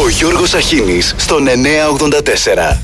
[0.00, 2.78] Ο Γιώργος Αχίνης στον 984.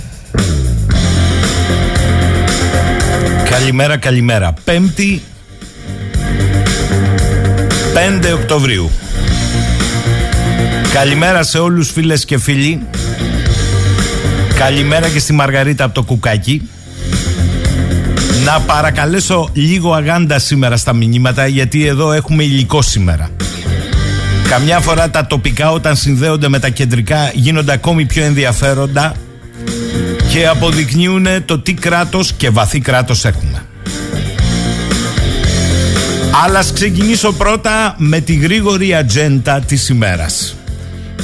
[3.51, 4.55] Καλημέρα, καλημέρα.
[4.65, 5.23] Πέμπτη,
[7.95, 8.91] 5 Οκτωβρίου.
[10.93, 12.87] Καλημέρα σε όλους φίλες και φίλοι.
[14.55, 16.69] Καλημέρα και στη Μαργαρίτα από το Κουκάκι.
[18.45, 23.31] Να παρακαλέσω λίγο αγάντα σήμερα στα μηνύματα γιατί εδώ έχουμε υλικό σήμερα.
[24.49, 29.15] Καμιά φορά τα τοπικά όταν συνδέονται με τα κεντρικά γίνονται ακόμη πιο ενδιαφέροντα
[30.33, 33.67] και αποδεικνύουν το τι κράτος και βαθύ κράτος έχουμε.
[36.45, 40.57] Αλλά ας ξεκινήσω πρώτα με τη γρήγορη ατζέντα της ημέρας.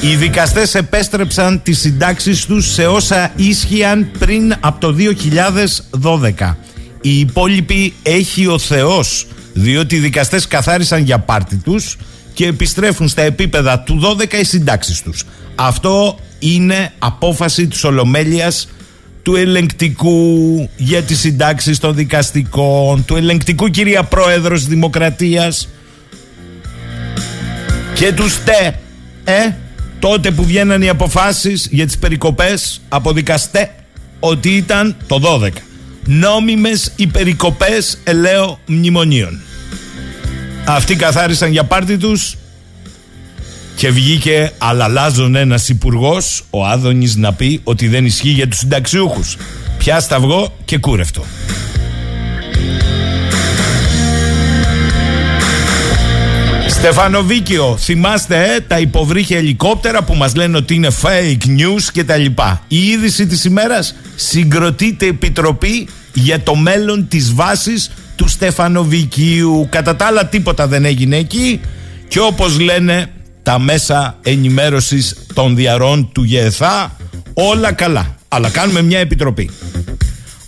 [0.01, 6.57] Οι δικαστές επέστρεψαν τις συντάξεις τους σε όσα ίσχυαν πριν από το 2012.
[7.01, 11.97] Οι υπόλοιποι έχει ο Θεός, διότι οι δικαστές καθάρισαν για πάρτι τους
[12.33, 15.23] και επιστρέφουν στα επίπεδα του 12 οι συντάξεις τους.
[15.55, 18.67] Αυτό είναι απόφαση της Ολομέλειας
[19.23, 25.67] του ελεγκτικού για τις συντάξεις των δικαστικών, του ελεγκτικού κυρία Πρόεδρος Δημοκρατίας
[27.93, 28.79] και τους ΣΤΕ,
[29.23, 29.55] ε,
[29.99, 33.71] τότε που βγαίναν οι αποφάσεις για τις περικοπές από δικαστέ
[34.19, 35.49] ότι ήταν το 12.
[36.05, 39.41] Νόμιμες οι περικοπές ελαίο μνημονίων.
[40.75, 42.37] Αυτοί καθάρισαν για πάρτι τους
[43.75, 49.37] και βγήκε αλλαλάζον ένας υπουργός, ο Άδωνης, να πει ότι δεν ισχύει για τους συνταξιούχους.
[49.77, 51.25] Πιάστα αυγό και κούρευτο.
[56.67, 62.17] Στεφανοβίκιο, θυμάστε ε, τα υποβρύχια ελικόπτερα που μας λένε ότι είναι fake news και τα
[62.17, 62.63] λοιπά.
[62.67, 69.67] Η είδηση της ημέρας συγκροτείται επιτροπή για το μέλλον της βάσης του Στεφανοβικίου.
[69.69, 71.59] Κατά τα άλλα τίποτα δεν έγινε εκεί
[72.07, 73.09] και όπως λένε
[73.43, 76.95] τα μέσα ενημέρωσης των διαρών του ΓΕΘΑ
[77.33, 78.15] όλα καλά.
[78.27, 79.49] Αλλά κάνουμε μια επιτροπή.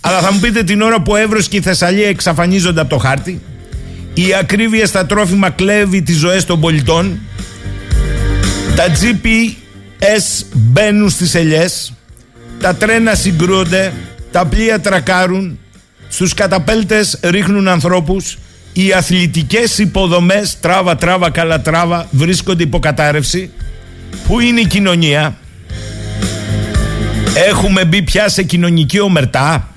[0.00, 2.98] Αλλά θα μου πείτε την ώρα που ο Εύρος και η Θεσσαλία εξαφανίζονται από το
[2.98, 3.40] χάρτη
[4.14, 7.18] η ακρίβεια στα τρόφιμα κλέβει τις ζωές των πολιτών
[8.76, 11.92] τα GPS μπαίνουν στις ελιές
[12.60, 13.92] τα τρένα συγκρούονται
[14.30, 15.58] τα πλοία τρακάρουν
[16.14, 18.38] στους καταπέλτες ρίχνουν ανθρώπους.
[18.72, 23.50] Οι αθλητικές υποδομές τράβα τράβα καλά τράβα βρίσκονται υποκατάρρευση
[24.26, 25.36] Πού είναι η κοινωνία;
[27.48, 29.68] Έχουμε μπει πια σε κοινωνική ομερτά.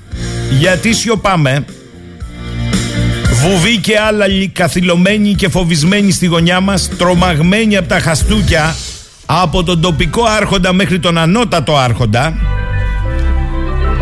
[0.59, 1.65] Γιατί σιωπάμε;
[3.31, 8.75] Βουβοί και άλλοι καθυλωμένοι και φοβισμένοι στη γωνιά μας Τρομαγμένοι από τα χαστούκια
[9.25, 12.56] Από τον τοπικό άρχοντα μέχρι τον ανώτατο άρχοντα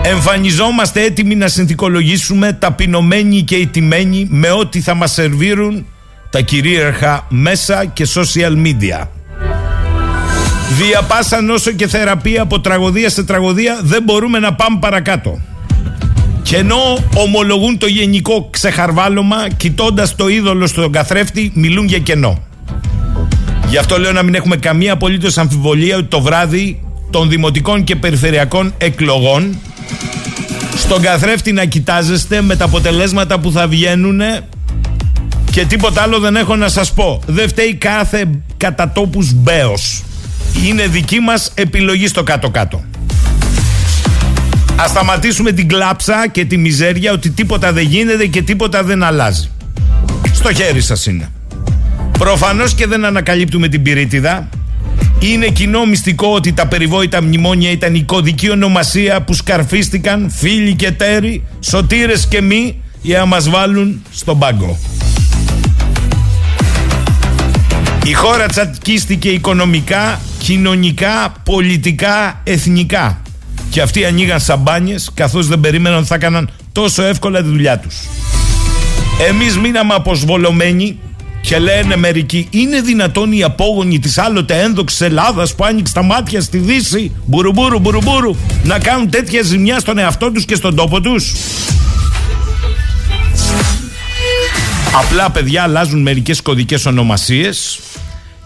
[0.07, 5.85] Εμφανιζόμαστε έτοιμοι να συνθηκολογήσουμε ταπεινωμένοι και ηττημένοι με ό,τι θα μας σερβίρουν
[6.29, 9.07] τα κυρίαρχα μέσα και social media.
[10.77, 15.41] Διαπάσαν όσο και θεραπεία από τραγωδία σε τραγωδία δεν μπορούμε να πάμε παρακάτω.
[16.41, 22.43] Και ενώ ομολογούν το γενικό ξεχαρβάλωμα, κοιτώντας το είδωλο στον καθρέφτη, μιλούν για κενό.
[23.67, 26.79] Γι' αυτό λέω να μην έχουμε καμία απολύτως αμφιβολία ότι το βράδυ
[27.09, 29.57] των δημοτικών και περιφερειακών εκλογών
[30.75, 34.21] στον καθρέφτη να κοιτάζεστε με τα αποτελέσματα που θα βγαίνουν
[35.51, 37.21] και τίποτα άλλο δεν έχω να σας πω.
[37.25, 40.03] Δεν φταίει κάθε κατατόπους μπέος.
[40.65, 42.83] Είναι δική μας επιλογή στο κάτω-κάτω.
[44.75, 49.49] Ας σταματήσουμε την κλάψα και τη μιζέρια ότι τίποτα δεν γίνεται και τίποτα δεν αλλάζει.
[50.33, 51.29] Στο χέρι σας είναι.
[52.17, 54.49] Προφανώς και δεν ανακαλύπτουμε την πυρίτιδα.
[55.19, 60.91] Είναι κοινό μυστικό ότι τα περιβόητα μνημόνια ήταν η κωδική ονομασία που σκαρφίστηκαν φίλοι και
[60.91, 64.79] τέροι, σωτήρες και μη για να μας βάλουν στον πάγκο.
[68.05, 73.21] Η χώρα τσατκίστηκε οικονομικά, κοινωνικά, πολιτικά, εθνικά.
[73.69, 77.95] Και αυτοί ανοίγαν σαμπάνιες καθώς δεν περίμεναν ότι θα έκαναν τόσο εύκολα τη δουλειά τους.
[79.27, 80.99] Εμείς μείναμε αποσβολωμένοι
[81.45, 86.41] και λένε μερικοί, είναι δυνατόν οι απόγονοι της άλλοτε ένδοξης Ελλάδας που άνοιξε τα μάτια
[86.41, 91.33] στη Δύση, μπουρουμπουρου, μπουρουμπουρου, να κάνουν τέτοια ζημιά στον εαυτό τους και στον τόπο τους.
[94.95, 97.79] Απλά παιδιά αλλάζουν μερικές κωδικές ονομασίες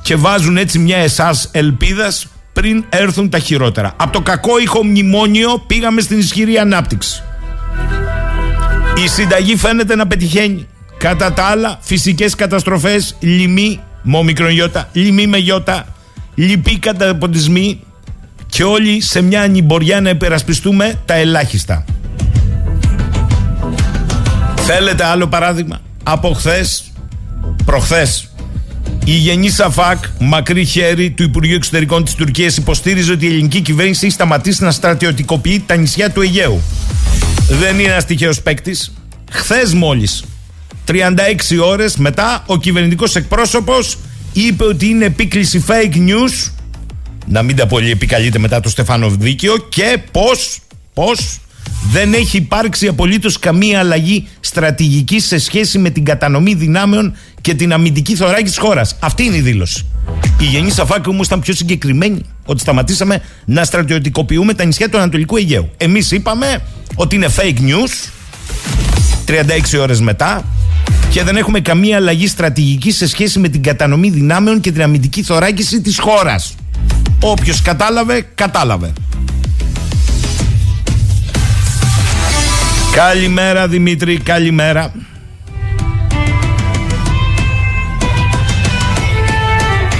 [0.02, 3.94] και βάζουν έτσι μια εσάς ελπίδας πριν έρθουν τα χειρότερα.
[3.98, 7.24] Από το κακό ήχο μνημόνιο πήγαμε στην ισχυρή ανάπτυξη.
[9.04, 10.68] Η συνταγή φαίνεται να πετυχαίνει.
[11.00, 15.86] Κατά τα άλλα, φυσικές καταστροφές, λοιμή, με γιώτα, λοιμή με γιώτα,
[16.36, 17.80] λυπή καταποντισμοί
[18.48, 21.86] και όλοι σε μια ανημποριά να υπερασπιστούμε τα ελάχιστα.
[24.56, 26.92] Θέλετε άλλο παράδειγμα; Από χθες,
[27.66, 28.30] προχθές,
[29.06, 34.06] Η Γενή Σαφάκ, μακρύ χέρι του Υπουργείου Εξωτερικών της Τουρκίας, υποστήριζε ότι η ελληνική κυβέρνηση
[34.06, 36.62] έχει σταματήσει να στρατιωτικοποιεί τα νησιά του Αιγαίου.
[37.50, 38.92] Δεν είναι ένας τυχαίος παίκτης.
[39.32, 40.24] Χθες μόλις,
[40.90, 43.98] 36 ώρες μετά, ο κυβερνητικός εκπρόσωπος
[44.34, 46.52] είπε ότι είναι επίκληση fake news.
[47.26, 50.60] Να μην τα πολύ επικαλείται μετά το Στεφάνο Δίκαιο και πώς,
[50.94, 51.40] πώς
[51.92, 57.74] δεν έχει υπάρξει απολύτως καμία αλλαγή στρατηγική σε σχέση με την κατανομή δυνάμεων και την
[57.74, 58.96] αμυντική θωράκη της χώρας.
[59.00, 59.86] Αυτή είναι η δήλωση.
[60.40, 65.38] Η Γενή Σαφάκη όμως ήταν πιο συγκεκριμένη ότι σταματήσαμε να στρατιωτικοποιούμε τα νησιά του Ανατολικού
[65.38, 65.70] Αιγαίου.
[65.78, 66.62] Εμείς είπαμε
[66.96, 68.10] ότι είναι fake news
[69.26, 70.46] 36 ώρες μετά
[71.10, 75.24] και δεν έχουμε καμία αλλαγή στρατηγική σε σχέση με την κατανομή δυνάμεων και την αμυντική
[75.24, 76.56] θωράκιση της χώρας.
[77.22, 78.94] Όποιος κατάλαβε, κατάλαβε.
[82.92, 84.92] Καλημέρα Δημήτρη, καλημέρα.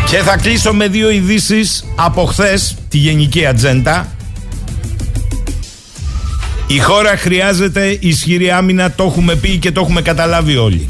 [0.10, 4.08] Και θα κλείσω με δύο ειδήσεις από χθες τη γενική ατζέντα.
[6.72, 10.90] Η χώρα χρειάζεται ισχυρή άμυνα, το έχουμε πει και το έχουμε καταλάβει όλοι.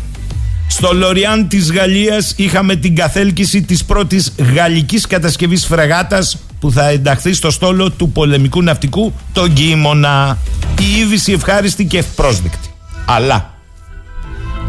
[0.68, 7.34] Στο Λοριάν της Γαλλίας είχαμε την καθέλκυση της πρώτης γαλλικής κατασκευής φρεγάτας που θα ενταχθεί
[7.34, 10.38] στο στόλο του πολεμικού ναυτικού το Γκίμονα.
[10.80, 12.70] Η είδηση ευχάριστη και ευπρόσδεκτη.
[13.06, 13.54] Αλλά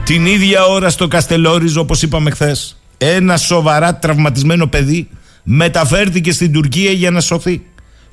[0.04, 5.08] την ίδια ώρα στο Καστελόριζο όπως είπαμε χθες, ένα σοβαρά τραυματισμένο παιδί
[5.42, 7.62] μεταφέρθηκε στην Τουρκία για να σωθεί.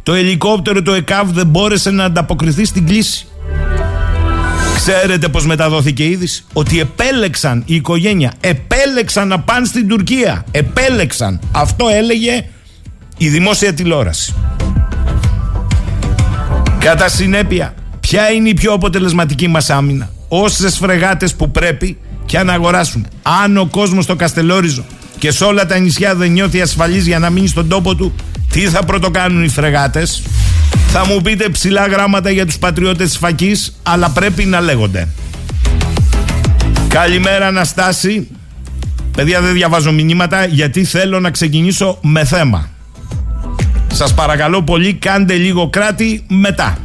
[0.07, 3.27] Το ελικόπτερο του ΕΚΑΒ δεν μπόρεσε να ανταποκριθεί στην κλίση.
[4.75, 10.45] Ξέρετε πως μεταδόθηκε η είδηση; Ότι επέλεξαν η οικογένεια Επέλεξαν να πάνε στην Τουρκία.
[10.51, 11.39] Επέλεξαν.
[11.51, 12.45] Αυτό έλεγε
[13.17, 14.33] η δημόσια τηλεόραση.
[16.79, 22.49] Κατά συνέπεια Ποια είναι η πιο αποτελεσματική μας άμυνα; Όσες φρεγάτες που πρέπει Και αν
[22.49, 23.07] αγοράσουμε.
[23.21, 24.85] Αν ο κόσμος στο Καστελόριζο
[25.17, 28.15] Και σε όλα τα νησιά δεν νιώθει ασφαλής Για να μείνει στον τόπο του
[28.51, 30.23] Τι θα πρωτοκάνουν οι φρεγάτες;
[30.87, 35.07] Θα μου πείτε ψηλά γράμματα για τους πατριώτες της Φακής, αλλά πρέπει να λέγονται.
[36.87, 38.27] Καλημέρα Αναστάση.
[39.15, 42.69] Παιδιά δεν διαβάζω μηνύματα γιατί θέλω να ξεκινήσω με θέμα.
[43.93, 46.77] Σας παρακαλώ πολύ κάντε λίγο κράτη μετά.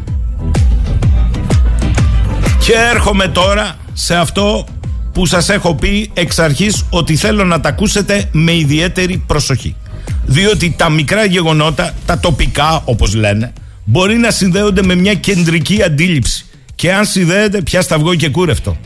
[2.59, 4.67] Και έρχομαι τώρα σε αυτό
[5.13, 9.77] που σας έχω πει εξ αρχής ότι θέλω να τα ακούσετε με ιδιαίτερη προσοχή.
[10.25, 13.53] Διότι τα μικρά γεγονότα, τα τοπικά όπως λένε,
[13.85, 16.45] μπορεί να συνδέονται με μια κεντρική αντίληψη.
[16.75, 18.77] Και αν συνδέεται, πια σταυγό και κούρευτο.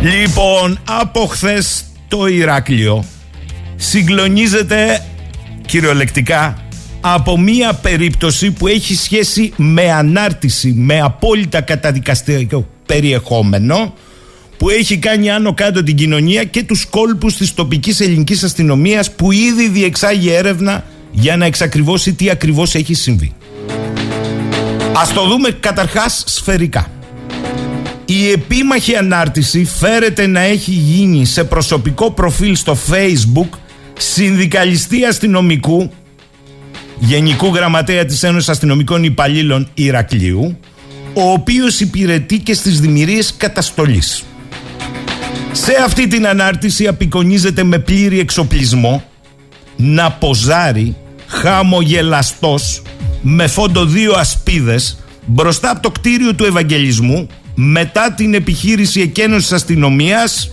[0.00, 3.04] Λοιπόν, από χθες το Ηράκλειο
[3.76, 5.04] συγκλονίζεται
[5.66, 6.56] κυριολεκτικά
[7.00, 13.94] από μία περίπτωση που έχει σχέση με ανάρτηση, με απόλυτα καταδικαστικό περιεχόμενο
[14.56, 19.32] που έχει κάνει άνω κάτω την κοινωνία και τους κόλπους της τοπικής ελληνικής αστυνομίας που
[19.32, 23.32] ήδη διεξάγει έρευνα για να εξακριβώσει τι ακριβώς έχει συμβεί.
[24.96, 26.90] Ας το δούμε καταρχάς σφαιρικά.
[28.04, 33.58] Η επίμαχη ανάρτηση φέρεται να έχει γίνει σε προσωπικό προφίλ στο facebook
[33.98, 35.90] συνδικαλιστή αστυνομικού
[36.98, 40.58] Γενικού Γραμματέα της Ένωσης Αστυνομικών Υπαλλήλων Ηρακλείου
[41.14, 44.24] ο οποίος υπηρετεί και στις δημιουργίες καταστολής.
[45.56, 49.04] Σε αυτή την ανάρτηση απεικονίζεται με πλήρη εξοπλισμό
[49.76, 50.96] να ποζάρει
[51.26, 52.82] χαμογελαστός
[53.22, 60.50] με φόντο δύο ασπίδες μπροστά από το κτίριο του Ευαγγελισμού μετά την επιχείρηση εκένωσης αστυνομίας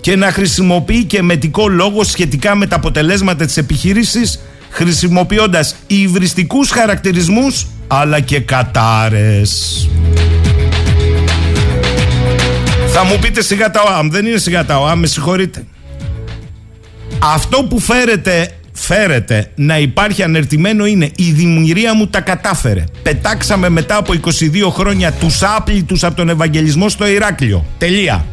[0.00, 4.40] και να χρησιμοποιεί και μετικό λόγο σχετικά με τα αποτελέσματα της επιχείρησης
[4.70, 9.88] χρησιμοποιώντας υβριστικούς χαρακτηρισμούς αλλά και κατάρες.
[12.94, 15.64] Θα μου πείτε σιγά τα ΟΑΜ, δεν είναι σιγά τα ΟΑΜ, με συγχωρείτε.
[17.18, 22.84] Αυτό που φέρετε φέρεται να υπάρχει ανερτημένο είναι η δημιουργία μου τα κατάφερε.
[23.02, 27.66] Πετάξαμε μετά από 22 χρόνια τους άπλητους από τον Ευαγγελισμό στο Ηράκλειο.
[27.78, 28.26] Τελεία.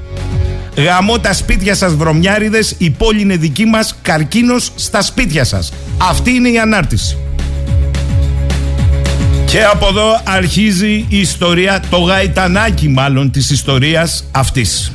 [0.75, 5.74] Γαμώ τα σπίτια σας βρωμιάριδες, η πόλη είναι δική μας, καρκίνος στα σπίτια σας.
[6.10, 7.18] Αυτή είναι η ανάρτηση.
[9.50, 14.91] Και από εδώ αρχίζει η ιστορία, το γαϊτανάκι μάλλον της ιστορίας αυτής.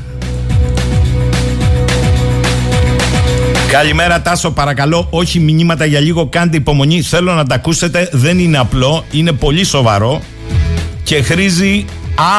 [3.71, 8.59] Καλημέρα Τάσο παρακαλώ όχι μηνύματα για λίγο κάντε υπομονή θέλω να τα ακούσετε δεν είναι
[8.59, 10.23] απλό είναι πολύ σοβαρό
[11.03, 11.85] και χρήζει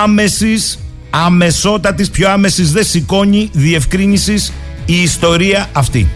[0.03, 0.79] άμεσης
[1.09, 4.53] αμεσότατης πιο άμεσης δεν σηκώνει διευκρίνησης
[4.85, 6.07] η ιστορία αυτή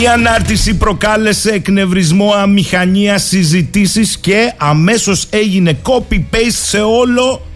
[0.00, 7.46] η ανάρτηση προκάλεσε εκνευρισμό, αμηχανία, συζητήσεις και αμέσως έγινε copy-paste σε όλο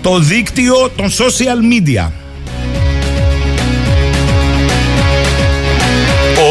[0.00, 2.10] το δίκτυο των social media.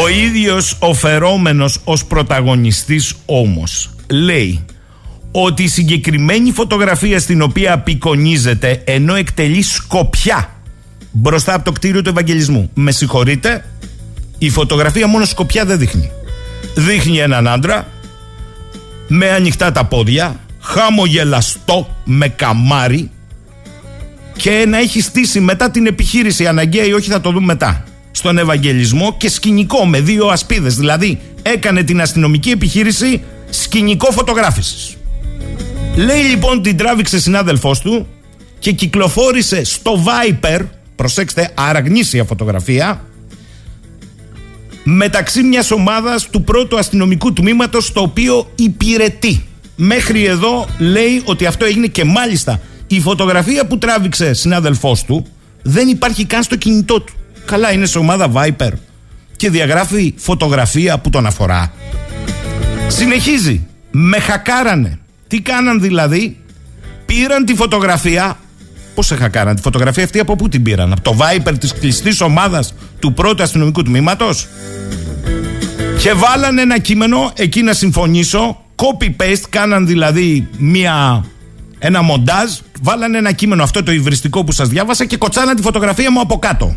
[0.02, 4.64] Ο ίδιος ο φερόμενος ως πρωταγωνιστής όμως λέει
[5.32, 10.52] ότι η συγκεκριμένη φωτογραφία στην οποία απεικονίζεται ενώ εκτελεί σκοπιά
[11.12, 12.70] μπροστά από το κτίριο του Ευαγγελισμού.
[12.74, 13.64] Με συγχωρείτε,
[14.38, 16.10] η φωτογραφία μόνο σκοπιά δεν δείχνει.
[16.74, 17.88] Δείχνει έναν άντρα
[19.08, 23.10] με ανοιχτά τα πόδια, χαμογελαστό με καμάρι
[24.36, 28.38] και να έχει στήσει μετά την επιχείρηση αναγκαία ή όχι θα το δούμε μετά στον
[28.38, 34.96] Ευαγγελισμό και σκηνικό με δύο ασπίδες δηλαδή έκανε την αστυνομική επιχείρηση σκηνικό φωτογράφησης
[35.96, 38.06] λέει λοιπόν την τράβηξε συνάδελφός του
[38.58, 40.60] και κυκλοφόρησε στο Viper
[40.96, 43.04] προσέξτε αραγνήσια φωτογραφία
[44.90, 49.44] μεταξύ μιας ομάδας του πρώτου αστυνομικού τμήματος το οποίο υπηρετεί
[49.76, 55.26] μέχρι εδώ λέει ότι αυτό έγινε και μάλιστα η φωτογραφία που τράβηξε συνάδελφός του
[55.62, 57.12] δεν υπάρχει καν στο κινητό του.
[57.44, 58.70] Καλά είναι σε ομάδα Viper
[59.36, 61.72] και διαγράφει φωτογραφία που τον αφορά.
[62.88, 63.66] Συνεχίζει.
[63.90, 64.98] Με χακάρανε.
[65.26, 66.36] Τι κάναν δηλαδή;
[67.06, 68.38] Πήραν τη φωτογραφία.
[68.94, 72.20] Πώς σε χακάραν τη φωτογραφία αυτή από πού την πήραν; Από το Viper της κλειστής
[72.20, 74.46] ομάδας του πρώτου αστυνομικού τμήματος.
[75.98, 78.62] Και βάλανε ένα κείμενο εκεί να συμφωνήσω.
[78.76, 81.24] Copy-paste κάναν δηλαδή μια
[81.78, 82.50] ένα μοντάζ,
[82.80, 86.38] βάλανε ένα κείμενο αυτό το υβριστικό που σας διάβασα και κοτσάναν τη φωτογραφία μου από
[86.38, 86.76] κάτω.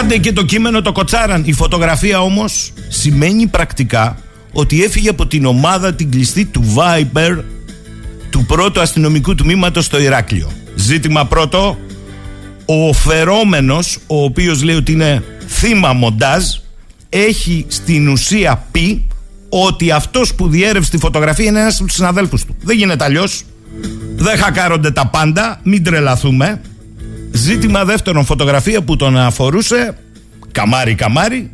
[0.00, 1.42] Άντε και το κείμενο το κοτσάραν.
[1.46, 4.18] Η φωτογραφία όμως σημαίνει πρακτικά
[4.52, 7.42] ότι έφυγε από την ομάδα την κλειστή του Viper
[8.30, 10.50] του πρώτου αστυνομικού τμήματος στο Ηράκλειο.
[10.74, 11.78] Ζήτημα πρώτο,
[12.70, 16.44] ο φερόμενος, ο οποίος λέει ότι είναι θύμα μοντάζ,
[17.08, 19.06] έχει στην ουσία πει
[19.48, 22.56] ότι αυτός που διέρευσε τη φωτογραφία είναι ένας από τους συναδέλφους του.
[22.62, 23.42] Δεν γίνεται αλλιώς.
[24.16, 26.60] Δεν χακάρονται τα πάντα, μην τρελαθούμε.
[27.32, 29.98] Ζήτημα δεύτερον, φωτογραφία που τον αφορούσε,
[30.52, 31.52] καμάρι καμάρι,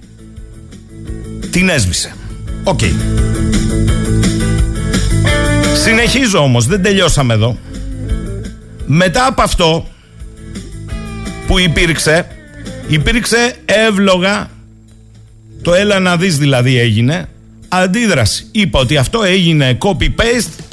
[1.50, 2.14] την έσβησε.
[2.64, 2.80] Οκ.
[5.83, 7.59] Συνεχίζω όμως, δεν τελειώσαμε εδώ.
[8.87, 9.87] Μετά από αυτό
[11.54, 12.26] που υπήρξε,
[12.88, 14.50] υπήρξε εύλογα,
[15.62, 17.28] το έλα να δεις δηλαδή έγινε,
[17.68, 18.46] αντίδραση.
[18.50, 20.64] Είπα ότι αυτό έγινε copy-paste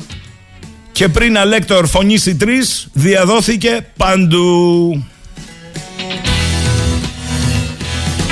[0.91, 4.91] και πριν αλέκτο ορφωνήσει τρεις, διαδόθηκε παντού.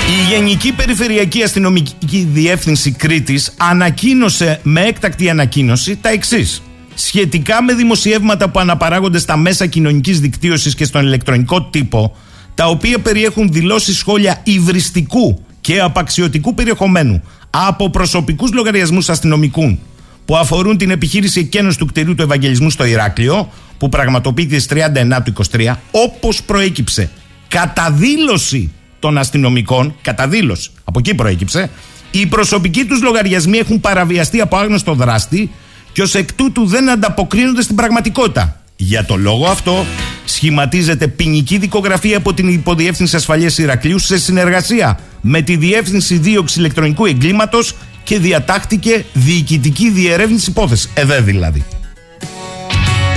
[0.08, 6.62] Η Γενική Περιφερειακή Αστυνομική Διεύθυνση Κρήτης ανακοίνωσε με έκτακτη ανακοίνωση τα εξής.
[6.94, 12.16] Σχετικά με δημοσιεύματα που αναπαράγονται στα μέσα κοινωνικής δικτύωσης και στον ηλεκτρονικό τύπο,
[12.60, 19.78] τα οποία περιέχουν δηλώσεις σχόλια υβριστικού και απαξιωτικού περιεχομένου από προσωπικούς λογαριασμούς αστυνομικού
[20.24, 25.22] που αφορούν την επιχείρηση εκένωση του κτηρίου του Ευαγγελισμού στο Ηράκλειο, που πραγματοποιείται στις 39
[25.24, 27.10] του 23, όπως προέκυψε
[27.48, 31.70] κατά δήλωση των αστυνομικών, κατά δήλωση, από εκεί προέκυψε,
[32.10, 35.50] οι προσωπικοί τους λογαριασμοί έχουν παραβιαστεί από άγνωστο δράστη
[35.92, 38.59] και ως εκ τούτου δεν ανταποκρίνονται στην πραγματικότητα.
[38.82, 39.86] Για το λόγο αυτό,
[40.24, 47.06] σχηματίζεται ποινική δικογραφία από την Υποδιεύθυνση Ασφαλείας Ηρακλείου σε συνεργασία με τη Διεύθυνση Δίωξης Ηλεκτρονικού
[47.06, 50.88] Εγκλήματος και διατάχτηκε διοικητική διερεύνηση υπόθεση.
[50.94, 51.64] Εδέ δηλαδή.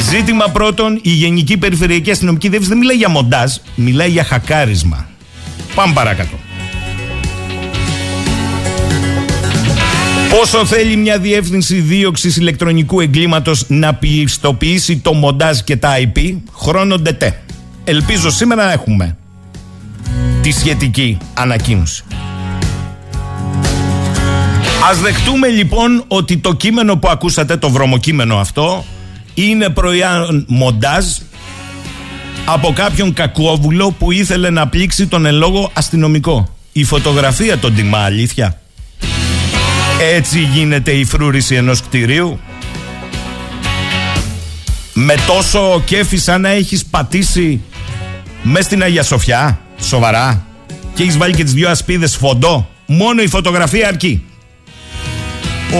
[0.10, 5.08] Ζήτημα πρώτον, η Γενική Περιφερειακή Αστυνομική Διεύθυνση δεν μιλάει για μοντάζ, μιλάει για χακάρισμα.
[5.76, 6.40] Πάμε παρακάτω.
[10.40, 16.98] Πόσο θέλει μια διεύθυνση δίωξης ηλεκτρονικού εγκλήματος να πιστοποιήσει το μοντάζ και τα IP, χρόνο
[16.98, 17.42] ντετέ.
[17.84, 19.18] Ελπίζω σήμερα να έχουμε
[20.42, 22.04] τη σχετική ανακοίνωση.
[24.90, 28.86] Ας δεχτούμε λοιπόν ότι το κείμενο που ακούσατε, το βρωμοκείμενο αυτό,
[29.34, 31.06] είναι προϊόν μοντάζ
[32.46, 36.56] από κάποιον κακόβουλο που ήθελε να πλήξει τον ελόγο αστυνομικό.
[36.72, 38.58] Η φωτογραφία τον τιμά αλήθεια.
[40.00, 42.40] Έτσι γίνεται η φρούρηση ενός κτηρίου.
[44.94, 47.62] Με τόσο κέφι σαν να έχεις πατήσει
[48.44, 49.60] μέσα στην Αγία Σοφιά.
[49.82, 50.46] Σοβαρά.
[50.94, 52.70] Και έχεις βάλει και τις δυο ασπίδες φοντό.
[52.86, 54.24] Μόνο η φωτογραφία αρκεί.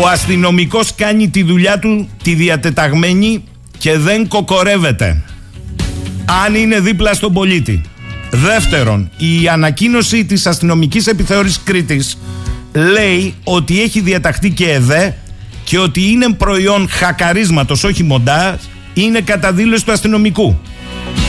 [0.02, 3.44] Ο αστυνομικός κάνει τη δουλειά του τη διατεταγμένη
[3.78, 5.24] και δεν κοκορεύεται.
[6.46, 7.82] Αν είναι δίπλα στον πολίτη.
[8.32, 12.18] Δεύτερον, η ανακοίνωση της αστυνομικής επιθεώρησης Κρήτης
[12.74, 15.16] λέει ότι έχει διαταχθεί και ΕΔΕ
[15.64, 18.60] και ότι είναι προϊόν χακαρίσματος, όχι μοντά,
[18.94, 20.60] είναι καταδήλωση του αστυνομικού.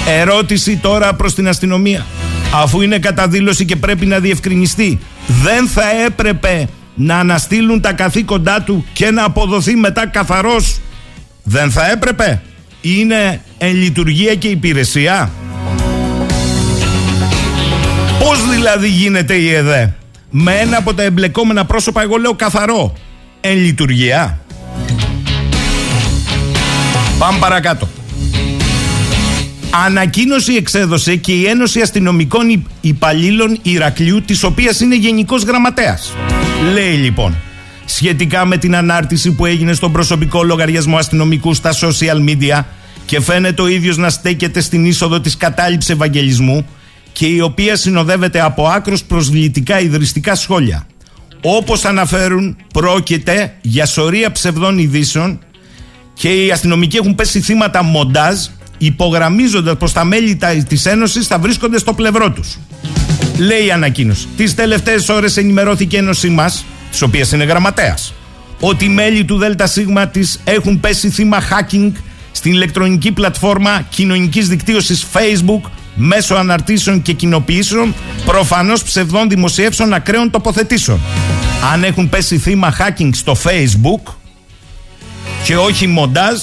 [0.06, 2.06] Ερώτηση τώρα προς την αστυνομία.
[2.54, 8.84] Αφού είναι καταδήλωση και πρέπει να διευκρινιστεί, δεν θα έπρεπε να αναστείλουν τα καθήκοντά του
[8.92, 10.80] και να αποδοθεί μετά καθαρός;
[11.42, 12.42] Δεν θα έπρεπε;
[12.80, 15.30] Είναι εν λειτουργία και υπηρεσία;
[18.18, 19.94] Πώς δηλαδή γίνεται η ΕΔΕ;
[20.36, 22.92] Με ένα από τα εμπλεκόμενα πρόσωπα, εγώ λέω καθαρό,
[23.40, 24.38] εν λειτουργία.
[27.18, 27.88] Πάμε παρακάτω.
[29.86, 36.12] Ανακοίνωση εξέδωσε και η Ένωση Αστυνομικών Υπαλλήλων Ηρακλείου, της οποίας είναι γενικός γραμματέας.
[36.72, 37.36] Λέει λοιπόν,
[37.84, 42.64] σχετικά με την ανάρτηση που έγινε στον προσωπικό λογαριασμό αστυνομικού στα social media
[43.04, 46.66] και φαίνεται ο ίδιος να στέκεται στην είσοδο της κατάληψης Ευαγγελισμού
[47.14, 50.86] και η οποία συνοδεύεται από άκρος προσβλητικά ιδρυστικά σχόλια.
[51.42, 55.38] Όπως αναφέρουν, πρόκειται για σωρία ψευδών ειδήσεων
[56.14, 58.36] και οι αστυνομικοί έχουν πέσει θύματα μοντάζ
[58.78, 62.58] υπογραμμίζοντας πως τα μέλη της Ένωσης θα βρίσκονται στο πλευρό τους.
[63.38, 64.26] Λέει η ανακοίνωση.
[64.36, 66.52] Τις τελευταίες ώρες ενημερώθηκε η Ένωση μα,
[66.90, 68.14] της οποίας είναι γραμματέας,
[68.60, 69.78] ότι οι μέλη του ΔΣ
[70.10, 71.92] της έχουν πέσει θύμα hacking
[72.32, 81.00] στην ηλεκτρονική πλατφόρμα κοινωνικής δικτύωσης Facebook μέσω αναρτήσεων και κοινοποιήσεων προφανώς ψευδών δημοσιεύσεων ακραίων τοποθετήσεων.
[81.72, 84.12] Αν έχουν πέσει θύμα hacking στο Facebook
[85.44, 86.38] και όχι μοντάζ,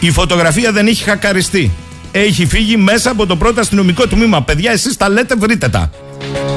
[0.00, 1.70] η φωτογραφία δεν έχει χακαριστεί.
[2.12, 4.42] Έχει φύγει μέσα από το πρώτο αστυνομικό τμήμα.
[4.42, 5.90] Παιδιά, εσείς τα λέτε, βρείτε τα.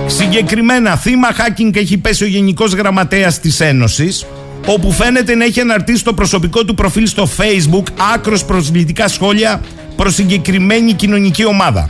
[0.07, 4.25] Συγκεκριμένα, θύμα hacking έχει πέσει ο Γενικός Γραμματέας της Ένωσης,
[4.65, 7.83] όπου φαίνεται να έχει αναρτήσει το προσωπικό του προφίλ στο Facebook
[8.13, 9.61] άκρος προσβλητικά σχόλια
[9.95, 11.89] προς συγκεκριμένη κοινωνική ομάδα.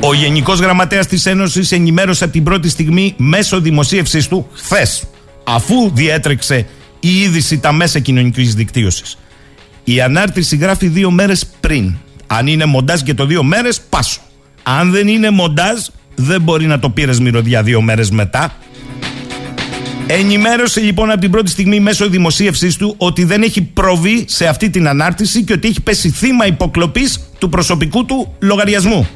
[0.00, 5.02] Ο Γενικός Γραμματέας της Ένωσης ενημέρωσε από την πρώτη στιγμή μέσω δημοσίευσή του χθες,
[5.44, 6.66] αφού διέτρεξε
[7.00, 9.18] η είδηση τα μέσα κοινωνικής δικτύωσης.
[9.84, 11.94] Η ανάρτηση γράφει δύο μέρες πριν.
[12.26, 14.20] Αν είναι μοντάζ και το δύο μέρες, πάσω.
[14.62, 15.78] Αν δεν είναι μοντάζ,
[16.14, 18.56] δεν μπορεί να το πήρες μυρωδιά δύο μέρες μετά.
[20.06, 24.70] Ενημέρωσε λοιπόν από την πρώτη στιγμή μέσω δημοσίευσή του ότι δεν έχει προβεί σε αυτή
[24.70, 29.08] την ανάρτηση και ότι έχει πέσει θύμα υποκλοπής του προσωπικού του λογαριασμού.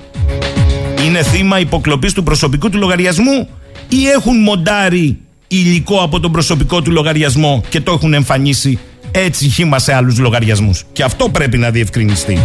[1.07, 3.49] Είναι θύμα υποκλοπής του προσωπικού του λογαριασμού
[3.89, 5.19] ή έχουν μοντάρει
[5.49, 8.79] υλικό από τον προσωπικό του λογαριασμό και το έχουν εμφανίσει
[9.11, 10.85] έτσι χύμα σε άλλους λογαριασμούς.
[10.93, 12.39] Και αυτό πρέπει να διευκρινιστεί.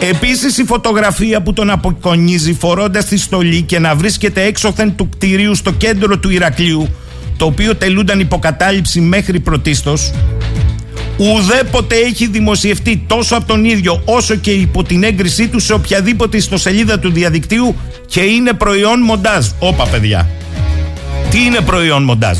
[0.00, 5.54] Επίσης η φωτογραφία που τον αποκονίζει φορώντας τη στολή και να βρίσκεται έξωθεν του κτηρίου
[5.54, 6.88] στο κέντρο του Ηρακλείου
[7.36, 10.10] το οποίο τελούνταν υποκατάληψη μέχρι πρωτίστως
[11.18, 16.36] ουδέποτε έχει δημοσιευτεί τόσο από τον ίδιο όσο και υπό την έγκρισή του σε οποιαδήποτε
[16.36, 17.74] ιστοσελίδα του διαδικτύου
[18.06, 19.46] και είναι προϊόν μοντάζ.
[19.58, 20.28] Όπα παιδιά.
[21.30, 22.38] Τι είναι προϊόν μοντάζ;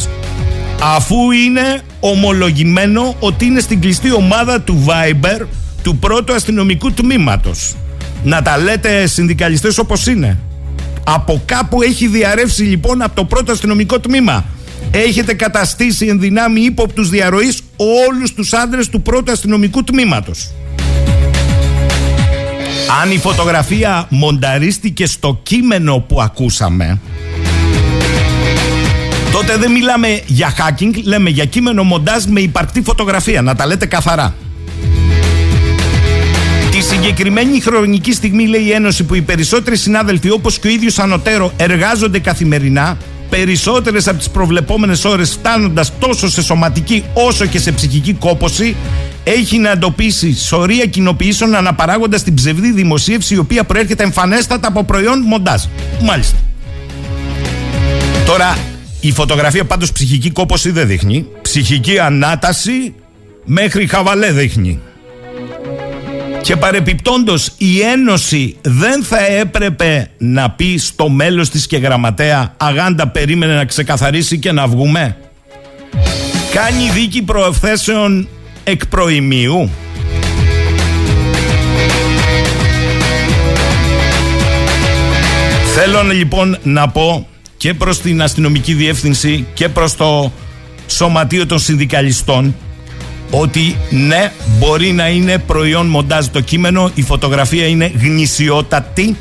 [0.81, 5.47] Αφού είναι ομολογημένο ότι είναι στην κλειστή ομάδα του Viber
[5.83, 7.75] του πρώτου αστυνομικού τμήματος.
[8.25, 10.38] Να τα λέτε συνδικαλιστές όπως είναι.
[11.05, 14.45] Από κάπου έχει διαρρεύσει λοιπόν από το πρώτο αστυνομικό τμήμα.
[14.91, 20.51] Έχετε καταστήσει εν δυνάμει ύποπτους διαρροής όλους τους άντρες του πρώτου αστυνομικού τμήματος.
[23.03, 27.01] Αν η φωτογραφία μονταρίστηκε στο κείμενο που ακούσαμε
[29.33, 33.43] Τότε δεν μιλάμε για hacking, λέμε για κείμενο μοντάζ με υπαρκτή φωτογραφία.
[33.43, 34.35] Να τα λέτε καθαρά.
[36.71, 40.99] Τη συγκεκριμένη χρονική στιγμή, λέει η Ένωση, που οι περισσότεροι συνάδελφοι, όπως και ο ίδιος
[40.99, 42.97] Ανωτέρο, εργάζονται καθημερινά,
[43.29, 48.77] περισσότερες από τις προβλεπόμενες ώρες φτάνοντας τόσο σε σωματική όσο και σε ψυχική κόποση,
[49.25, 55.21] έχει να εντοπίσει σωρία κοινοποιήσεων αναπαράγοντας την ψευδή δημοσίευση, η οποία προέρχεται εμφανέστατα από προϊόν
[55.21, 55.62] μοντάζ.
[56.03, 56.37] Μάλιστα.
[58.27, 58.59] Τώρα,
[59.01, 61.27] η φωτογραφία πάντως ψυχική κόπωση δεν δείχνει.
[61.43, 62.95] Ψυχική ανάταση
[63.45, 64.81] μέχρι χαβαλέ δείχνει.
[66.48, 73.08] Και παρεπιπτόντος η Ένωση δεν θα έπρεπε να πει στο μέλος της και γραμματέα αγάντα
[73.08, 75.16] περίμενε να ξεκαθαρίσει και να βγούμε.
[76.52, 78.28] Κάνει δίκη προευθέσεων
[78.64, 79.70] εκ προημίου.
[85.74, 90.32] Θέλω λοιπόν να πω και προς την αστυνομική διεύθυνση και προς το
[90.87, 92.54] σωματείο των συνδικαλιστών
[93.31, 99.17] ότι ναι μπορεί να είναι προϊόν μοντάζ το κείμενο η φωτογραφία είναι γνησιότατη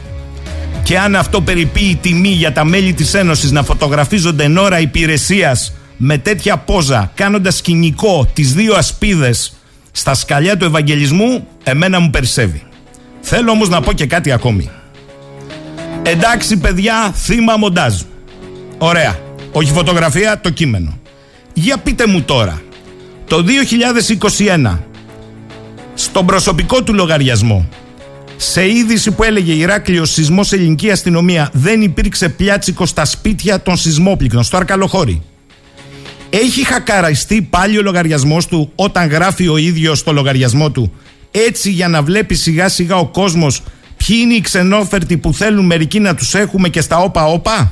[0.83, 5.73] και αν αυτό περιποιεί τιμή για τα μέλη της Ένωσης να φωτογραφίζονται εν ώρα υπηρεσίας
[5.97, 9.53] με τέτοια πόζα κάνοντας σκηνικό τις δύο ασπίδες
[9.91, 12.63] στα σκαλιά του Ευαγγελισμού εμένα μου περισσεύει.
[13.21, 14.69] Θέλω όμως να πω και κάτι ακόμη.
[16.03, 18.01] Εντάξει παιδιά θύμα μοντάζ.
[18.77, 19.19] Ωραία.
[19.51, 20.97] Όχι φωτογραφία, το κείμενο.
[21.53, 22.61] Για πείτε μου τώρα,
[23.27, 23.43] το
[24.73, 24.77] 2021,
[25.93, 27.69] στον προσωπικό του λογαριασμό,
[28.37, 34.43] σε είδηση που έλεγε Ηράκλειος σεισμός ελληνική αστυνομία, δεν υπήρξε πλιάτσικο στα σπίτια των σεισμόπληκτων,
[34.43, 35.21] στο Αρκαλοχώρι.
[36.29, 40.91] Έχει χακαραστεί πάλι ο λογαριασμός του όταν γράφει ο ίδιος στο λογαριασμό του,
[41.31, 43.63] έτσι για να βλέπει σιγά σιγά ο κόσμος
[43.97, 47.71] ποιοι είναι οι ξενόφερτοι που θέλουν μερικοί να τους έχουμε και στα όπα όπα.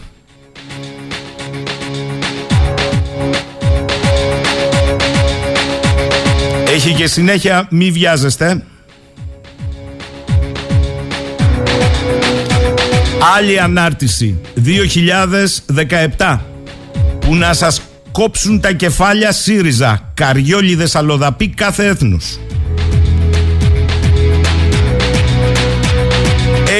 [6.85, 8.63] Έχει και συνέχεια μη βιάζεστε.
[13.37, 14.39] Άλλη ανάρτηση
[16.17, 16.39] 2017
[17.19, 22.39] που να σας κόψουν τα κεφάλια ΣΥΡΙΖΑ καριόλιδες αλλοδαπή κάθε έθνους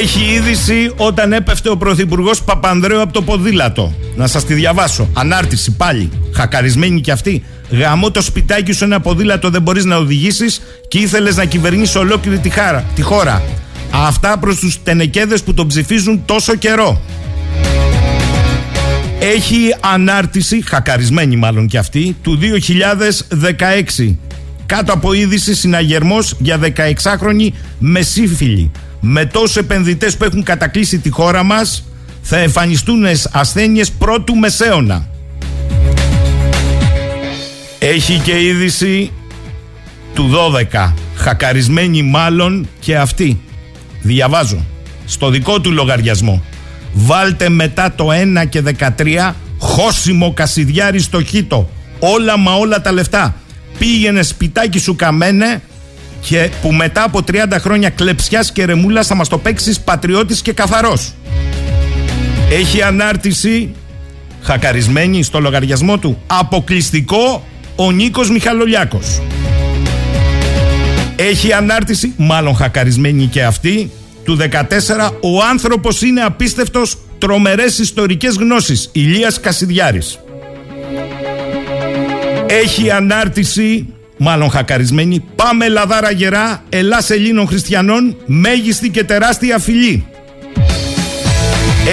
[0.02, 3.94] Έχει είδηση όταν έπεφτε ο Πρωθυπουργός Παπανδρέου από το ποδήλατο.
[4.16, 5.10] Να σας τη διαβάσω.
[5.14, 6.10] Ανάρτηση πάλι.
[6.34, 7.44] Χακαρισμένη κι αυτή.
[7.70, 12.40] Γαμώ το σπιτάκι σου ένα ποδήλατο δεν μπορείς να οδηγήσεις και ήθελες να κυβερνήσεις ολόκληρη
[12.40, 13.44] τη, χάρα, τη χώρα.
[13.92, 17.02] Αυτά προς τους τενεκέδες που τον ψηφίζουν τόσο καιρό.
[19.20, 24.18] Έχει ανάρτηση, χακαρισμένη μάλλον κι αυτή, του 2016.
[24.66, 27.50] Κάτω από είδηση συναγερμός για 16χρονη
[27.80, 31.84] μεσήφιλη με τόσους επενδυτές που έχουν κατακλείσει τη χώρα μας
[32.22, 35.08] θα εμφανιστούν ασθένειες πρώτου μεσαίωνα.
[37.80, 39.12] Έχει και είδηση
[40.14, 40.32] του
[40.74, 43.40] 12, χακαρισμένη μάλλον και αυτή.
[44.02, 44.66] Διαβάζω,
[45.06, 46.44] στο δικό του λογαριασμό.
[46.94, 48.64] Βάλτε μετά το 1 και
[48.98, 51.70] 13 χώσιμο κασιδιάρι στο χίτο.
[52.00, 53.36] Όλα μα όλα τα λεφτά.
[53.78, 55.62] Πήγαινε σπιτάκι σου καμένε
[56.22, 60.54] και που μετά από 30 χρόνια κλεψιάς και ρεμούλας θα μας το παίξεις πατριώτης και
[60.54, 61.14] καθαρός.
[62.50, 63.74] Έχει ανάρτηση
[64.42, 67.44] χακαρισμένη στο λογαριασμό του αποκλειστικό
[67.76, 69.22] ο Νίκος Μιχαλολιάκος.
[71.16, 73.92] Έχει ανάρτηση, μάλλον χακαρισμένη και αυτή,
[74.24, 80.20] του 14 ο άνθρωπος είναι απίστευτος τρομερές ιστορικές γνώσεις Ηλίας Κασιδιάρης.
[82.48, 85.24] Έχει ανάρτηση μάλλον χακαρισμένη.
[85.36, 90.06] Πάμε Λαδάρα γερά, Ελλάς Ελλήνων Χριστιανών, μέγιστη και τεράστια φυλή.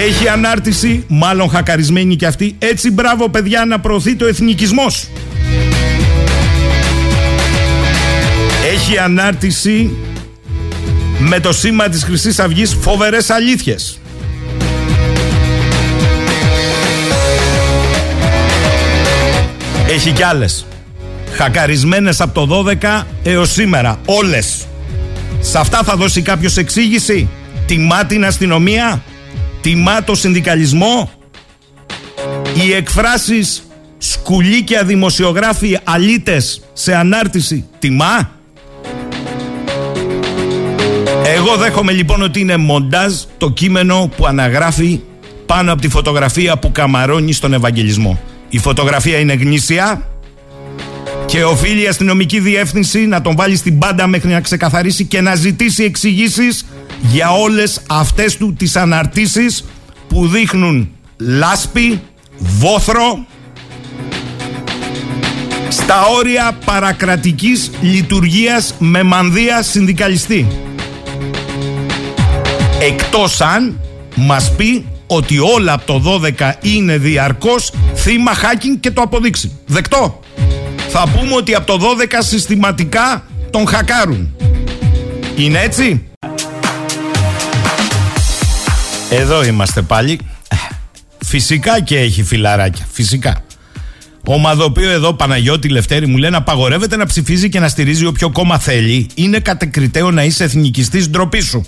[0.07, 2.55] Έχει ανάρτηση, μάλλον χακαρισμένη και αυτή.
[2.59, 5.07] Έτσι μπράβο παιδιά να προωθεί το εθνικισμός.
[8.93, 9.91] Έχει ανάρτηση
[11.19, 13.99] με το σήμα της χρυσής Αυγής φοβερές αλήθειες.
[19.87, 20.65] Έχει κι άλλες
[21.35, 23.99] χακαρισμένες από το 12 έως σήμερα.
[24.05, 24.67] Όλες.
[25.39, 27.29] Σε αυτά θα δώσει κάποιος εξήγηση.
[27.65, 29.03] Τιμά την αστυνομία.
[29.61, 31.11] Τιμά το συνδικαλισμό.
[32.53, 33.63] Οι εκφράσεις
[33.97, 37.65] σκουλίκια δημοσιογράφοι αλίτες σε ανάρτηση.
[37.79, 38.41] Τιμά.
[41.25, 44.99] Εγώ δέχομαι λοιπόν ότι είναι μοντάζ το κείμενο που αναγράφει
[45.45, 48.19] πάνω από τη φωτογραφία που καμαρώνει στον Ευαγγελισμό.
[48.49, 50.13] Η φωτογραφία είναι γνήσια,
[51.25, 55.35] και οφείλει η αστυνομική διεύθυνση να τον βάλει στην πάντα μέχρι να ξεκαθαρίσει και να
[55.35, 56.65] ζητήσει εξηγήσεις
[57.01, 59.65] για όλες αυτές του τις αναρτήσεις
[60.07, 62.01] που δείχνουν λάσπη,
[62.37, 63.25] βόθρο,
[65.69, 70.47] στα όρια παρακρατικής λειτουργίας με μανδύα συνδικαλιστή.
[72.85, 73.79] Εκτός αν
[74.15, 79.51] μας πει ότι όλα από το 12 είναι διαρκώς θύμα hacking και το αποδείξει.
[79.65, 80.19] Δεκτό
[80.89, 84.35] θα πούμε ότι από το 12 συστηματικά τον χακάρουν.
[85.35, 86.03] Είναι έτσι;
[89.09, 90.19] Εδώ είμαστε πάλι.
[91.25, 92.87] Φυσικά και έχει φιλαράκια.
[92.91, 93.43] Φυσικά.
[94.25, 99.07] Ομαδοποιό εδώ Παναγιώτη Λευτέρη μου λένε απαγορεύεται να ψηφίζει και να στηρίζει όποιο κόμμα θέλει.
[99.13, 101.65] Είναι κατεκριτέο να είσαι εθνικιστής ντροπή σου.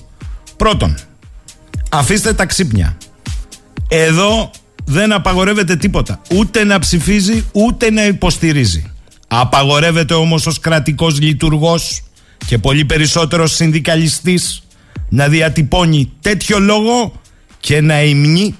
[0.58, 0.96] Πρώτον,
[1.92, 2.98] αφήστε τα ξύπνια.
[3.88, 4.52] Εδώ
[4.86, 6.22] δεν απαγορεύεται τίποτα.
[6.36, 8.92] Ούτε να ψηφίζει, ούτε να υποστηρίζει.
[9.28, 12.04] Απαγορεύεται όμως ως κρατικός λειτουργός
[12.46, 14.64] και πολύ περισσότερος συνδικαλιστής
[15.10, 17.22] να διατυπώνει τέτοιο λόγο
[17.60, 18.56] και να υμνεί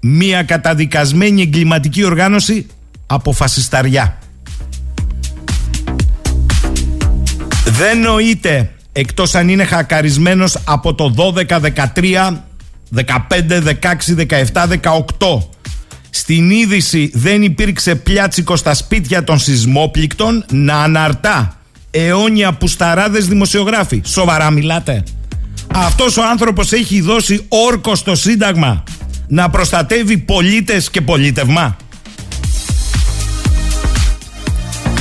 [0.00, 2.66] μία καταδικασμένη εγκληματική οργάνωση
[3.06, 4.18] από φασισταριά.
[7.64, 12.42] Δεν νοείται εκτός αν είναι χακαρισμένος από το 12, 13,
[12.94, 14.16] 15, 16,
[14.52, 14.68] 17,
[15.18, 15.38] 18
[16.14, 21.56] στην είδηση δεν υπήρξε πλιάτσικο στα σπίτια των σεισμόπληκτων να αναρτά
[21.90, 24.02] αιώνια πουσταράδες δημοσιογράφοι.
[24.04, 25.02] Σοβαρά μιλάτε.
[25.74, 28.82] Αυτός ο άνθρωπος έχει δώσει όρκο στο Σύνταγμα
[29.28, 31.76] να προστατεύει πολίτες και πολίτευμα.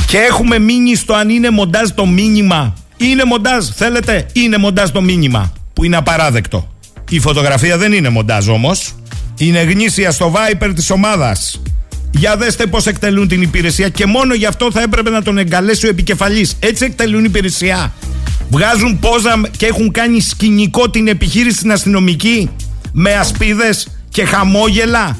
[0.07, 2.73] Και έχουμε μείνει στο αν είναι μοντάζ το μήνυμα.
[3.01, 5.53] Είναι μοντάζ, θέλετε, είναι μοντάζ το μήνυμα.
[5.73, 6.73] Που είναι απαράδεκτο.
[7.09, 8.95] Η φωτογραφία δεν είναι μοντάζ όμως.
[9.37, 11.61] Είναι γνήσια στο Viper της ομάδας.
[12.11, 15.85] Για δέστε πώς εκτελούν την υπηρεσία και μόνο γι' αυτό θα έπρεπε να τον εγκαλέσει
[15.85, 16.55] ο επικεφαλής.
[16.59, 17.93] Έτσι εκτελούν υπηρεσία.
[18.49, 22.49] Βγάζουν πόζα και έχουν κάνει σκηνικό την επιχείρηση στην αστυνομική
[22.91, 25.17] με ασπίδες και χαμόγελα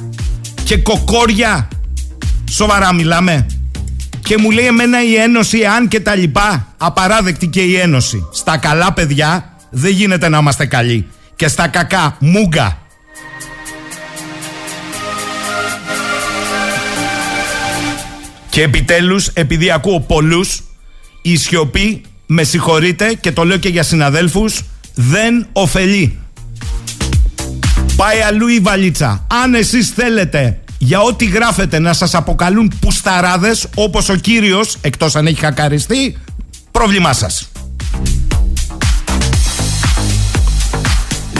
[0.64, 1.68] και κοκόρια.
[2.52, 3.46] Σοβαρά μιλάμε.
[4.32, 6.68] Και μου λέει εμένα η Ένωση αν και τα λοιπά.
[6.78, 8.28] Απαράδεκτη και η Ένωση.
[8.32, 11.08] Στα καλά παιδιά δεν γίνεται να είμαστε καλοί.
[11.36, 12.78] Και στα κακά μούγκα.
[18.50, 20.62] Και επιτέλους επειδή ακούω πολλούς
[21.22, 24.62] η σιωπή με συγχωρείτε και το λέω και για συναδέλφους
[24.96, 26.20] δεν ωφελεί.
[27.96, 29.28] Πάει αλλού η βαλίτσα.
[29.44, 35.28] Αν εσείς θέλετε για ό,τι γράφετε να σας αποκαλούν πουσταράδες όπως ο κύριος, εκτός αν
[35.28, 36.18] έχει χακαριστεί,
[36.72, 37.52] πρόβλημά σας.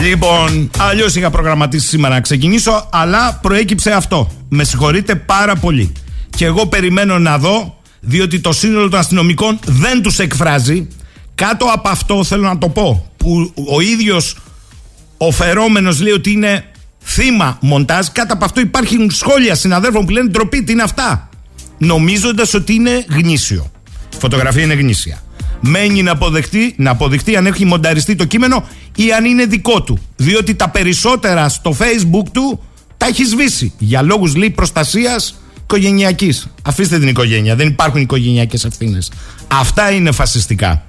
[0.00, 4.30] Λοιπόν, αλλιώς είχα προγραμματίσει σήμερα να ξεκινήσω, αλλά προέκυψε αυτό.
[4.48, 5.92] Με συγχωρείτε πάρα πολύ.
[6.36, 10.88] Και εγώ περιμένω να δω, διότι το σύνολο των αστυνομικών δεν τους εκφράζει.
[11.34, 14.36] Κάτω από αυτό θέλω να το πω, που ο ίδιος
[15.16, 16.64] ο φερόμενος λέει ότι είναι
[17.04, 18.06] θύμα μοντάζ.
[18.12, 21.28] Κάτω από αυτό υπάρχουν σχόλια συναδέλφων που λένε ντροπή, τι είναι αυτά;
[21.78, 23.70] Νομίζοντας ότι είναι γνήσιο.
[24.12, 25.22] Η φωτογραφία είναι γνήσια.
[25.60, 28.64] Μένει να αποδεχτεί, να αποδειχτεί αν έχει μονταριστεί το κείμενο
[28.96, 29.98] ή αν είναι δικό του.
[30.16, 32.62] Διότι τα περισσότερα στο facebook του
[32.96, 33.72] τα έχει σβήσει.
[33.78, 36.46] Για λόγους λέει προστασίας οικογενειακής.
[36.62, 37.56] Αφήστε την οικογένεια.
[37.56, 39.10] Δεν υπάρχουν οικογενειακές ευθύνες.
[39.48, 40.84] Αυτά είναι φασιστικά.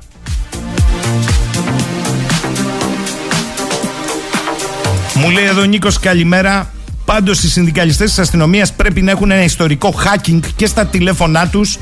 [5.16, 6.72] Μου λέει εδώ Νίκος, καλημέρα.
[7.06, 11.78] Πάντως οι συνδικαλιστές της αστυνομίας πρέπει να έχουν ένα ιστορικό hacking και στα τηλέφωνά τους.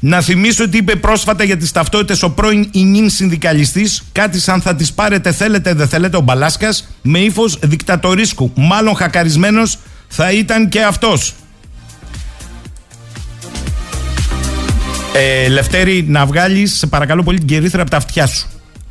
[0.00, 4.74] Να θυμίσω ότι είπε πρόσφατα για τις ταυτότητες ο πρώην Ινίν συνδικαλιστής, κάτι σαν θα
[4.74, 8.52] τις πάρετε, θέλετε, δεν θέλετε, ο Μπαλάσκας, με ύφος δικτατορίσκου.
[8.56, 11.34] Μάλλον χακαρισμένος θα ήταν και αυτός.
[15.14, 18.48] Ε, Λευτέρη, να βγάλεις, σε παρακαλώ πολύ, την κερίθρα από τα αυτιά σου.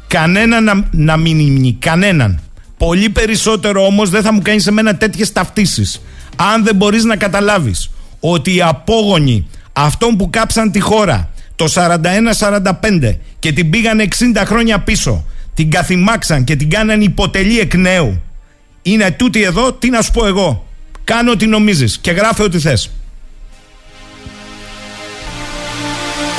[0.08, 2.39] Κανέναν να, να μην υμνεί, κανέναν.
[2.79, 6.01] Πολύ περισσότερο όμως δεν θα μου κάνεις σε μένα τέτοιες ταυτίσεις.
[6.35, 7.89] Αν δεν μπορείς να καταλάβεις
[8.19, 14.79] ότι οι απόγονοι αυτών που κάψαν τη χώρα το 41-45 και την πήγαν 60 χρόνια
[14.79, 18.21] πίσω, την καθημάξαν και την κάναν υποτελή εκ νέου.
[18.81, 20.67] Είναι τούτη εδώ, τι να σου πω εγώ.
[21.03, 22.91] Κάνω ό,τι νομίζεις και γράφε ό,τι θες.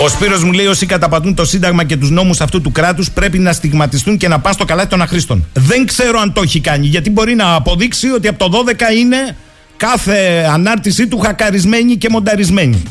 [0.02, 3.38] Ο Σπύρος μου λέει: Όσοι καταπατούν το Σύνταγμα και τους νόμους αυτού του κράτους πρέπει
[3.38, 5.46] να στιγματιστούν και να πάνε στο καλάθι των αχρήστων.
[5.54, 9.36] Δεν ξέρω αν το έχει κάνει, γιατί μπορεί να αποδείξει ότι από το 12 είναι
[9.76, 12.82] κάθε ανάρτησή του χακαρισμένη και μονταρισμένη.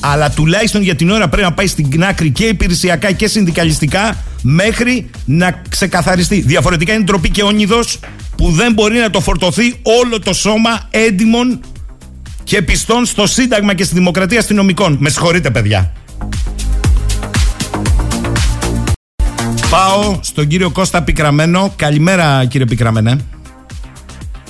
[0.00, 5.10] Αλλά τουλάχιστον για την ώρα πρέπει να πάει στην άκρη και υπηρεσιακά και συνδικαλιστικά μέχρι
[5.24, 6.40] να ξεκαθαριστεί.
[6.40, 7.98] Διαφορετικά είναι ντροπή και όνειδος
[8.36, 11.60] που δεν μπορεί να το φορτωθεί όλο το σώμα έντιμων
[12.44, 14.96] και πιστών στο Σύνταγμα και στη Δημοκρατία αστυνομικών.
[15.00, 15.92] Με συγχωρείτε, παιδιά.
[19.70, 21.72] Πάω στον κύριο Κώστα Πικραμένο.
[21.76, 23.16] Καλημέρα, κύριε Πικραμένε.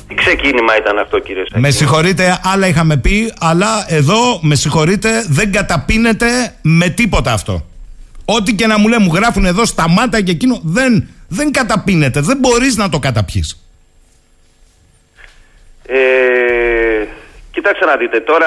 [0.09, 5.25] Τι ξεκίνημα ήταν αυτό, κύριε Σάκη; Με συγχωρείτε, άλλα είχαμε πει, αλλά εδώ, με συγχωρείτε,
[5.29, 7.67] δεν καταπίνεται με τίποτα αυτό.
[8.25, 12.21] Ό,τι και να μου λέει, μου γράφουν εδώ στα μάτια και εκείνο, δεν, δεν καταπίνεται.
[12.21, 13.67] Δεν μπορείς να το καταπιείς.
[15.87, 16.84] Ε,
[17.55, 18.47] Κοιτάξτε να δείτε, τώρα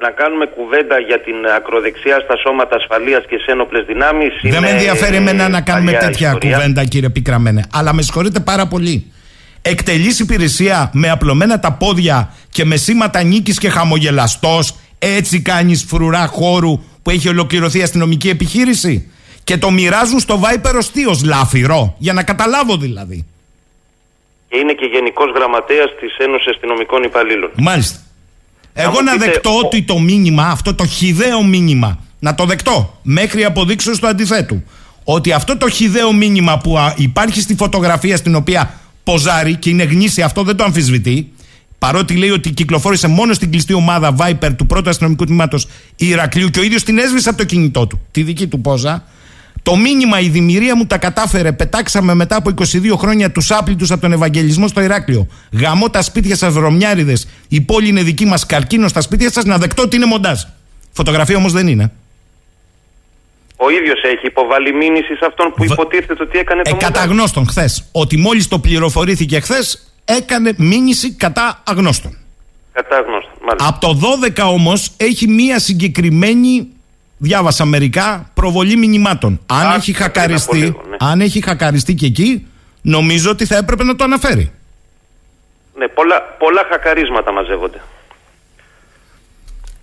[0.00, 4.70] να κάνουμε κουβέντα για την ακροδεξιά στα σώματα ασφαλείας και σε ένοπλες δυνάμεις Δεν με
[4.70, 9.12] ενδιαφέρει εμένα να κάνουμε τέτοια κουβέντα κύριε Πικραμένε, αλλά με συγχωρείτε πάρα πολύ.
[9.62, 16.26] Εκτελείς υπηρεσία με απλωμένα τα πόδια και με σήματα νίκης και χαμογελαστός, έτσι κάνεις φρουρά
[16.26, 19.10] χώρου που έχει ολοκληρωθεί αστυνομική επιχείρηση;
[19.44, 20.74] Και το μοιράζουν στο Viper
[21.08, 23.26] ως λάφυρο, για να καταλάβω δηλαδή.
[24.48, 27.50] Και είναι και γενικός γραμματέας της Ένωσης Αστυνομικών Υπαλλήλων.
[27.56, 28.05] Μάλιστα.
[28.78, 33.98] Εγώ να δεκτώ ότι το μήνυμα, αυτό το χιδαίο μήνυμα, να το δεκτώ μέχρι αποδείξω
[33.98, 34.62] του αντιθέτου.
[35.04, 40.24] Ότι αυτό το χιδαίο μήνυμα που υπάρχει στη φωτογραφία στην οποία ποζάρει και είναι γνήσια
[40.24, 41.32] αυτό δεν το αμφισβητεί.
[41.78, 46.58] Παρότι λέει ότι κυκλοφόρησε μόνο στην κλειστή ομάδα Viper του πρώτου αστυνομικού τμήματος Ηρακλείου και
[46.58, 49.04] ο ίδιος την έσβησε από το κινητό του, τη δική του πόζα.
[49.66, 51.52] Το μήνυμα, η δημιουργία μου τα κατάφερε.
[51.52, 55.26] Πετάξαμε μετά από 22 χρόνια τους άπλητους από τον Ευαγγελισμό στο Ηράκλειο.
[55.52, 57.28] Γαμώ τα σπίτια σας, βρωμιάριδες.
[57.48, 58.46] Η πόλη είναι δική μας.
[58.46, 60.42] Καρκίνο στα σπίτια σας να δεκτώ ότι είναι μοντάζ.
[60.92, 61.92] Φωτογραφία όμως δεν είναι.
[63.56, 67.46] Ο ίδιος έχει υποβάλει μήνυση σε αυτόν που υποτίθεται ότι έκανε το ε, Κατά γνώστον
[67.46, 67.88] χθες.
[67.92, 72.16] Ότι μόλις το πληροφορήθηκε χθες, έκανε μήνυση κατά αγνώστων.
[72.72, 73.98] Κατά αγνώστων, Από το
[74.44, 76.68] 12 όμως έχει μία συγκεκριμένη
[77.16, 79.40] διάβασα μερικά προβολή μηνυμάτων.
[79.46, 80.96] Αν, έχει χακαριστεί, ναι.
[80.98, 82.46] αν έχει χακαριστεί και εκεί,
[82.82, 84.52] νομίζω ότι θα έπρεπε να το αναφέρει.
[85.78, 87.80] Ναι, πολλά, πολλά χακαρίσματα μαζεύονται.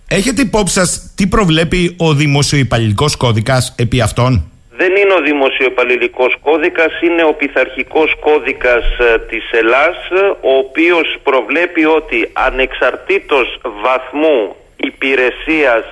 [0.08, 7.00] Έχετε υπόψη σας τι προβλέπει ο δημοσιοϊπαλληλικός κώδικας επί αυτών; Δεν είναι ο δημοσιοϊπαλληλικός κώδικας,
[7.00, 9.96] είναι ο πειθαρχικός κώδικας ε, της Ελλάς,
[10.40, 15.84] ο οποίος προβλέπει ότι ανεξαρτήτως βαθμού υπηρεσίας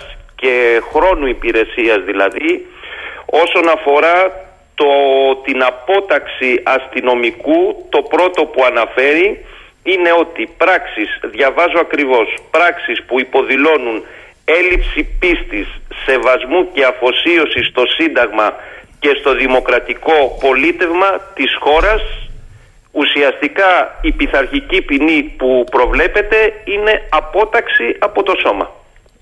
[0.43, 2.67] και χρόνου υπηρεσίας δηλαδή
[3.27, 4.17] όσον αφορά
[4.75, 4.91] το,
[5.45, 9.45] την απόταξη αστυνομικού το πρώτο που αναφέρει
[9.83, 14.05] είναι ότι πράξεις, διαβάζω ακριβώς, πράξεις που υποδηλώνουν
[14.45, 15.69] έλλειψη πίστης,
[16.05, 18.57] σεβασμού και αφοσίωση στο Σύνταγμα
[18.99, 22.03] και στο δημοκρατικό πολίτευμα της χώρας
[22.93, 28.71] ουσιαστικά η πειθαρχική ποινή που προβλέπεται είναι απόταξη από το σώμα.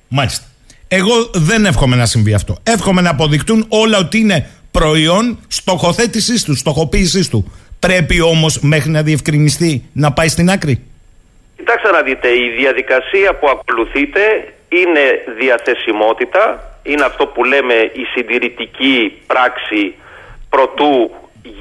[0.09, 0.50] Μάλιστα.
[0.93, 2.55] Εγώ δεν εύχομαι να συμβεί αυτό.
[2.63, 7.53] Εύχομαι να αποδεικτούν όλα ότι είναι προϊόν στοχοθέτησής του, στοχοποίησής του.
[7.79, 10.85] Πρέπει όμως μέχρι να διευκρινιστεί να πάει στην άκρη.
[11.57, 14.21] Κοιτάξτε να δείτε, η διαδικασία που ακολουθείτε
[14.69, 15.05] είναι
[15.39, 16.43] διαθεσιμότητα,
[16.83, 19.95] είναι αυτό που λέμε η συντηρητική πράξη
[20.51, 21.11] προτού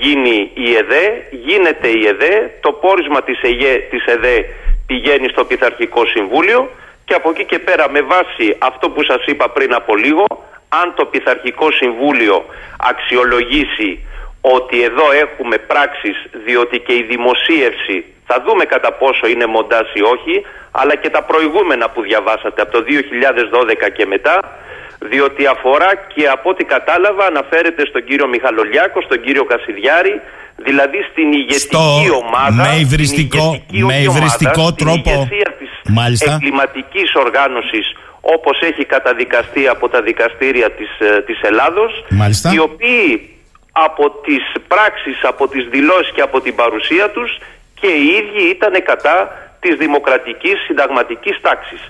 [0.01, 1.05] γίνει η ΕΔΕ,
[1.45, 4.45] γίνεται η ΕΔΕ, το πόρισμα της, ΕΓΕ, της ΕΔΕ
[4.85, 6.69] πηγαίνει στο Πειθαρχικό Συμβούλιο
[7.09, 10.25] και από εκεί και πέρα με βάση αυτό που σας είπα πριν από λίγο,
[10.69, 12.45] αν το Πειθαρχικό Συμβούλιο
[12.91, 13.89] αξιολογήσει
[14.41, 20.01] ότι εδώ έχουμε πράξεις διότι και η δημοσίευση θα δούμε κατά πόσο είναι μοντάς ή
[20.01, 22.83] όχι αλλά και τα προηγούμενα που διαβάσατε από το
[23.87, 24.35] 2012 και μετά
[24.99, 30.21] διότι αφορά και από ό,τι κατάλαβα αναφέρεται στον κύριο Μιχαλολιάκο, στον κύριο Κασιδιάρη
[30.55, 32.15] δηλαδή στην ηγετική Στο...
[32.23, 35.09] ομάδα με υβριστικό, στην με ηγετική υβριστικό ομάδα, στην τρόπο.
[35.09, 36.31] ηγεσία της Μάλιστα.
[36.33, 37.85] εγκληματικής οργάνωσης
[38.21, 42.51] όπως έχει καταδικαστεί από τα δικαστήρια της, ε, της Ελλάδος Μάλιστα.
[42.53, 43.37] οι οποίοι
[43.71, 47.37] από τις πράξεις, από τις δηλώσεις και από την παρουσία τους
[47.79, 49.15] και οι ίδιοι ήταν κατά
[49.63, 51.81] της δημοκρατικής συνταγματικής τάξης.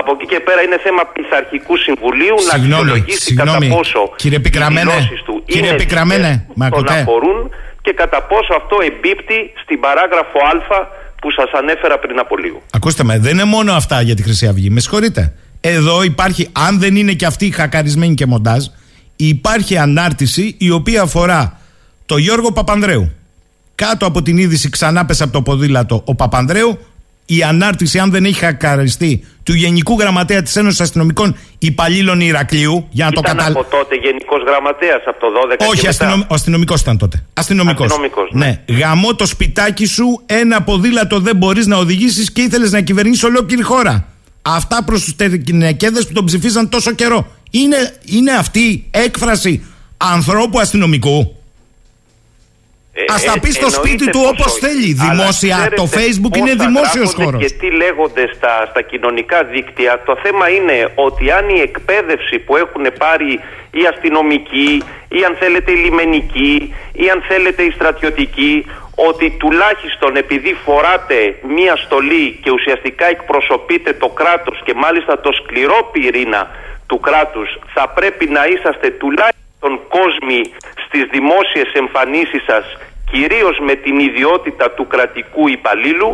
[0.00, 3.68] Από εκεί και πέρα είναι θέμα πειθαρχικού συμβουλίου να Συγγνώμη, αξιολογήσει συγγνώμη.
[3.68, 7.50] κατά πόσο Κύριε Πικραμένε, οι δηλώσεις του κύριε είναι Πικραμένε, ε, με τον ακούτε; αφορούν
[7.84, 10.78] και κατά πόσο αυτό εμπίπτει στην παράγραφο Α
[11.20, 12.62] που σας ανέφερα πριν από λίγο.
[12.72, 14.70] Ακούστε με, δεν είναι μόνο αυτά για τη Χρυσή Αυγή.
[14.70, 15.34] Με συγχωρείτε.
[15.60, 18.64] Εδώ υπάρχει, αν δεν είναι και αυτή χακαρισμένη και μοντάζ,
[19.16, 21.60] υπάρχει ανάρτηση η οποία αφορά
[22.06, 23.12] το Γιώργο Παπανδρέου.
[23.74, 26.78] Κάτω από την είδηση ξανά πέσε από το ποδήλατο ο Παπανδρέου.
[27.30, 33.04] Η ανάρτηση, αν δεν έχει χακαριστεί, του Γενικού Γραμματέα της Ένωσης Αστυνομικών Υπαλλήλων Ηρακλείου, για
[33.04, 33.58] να το Ήταν καταλάβει.
[33.58, 35.88] από τότε γενικός γραμματέας από το 12 και Όχι, μετά.
[35.88, 36.20] αστυνομ...
[36.20, 37.24] ο αστυνομικός ήταν τότε.
[37.34, 37.86] Αστυνομικός.
[37.86, 38.62] Αστυνομικός, ναι.
[38.66, 38.74] ναι.
[38.78, 43.62] Γαμώ το σπιτάκι σου, ένα ποδήλατο δεν μπορείς να οδηγήσεις και ήθελες να κυβερνήσεις ολόκληρη
[43.62, 44.06] χώρα.
[44.42, 47.26] Αυτά προς τους τερκυνεκέδε που τον ψηφίζαν τόσο καιρό.
[47.50, 51.36] Είναι, είναι αυτή έκφραση ανθρώπου αστυνομικού.
[53.00, 54.60] Ε, Ας τα ε, πει στο εννοείται σπίτι του πως όπως όχι.
[54.64, 54.90] θέλει.
[55.00, 57.40] Αλλά Δημόσια, ξέρετε το Facebook είναι πόσα δημόσιος γράφονται χώρος.
[57.42, 60.02] Και τι λέγονται στα, στα κοινωνικά δίκτυα.
[60.08, 64.82] Το θέμα είναι ότι αν η εκπαίδευση που έχουν πάρει οι αστυνομικοί
[65.18, 71.76] ή αν θέλετε οι λιμενικοί ή αν θέλετε οι στρατιωτικοί ότι τουλάχιστον επειδή φοράτε μία
[71.76, 76.50] στολή και ουσιαστικά εκπροσωπείτε το κράτος και μάλιστα το σκληρό πυρήνα
[76.86, 80.40] του κράτους θα πρέπει να είσαστε τουλάχιστον κόσμοι
[80.84, 82.64] στις δημόσιες εμφανίσεις σας
[83.10, 86.10] κυρίως με την ιδιότητα του κρατικού υπαλλήλου.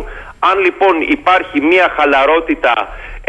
[0.49, 2.73] Αν λοιπόν υπάρχει μια χαλαρότητα,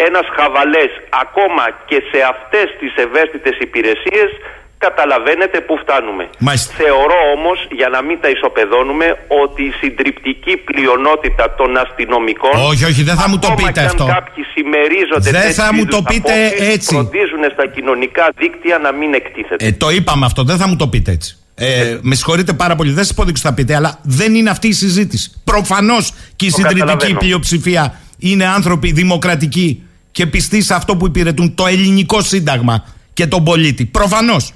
[0.09, 0.90] ένας χαβαλές
[1.24, 4.31] ακόμα και σε αυτές τις ευαίσθητες υπηρεσίες,
[4.79, 6.24] καταλαβαίνετε πού φτάνουμε.
[6.38, 6.74] Μάλιστα.
[6.83, 9.07] Θεωρώ όμως, για να μην τα ισοπεδώνουμε,
[9.42, 12.55] ότι η συντριπτική πλειονότητα των αστυνομικών...
[12.70, 14.05] Όχι, όχι, δεν θα μου το ακόμα πείτε και αυτό.
[14.05, 16.94] αν κάποιοι συμμερίζονται Δεν τέτοιου θα μου είδους το πείτε απόψεις, έτσι.
[16.94, 19.66] Φροντίζουν στα κοινωνικά δίκτυα να μην εκτίθεται.
[19.66, 21.31] Ε, το είπαμε αυτό, δεν θα μου το πείτε έτσι.
[21.58, 24.72] Ε, με συγχωρείτε πάρα πολύ, δεν σας πω θα πείτε, αλλά δεν είναι αυτή η
[24.72, 25.32] συζήτηση.
[25.44, 27.18] Προφανώς και η Το συντηρητική καταλαβαίνω.
[27.18, 33.44] πλειοψηφία είναι άνθρωποι δημοκρατικοί και πιστοί σε αυτό που υπηρετούν το ελληνικό σύνταγμα και τον
[33.44, 33.84] πολίτη.
[33.84, 34.52] Προφανώς.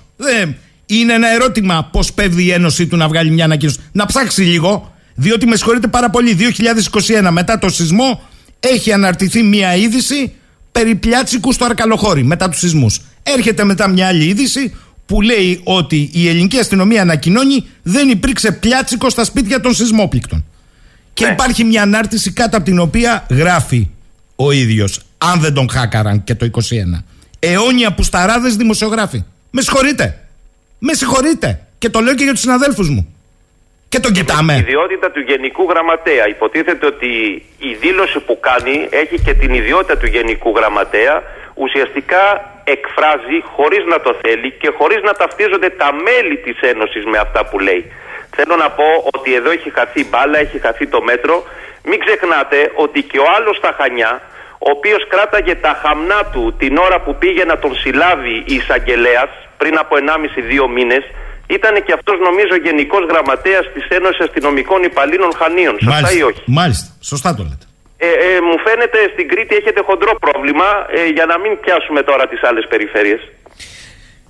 [0.86, 3.78] Είναι ένα ερώτημα πώς πέφτει η ένωσή του να βγάλει μια ανακοίνωση.
[3.92, 6.36] Να ψάξει λίγο, διότι με συγχωρείτε πάρα πολύ.
[7.24, 8.22] 2021 μετά το σεισμό
[8.60, 10.32] έχει αναρτηθεί μια είδηση
[10.72, 13.00] περί πλιάτσικου στο Αρκαλοχώρι μετά τους σεισμούς.
[13.22, 14.74] Έρχεται μετά μια άλλη είδηση
[15.10, 20.44] που λέει ότι η ελληνική αστυνομία ανακοινώνει δεν υπήρξε πλιάτσικο στα σπίτια των σεισμόπληκτων.
[21.12, 21.32] Και Ναι.
[21.32, 23.88] υπάρχει μια ανάρτηση κάτω από την οποία γράφει
[24.36, 27.04] ο ίδιος, αν δεν τον χάκαραν και το 21.
[27.38, 29.24] Αιώνια πουσταράδε δημοσιογράφοι.
[29.50, 30.28] Με συγχωρείτε.
[30.78, 31.66] Με συγχωρείτε.
[31.78, 33.06] Και το λέω και για τους συναδέλφους μου.
[33.92, 34.54] Και τον κοιτάμε.
[34.54, 36.28] Η ιδιότητα του Γενικού Γραμματέα.
[36.28, 37.10] Υποτίθεται ότι
[37.68, 41.22] η δήλωση που κάνει έχει και την ιδιότητα του Γενικού Γραμματέα.
[41.54, 42.22] Ουσιαστικά
[42.64, 47.40] εκφράζει χωρίς να το θέλει και χωρίς να ταυτίζονται τα μέλη της Ένωσης με αυτά
[47.48, 47.92] που λέει.
[48.36, 51.44] Θέλω να πω ότι εδώ έχει χαθεί μπάλα, έχει χαθεί το μέτρο.
[51.88, 54.12] Μην ξεχνάτε ότι και ο άλλος στα Χανιά,
[54.66, 59.30] ο οποίος κράταγε τα χαμνά του την ώρα που πήγε να τον συλλάβει η εισαγγελέας
[59.56, 61.04] πριν από 1,5-2 μήνες,
[61.56, 65.76] ήταν και αυτός νομίζω γενικός γραμματέας της Ένωσης Αστυνομικών Υπαλλήλων Χανίων.
[65.86, 66.86] Σωστά ή όχι; Μάλιστα.
[67.10, 67.64] Σωστά το λέτε.
[68.02, 72.24] Ε, ε, μου φαίνεται στην Κρήτη έχετε χοντρό πρόβλημα ε, για να μην πιάσουμε τώρα
[72.28, 73.20] τις άλλες περιφέρειες.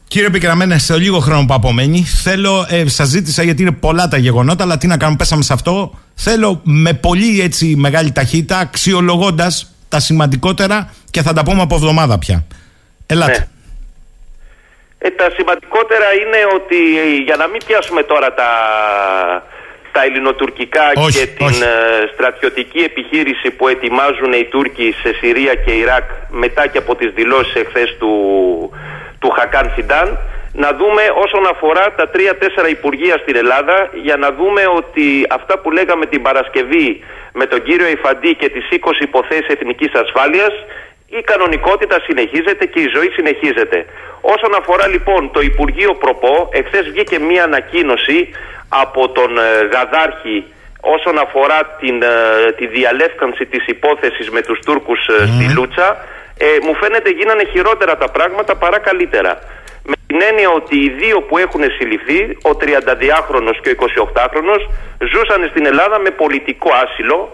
[0.08, 4.16] Κύριε Πικραμένε, σε λίγο χρόνο που απομένει, θέλω, ε, σας ζήτησα γιατί είναι πολλά τα
[4.16, 5.98] γεγονότα, αλλά τι να κάνουμε, πέσαμε σε αυτό.
[6.14, 12.18] Θέλω με πολύ έτσι μεγάλη ταχύτητα, αξιολογώντας τα σημαντικότερα και θα τα πούμε από εβδομάδα
[12.18, 12.46] πια.
[13.06, 13.38] Ελάτε.
[13.38, 13.59] Ναι.
[15.02, 16.78] Ε, τα σημαντικότερα είναι ότι
[17.22, 18.50] για να μην πιάσουμε τώρα τα,
[19.92, 26.10] τα ελληνοτουρκικά και την ε, στρατιωτική επιχείρηση που ετοιμάζουν οι Τούρκοι σε Συρία και Ιράκ
[26.28, 28.14] μετά και από τις δηλώσεις εχθές του,
[29.18, 30.18] του Χακάν Φιντάν
[30.52, 35.70] να δούμε όσον αφορά τα τρία-τέσσερα υπουργεία στην Ελλάδα για να δούμε ότι αυτά που
[35.70, 40.52] λέγαμε την Παρασκευή με τον κύριο Ιφαντή και τις 20 υποθέσεις εθνικής ασφάλειας
[41.18, 43.78] η κανονικότητα συνεχίζεται και η ζωή συνεχίζεται.
[44.20, 48.28] Όσον αφορά λοιπόν το Υπουργείο Προπό, εχθές βγήκε μία ανακοίνωση
[48.68, 49.42] από τον ε,
[49.72, 50.38] Γαδάρχη
[50.80, 55.88] όσον αφορά την, ε, τη διαλεύκανση της υπόθεσης με τους Τούρκους ε, στη Λούτσα.
[56.38, 59.38] Ε, μου φαίνεται γίνανε χειρότερα τα πράγματα παρά καλύτερα.
[59.84, 64.62] Με την έννοια ότι οι δύο που έχουν συλληφθεί, ο 32χρονος και ο 28χρονος,
[65.12, 67.32] ζούσαν στην Ελλάδα με πολιτικό άσυλο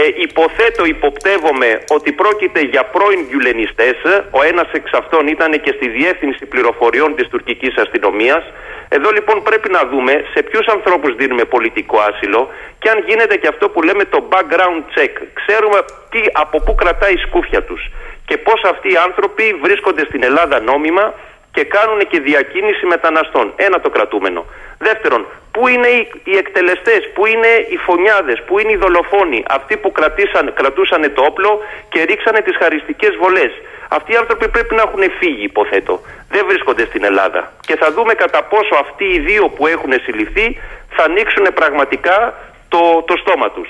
[0.00, 3.96] ε, υποθέτω, υποπτεύομαι ότι πρόκειται για πρώην γιουλενιστές.
[4.30, 8.44] Ο ένας εξ αυτών ήταν και στη διεύθυνση πληροφοριών της τουρκικής αστυνομίας.
[8.88, 13.48] Εδώ λοιπόν πρέπει να δούμε σε ποιους ανθρώπους δίνουμε πολιτικό άσυλο και αν γίνεται και
[13.48, 15.12] αυτό που λέμε το background check.
[15.40, 15.78] Ξέρουμε
[16.10, 17.90] τι, από πού κρατάει η σκούφια τους
[18.26, 21.14] και πώς αυτοί οι άνθρωποι βρίσκονται στην Ελλάδα νόμιμα
[21.52, 23.52] και κάνουν και διακίνηση μεταναστών.
[23.56, 24.44] Ένα το κρατούμενο.
[24.78, 29.76] Δεύτερον, πού είναι οι, οι εκτελεστές, πού είναι οι φωνιάδες, πού είναι οι δολοφόνοι, αυτοί
[29.76, 33.52] που κρατήσαν, κρατούσαν το όπλο και ρίξανε τις χαριστικές βολές.
[33.88, 36.00] Αυτοί οι άνθρωποι πρέπει να έχουν φύγει, υποθέτω.
[36.28, 37.52] Δεν βρίσκονται στην Ελλάδα.
[37.60, 40.58] Και θα δούμε κατά πόσο αυτοί οι δύο που έχουν συλληφθεί
[40.90, 42.34] θα ανοίξουν πραγματικά
[42.68, 43.68] το, το στόμα τους.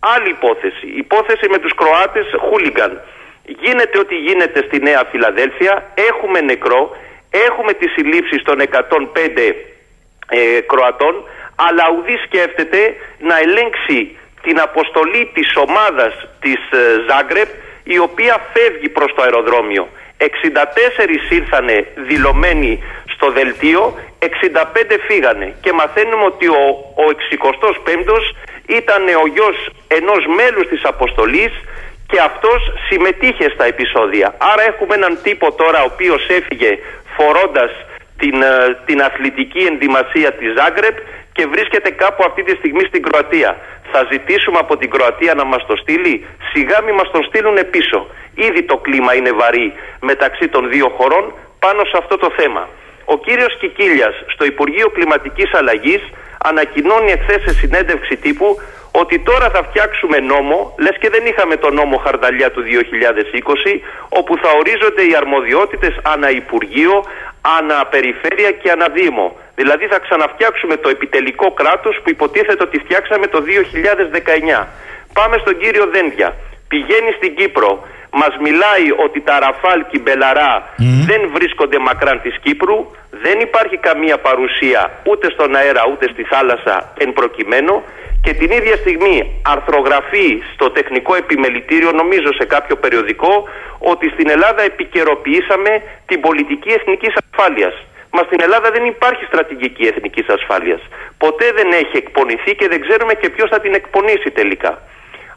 [0.00, 0.86] Άλλη υπόθεση.
[0.96, 3.00] Υπόθεση με τους Κροάτες χούλιγκαν.
[3.44, 5.84] Γίνεται ό,τι γίνεται στη Νέα Φιλαδέλφια.
[5.94, 6.96] Έχουμε νεκρό.
[7.30, 9.54] Έχουμε τις συλλήψεις των 105
[10.30, 11.14] ε, Κροατών,
[11.66, 12.80] αλλά ουδή σκέφτεται
[13.18, 17.48] να ελέγξει την αποστολή της ομάδας της ε, Ζάγκρεπ,
[17.84, 19.88] η οποία φεύγει προς το αεροδρόμιο.
[20.18, 20.26] 64
[21.30, 22.82] ήρθανε δηλωμένοι
[23.14, 24.26] στο δελτίο, 65
[25.06, 26.64] φύγανε και μαθαίνουμε ότι ο,
[27.04, 28.24] ο 65ος
[28.66, 31.52] ήταν ο γιος ενός μέλους της αποστολής
[32.06, 34.34] και αυτός συμμετείχε στα επεισόδια.
[34.52, 36.78] Άρα έχουμε έναν τύπο τώρα ο οποίος έφυγε
[37.16, 37.70] φορώντας
[38.20, 40.96] την, ε, την αθλητική ενδυμασία της Ζάγκρεπ
[41.32, 43.50] και βρίσκεται κάπου αυτή τη στιγμή στην Κροατία.
[43.92, 46.14] Θα ζητήσουμε από την Κροατία να μας το στείλει.
[46.52, 48.06] Σιγά μη μας το στείλουν πίσω.
[48.34, 51.24] Ήδη το κλίμα είναι βαρύ μεταξύ των δύο χωρών
[51.58, 52.68] πάνω σε αυτό το θέμα.
[53.12, 56.02] Ο κύριος Κικίλιας στο Υπουργείο Κλιματικής Αλλαγής
[56.44, 58.48] ανακοινώνει εχθές σε συνέντευξη τύπου
[58.92, 64.36] ότι τώρα θα φτιάξουμε νόμο, λες και δεν είχαμε το νόμο Χαρδαλιά του 2020, όπου
[64.42, 67.04] θα ορίζονται οι αρμοδιότητες ανά Υπουργείο,
[67.58, 69.36] ανά Περιφέρεια και ανά Δήμο.
[69.54, 73.42] Δηλαδή θα ξαναφτιάξουμε το επιτελικό κράτος που υποτίθεται ότι φτιάξαμε το
[74.60, 74.66] 2019.
[75.12, 76.28] Πάμε στον κύριο Δένδια.
[76.72, 77.70] Πηγαίνει στην Κύπρο,
[78.20, 80.52] μας μιλάει ότι τα Rafale και η Μπελαρά
[81.08, 82.78] δεν βρίσκονται μακράν της Κύπρου,
[83.24, 87.74] δεν υπάρχει καμία παρουσία ούτε στον αέρα ούτε στη θάλασσα εν προκειμένω
[88.24, 89.16] και την ίδια στιγμή
[89.54, 93.48] αρθρογραφεί στο τεχνικό επιμελητήριο, νομίζω σε κάποιο περιοδικό,
[93.78, 95.72] ότι στην Ελλάδα επικαιροποιήσαμε
[96.06, 97.74] την πολιτική εθνικής ασφάλειας.
[98.10, 100.80] Μα στην Ελλάδα δεν υπάρχει στρατηγική εθνικής ασφάλειας.
[101.18, 104.72] Ποτέ δεν έχει εκπονηθεί και δεν ξέρουμε και ποιος θα την εκπονήσει τελικά.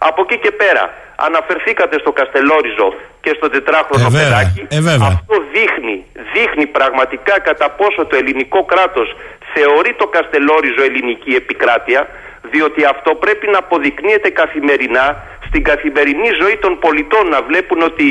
[0.09, 0.83] Από εκεί και πέρα,
[1.27, 2.87] αναφερθήκατε στο Καστελόριζο
[3.23, 4.61] και στο τετράχρονο ε, παιδάκι.
[4.69, 4.77] Ε,
[5.13, 5.97] Αυτό δείχνει,
[6.33, 9.07] δείχνει πραγματικά κατά πόσο το ελληνικό κράτος
[9.53, 12.01] θεωρεί το Καστελόριζο ελληνική επικράτεια
[12.51, 15.05] διότι αυτό πρέπει να αποδεικνύεται καθημερινά
[15.47, 18.07] στην καθημερινή ζωή των πολιτών να βλέπουν ότι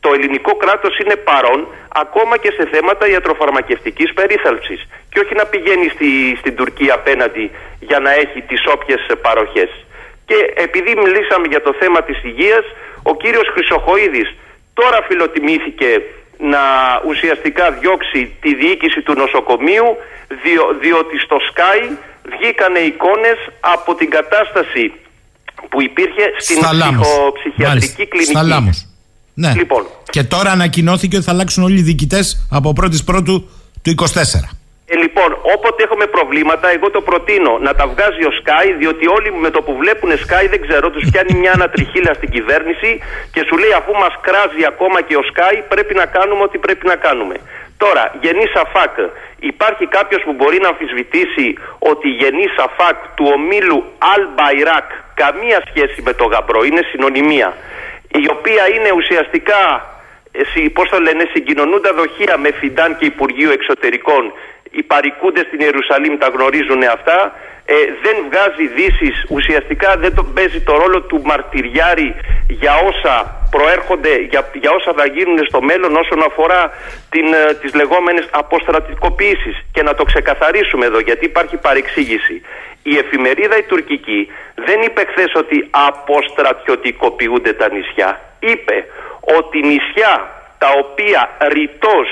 [0.00, 1.60] το ελληνικό κράτος είναι παρόν
[2.02, 4.80] ακόμα και σε θέματα ιατροφαρμακευτικής περίθαλψης
[5.10, 9.70] και όχι να πηγαίνει στη, στην Τουρκία απέναντι για να έχει τις όποιες παροχές.
[10.32, 12.64] Και επειδή μιλήσαμε για το θέμα της υγείας,
[13.10, 14.28] ο κύριος Χρυσοχοίδης
[14.78, 15.90] τώρα φιλοτιμήθηκε
[16.52, 16.62] να
[17.10, 19.88] ουσιαστικά διώξει τη διοίκηση του νοσοκομείου
[20.82, 21.78] διότι στο Sky
[22.32, 24.84] βγήκανε εικόνες από την κατάσταση
[25.70, 26.56] που υπήρχε στην
[27.38, 28.30] ψυχιατρική κλινική.
[28.30, 28.86] Στα Λάμους.
[29.34, 29.52] Ναι.
[29.56, 29.82] Λοιπόν.
[30.10, 33.50] Και τώρα ανακοινώθηκε ότι θα αλλάξουν όλοι οι διοικητές από 1η Πρώτου
[33.82, 34.04] του 24.
[34.92, 39.30] Ε, λοιπόν, όποτε έχουμε προβλήματα, εγώ το προτείνω να τα βγάζει ο Sky, διότι όλοι
[39.44, 42.90] με το που βλέπουν Sky δεν ξέρω, τους πιάνει μια ανατριχίλα στην κυβέρνηση
[43.32, 46.86] και σου λέει αφού μας κράζει ακόμα και ο Sky, πρέπει να κάνουμε ό,τι πρέπει
[46.86, 47.36] να κάνουμε.
[47.76, 48.96] Τώρα, γενή ΣΑΦΑΚ.
[49.38, 51.46] Υπάρχει κάποιος που μπορεί να αμφισβητήσει
[51.78, 53.78] ότι η γενή ΣΑΦΑΚ του ομίλου
[54.12, 57.48] Αλ Μπαϊράκ καμία σχέση με το γαμπρό, είναι συνωνυμία.
[58.24, 59.60] Η οποία είναι ουσιαστικά,
[60.72, 64.32] πώς το λένε, συγκοινωνούντα δοχεία με Φιντάν και Υπουργείο Εξωτερικών.
[64.70, 70.60] Οι παρικούντες στην Ιερουσαλήμ τα γνωρίζουν αυτά ε, δεν βγάζει δύσει, ουσιαστικά δεν το, παίζει
[70.60, 72.14] το ρόλο του μαρτυριάρη
[72.48, 73.14] για όσα
[73.50, 76.70] προέρχονται, για, για όσα θα γίνουν στο μέλλον όσον αφορά
[77.10, 79.56] την, ε, τις λεγόμενες αποστρατικοποιήσεις.
[79.72, 82.42] Και να το ξεκαθαρίσουμε εδώ γιατί υπάρχει παρεξήγηση.
[82.82, 88.20] Η εφημερίδα η τουρκική δεν είπε χθες ότι αποστρατιωτικοποιούνται τα νησιά.
[88.38, 88.86] Είπε
[89.38, 90.14] ότι νησιά
[90.58, 92.08] τα οποία ρητός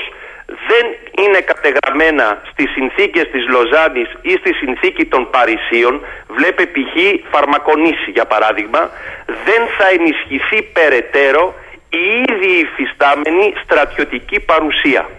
[0.69, 0.85] δεν
[1.23, 6.93] είναι κατεγραμμένα στις συνθήκες της Λοζάνης ή στη συνθήκη των Παρισίων, βλέπε π.χ.
[7.31, 8.89] φαρμακονίση για παράδειγμα,
[9.25, 11.55] δεν θα ενισχυθεί περαιτέρω
[11.89, 15.09] η ήδη υφιστάμενη στρατιωτική παρουσία.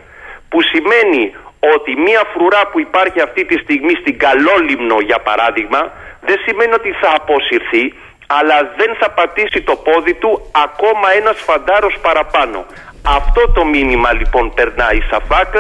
[0.49, 1.35] Που σημαίνει
[1.75, 6.91] ότι μία φρουρά που υπάρχει αυτή τη στιγμή στην Καλόλυμνο για παράδειγμα, δεν σημαίνει ότι
[7.01, 7.95] θα αποσυρθεί,
[8.27, 12.67] αλλά δεν θα πατήσει το πόδι του ακόμα ένας φαντάρος παραπάνω.
[13.07, 15.55] Αυτό το μήνυμα λοιπόν περνάει η ΣΑΦΑΚ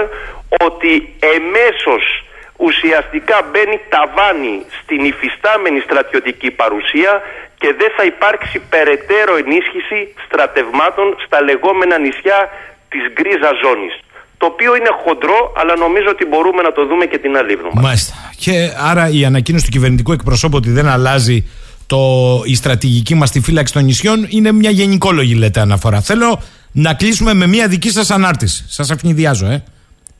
[0.66, 2.24] ότι εμέσως
[2.56, 7.22] ουσιαστικά μπαίνει ταβάνι στην υφιστάμενη στρατιωτική παρουσία
[7.58, 12.50] και δεν θα υπάρξει περαιτέρω ενίσχυση στρατευμάτων στα λεγόμενα νησιά
[12.88, 13.94] της γκρίζα ζώνης.
[14.42, 17.80] Το οποίο είναι χοντρό, αλλά νομίζω ότι μπορούμε να το δούμε και την άλλη εβδομάδα.
[17.80, 18.14] Μάλιστα.
[18.36, 21.48] Και άρα η ανακοίνωση του κυβερνητικού εκπροσώπου ότι δεν αλλάζει
[21.86, 21.98] το,
[22.44, 26.00] η στρατηγική μας στη φύλαξη των νησιών είναι μια γενικόλογη λέτε αναφορά.
[26.00, 28.64] Θέλω να κλείσουμε με μια δική σας ανάρτηση.
[28.68, 29.64] Σας αιφνιδιάζω, ε.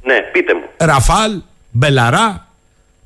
[0.03, 0.63] Ναι, πείτε μου.
[0.77, 1.33] Rafale,
[1.71, 2.49] Belharra,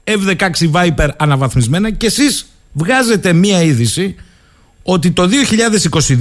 [0.04, 4.16] F-16 Viper αναβαθμισμένα και εσείς βγάζετε μια είδηση
[4.82, 5.28] ότι το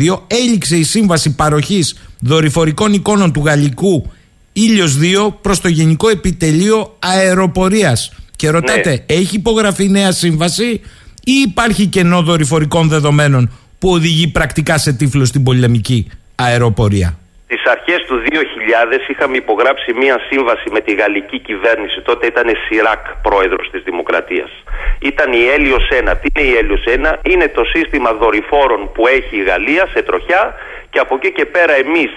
[0.08, 4.12] 2022 έληξε η σύμβαση παροχής δορυφορικών εικόνων του γαλλικού
[4.58, 8.00] Ήλιος 2 προς το Γενικό Επιτελείο Αεροπορίας.
[8.36, 9.16] Και ρωτάτε, ναι.
[9.16, 10.82] έχει υπογραφεί νέα σύμβαση
[11.24, 13.44] ή υπάρχει κενό δορυφορικών δεδομένων
[13.80, 20.18] που οδηγεί πρακτικά σε τύφλο στην πολεμική αεροπορία; Τις αρχές του 2000 είχαμε υπογράψει μία
[20.30, 22.02] σύμβαση με τη γαλλική κυβέρνηση.
[22.02, 24.52] Τότε ήταν Σιράκ πρόεδρος της Δημοκρατίας.
[25.00, 26.14] Ήταν η Έλιος 1.
[26.22, 27.16] Τι είναι η Έλιος 1?
[27.32, 30.54] Είναι το σύστημα δορυφόρων που έχει η Γαλλία σε τροχιά
[30.90, 32.12] και από εκεί και πέρα εμείς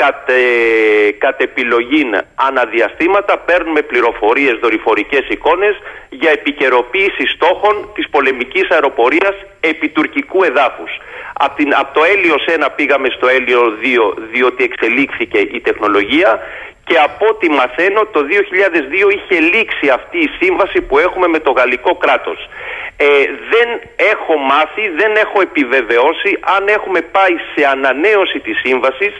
[0.00, 2.02] κατ, ε, κατ' επιλογή
[2.34, 5.74] αναδιαστήματα παίρνουμε πληροφορίες, δορυφορικές εικόνες
[6.08, 10.92] για επικαιροποίηση στόχων της πολεμικής αεροπορίας επί τουρκικού εδάφους.
[11.32, 16.40] Από, την, από το Έλιος 1 πήγαμε στο Έλιο 2 διότι εξελίχθηκε η τεχνολογία
[16.88, 21.50] και από ό,τι μαθαίνω το 2002 είχε λήξει αυτή η σύμβαση που έχουμε με το
[21.50, 22.48] γαλλικό κράτος.
[22.96, 23.06] Ε,
[23.52, 23.68] δεν
[24.12, 29.12] έχω μάθει, δεν έχω επιβεβαιώσει αν έχουμε πάει σε ανανέωση της σύμβασης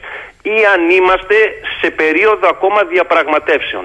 [0.57, 1.37] ή αν είμαστε
[1.81, 3.85] σε περίοδο ακόμα διαπραγματεύσεων.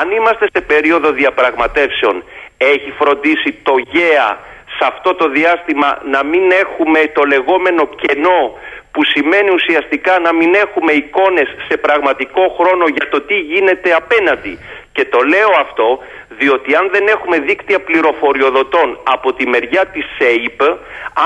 [0.00, 2.24] Αν είμαστε σε περίοδο διαπραγματεύσεων
[2.56, 4.30] έχει φροντίσει το ΓΕΑ
[4.76, 8.42] σε αυτό το διάστημα να μην έχουμε το λεγόμενο κενό
[8.92, 14.58] που σημαίνει ουσιαστικά να μην έχουμε εικόνες σε πραγματικό χρόνο για το τι γίνεται απέναντι.
[14.92, 15.88] Και το λέω αυτό
[16.28, 20.62] διότι αν δεν έχουμε δίκτυα πληροφοριοδοτών από τη μεριά της ΣΕΙΠ,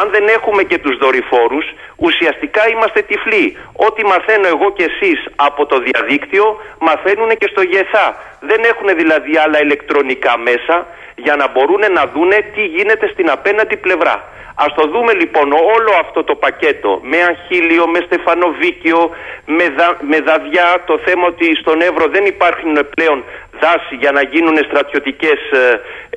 [0.00, 3.56] αν δεν έχουμε και τους δορυφόρους, ουσιαστικά είμαστε τυφλοί.
[3.72, 8.16] Ό,τι μαθαίνω εγώ και εσείς από το διαδίκτυο, μαθαίνουν και στο ΓΕΘΑ.
[8.40, 13.76] Δεν έχουν δηλαδή άλλα ηλεκτρονικά μέσα για να μπορούν να δούνε τι γίνεται στην απέναντι
[13.76, 14.24] πλευρά.
[14.64, 19.10] Ας το δούμε λοιπόν όλο αυτό το πακέτο με Αγχίλιο, με Στεφανοβίκιο,
[19.46, 19.66] με,
[20.10, 23.24] με δαδιά, το θέμα ότι στον Εύρο δεν υπάρχουν πλέον
[23.60, 24.56] δάση για να γίνουν
[24.90, 25.64] στρατιωτικές ε,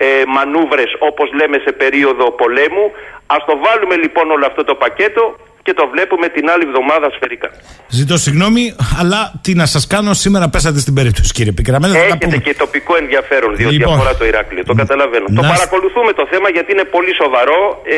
[0.05, 2.85] ε, μανούβρες όπως λέμε σε περίοδο πολέμου.
[3.35, 5.23] Ας το βάλουμε λοιπόν όλο αυτό το πακέτο
[5.65, 7.49] και το βλέπουμε την άλλη εβδομάδα σφαιρικά.
[7.99, 11.93] Ζητώ συγγνώμη, αλλά τι να σας κάνω, σήμερα πέσατε στην περίπτωση, κύριε Πικραμένο.
[11.97, 14.63] Έχετε και τοπικό ενδιαφέρον, διότι λοιπόν, αφορά το Ηράκλειο.
[14.63, 15.25] Το καταλαβαίνω.
[15.35, 17.97] Το παρακολουθούμε το θέμα γιατί είναι πολύ σοβαρό ε,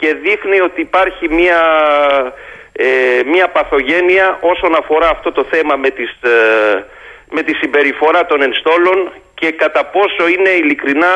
[0.00, 1.60] και δείχνει ότι υπάρχει μια,
[2.72, 2.86] ε,
[3.32, 6.84] μια παθογένεια όσον αφορά αυτό το θέμα με, τις, ε,
[7.30, 8.98] με τη συμπεριφορά των ενστόλων
[9.40, 11.12] και κατά πόσο είναι ειλικρινά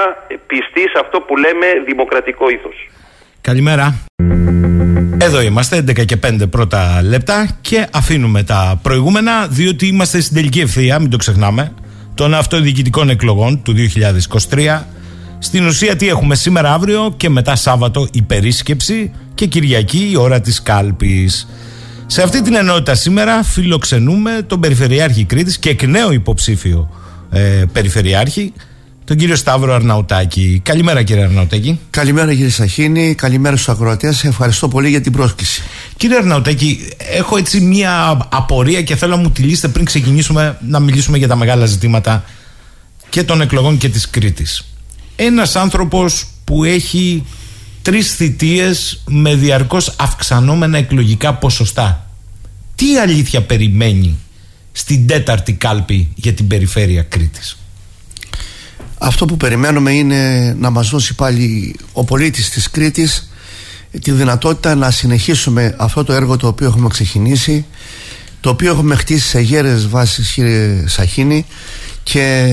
[0.47, 2.77] πιστή σε αυτό που λέμε δημοκρατικό ήθος.
[3.41, 3.95] Καλημέρα.
[5.19, 10.61] Εδώ είμαστε, 11 και 5 πρώτα λεπτά και αφήνουμε τα προηγούμενα διότι είμαστε στην τελική
[10.61, 11.75] ευθεία, μην το ξεχνάμε,
[12.15, 13.75] των αυτοδιοικητικών εκλογών του
[14.51, 14.83] 2023.
[15.39, 20.41] Στην ουσία τι έχουμε σήμερα αύριο και μετά Σάββατο η περίσκεψη και Κυριακή η ώρα
[20.41, 21.49] της κάλπης.
[22.07, 27.04] Σε αυτή την ενότητα σήμερα φιλοξενούμε τον Περιφερειάρχη Κρήτης και εκ νέου υποψήφιο
[27.35, 28.53] ε, Περιφερειάρχη
[29.05, 30.61] τον κύριο Σταύρο Αρναουτάκη.
[30.65, 31.79] Καλημέρα κύριε Αρναουτάκη.
[31.91, 34.25] Καλημέρα κύριε Σαχίνη, καλημέρα στους ακροατές.
[34.25, 35.63] Ευχαριστώ πολύ για την πρόσκληση.
[35.97, 40.81] Κύριε Αρναουτάκη, έχω έτσι μία απορία και θέλω να μου τη λύσετε πριν ξεκινήσουμε να
[40.81, 42.25] μιλήσουμε για τα μεγάλα ζητήματα
[43.09, 44.65] και των εκλογών και της Κρήτης.
[45.17, 47.25] Ένας άνθρωπος που έχει
[47.83, 52.11] τρεις θητείες με διαρκώς αυξανόμενα εκλογικά ποσοστά.
[52.75, 54.19] Τι αλήθεια περιμένει
[54.77, 57.57] στην τέταρτη κάλπη για την περιφέρεια Κρήτης.
[58.99, 63.31] Αυτό που περιμένουμε είναι να μας δώσει πάλι ο πολίτης της Κρήτης
[64.03, 67.65] τη δυνατότητα να συνεχίσουμε αυτό το έργο το οποίο έχουμε ξεκινήσει
[68.45, 71.47] το οποίο έχουμε χτίσει σε γέρες βάσεις κύριε Σαχίνη
[72.03, 72.49] και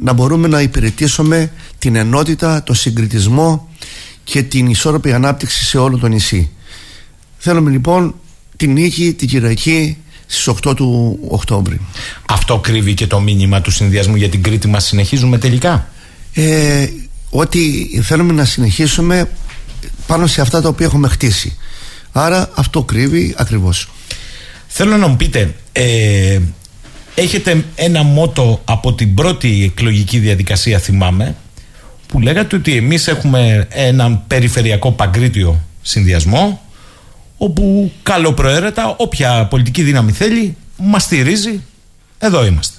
[0.00, 3.68] να μπορούμε να υπηρετήσουμε την ενότητα, το συγκριτισμό
[4.24, 6.50] και την ισόρροπη ανάπτυξη σε όλο το νησί.
[7.38, 8.14] Θέλουμε λοιπόν
[8.56, 9.96] την νίκη, την Κυριακή
[10.26, 11.80] στις 8 του Οκτώβρη.
[12.28, 15.88] Αυτό κρύβει και το μήνυμα του συνδυασμού για την Κρήτη μας συνεχίζουμε τελικά.
[16.34, 16.86] Ε,
[17.30, 19.28] ότι θέλουμε να συνεχίσουμε
[20.06, 21.56] πάνω σε αυτά τα οποία έχουμε χτίσει.
[22.12, 23.90] Άρα αυτό κρύβει ακριβώς.
[24.66, 26.38] Θέλω να μου πείτε, ε,
[27.14, 31.36] έχετε ένα μότο από την πρώτη εκλογική διαδικασία θυμάμαι
[32.06, 36.65] που λέγατε ότι εμείς έχουμε έναν περιφερειακό παγκρίτιο συνδυασμό
[37.36, 41.62] όπου καλοπροαίρετα όποια πολιτική δύναμη θέλει μας στηρίζει.
[42.18, 42.76] Εδώ είμαστε.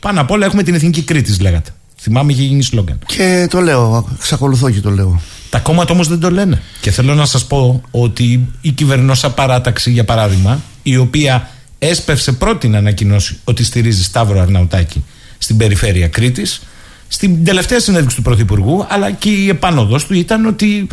[0.00, 1.70] Πάνω απ' όλα έχουμε την Εθνική Κρήτη λέγατε.
[2.00, 2.98] Θυμάμαι είχε γίνει σλόγκαν.
[3.06, 5.20] Και το λέω, εξακολουθώ και το λέω.
[5.50, 6.62] Τα κόμματα όμως δεν το λένε.
[6.80, 12.68] Και θέλω να σας πω ότι η κυβερνόσα παράταξη για παράδειγμα η οποία έσπευσε πρώτη
[12.68, 15.04] να ανακοινώσει ότι στηρίζει Σταύρο Αρναουτάκη
[15.38, 16.62] στην περιφέρεια Κρήτης
[17.08, 20.86] στην τελευταία συνέντευξη του Πρωθυπουργού, αλλά και η επάνωδος του ήταν ότι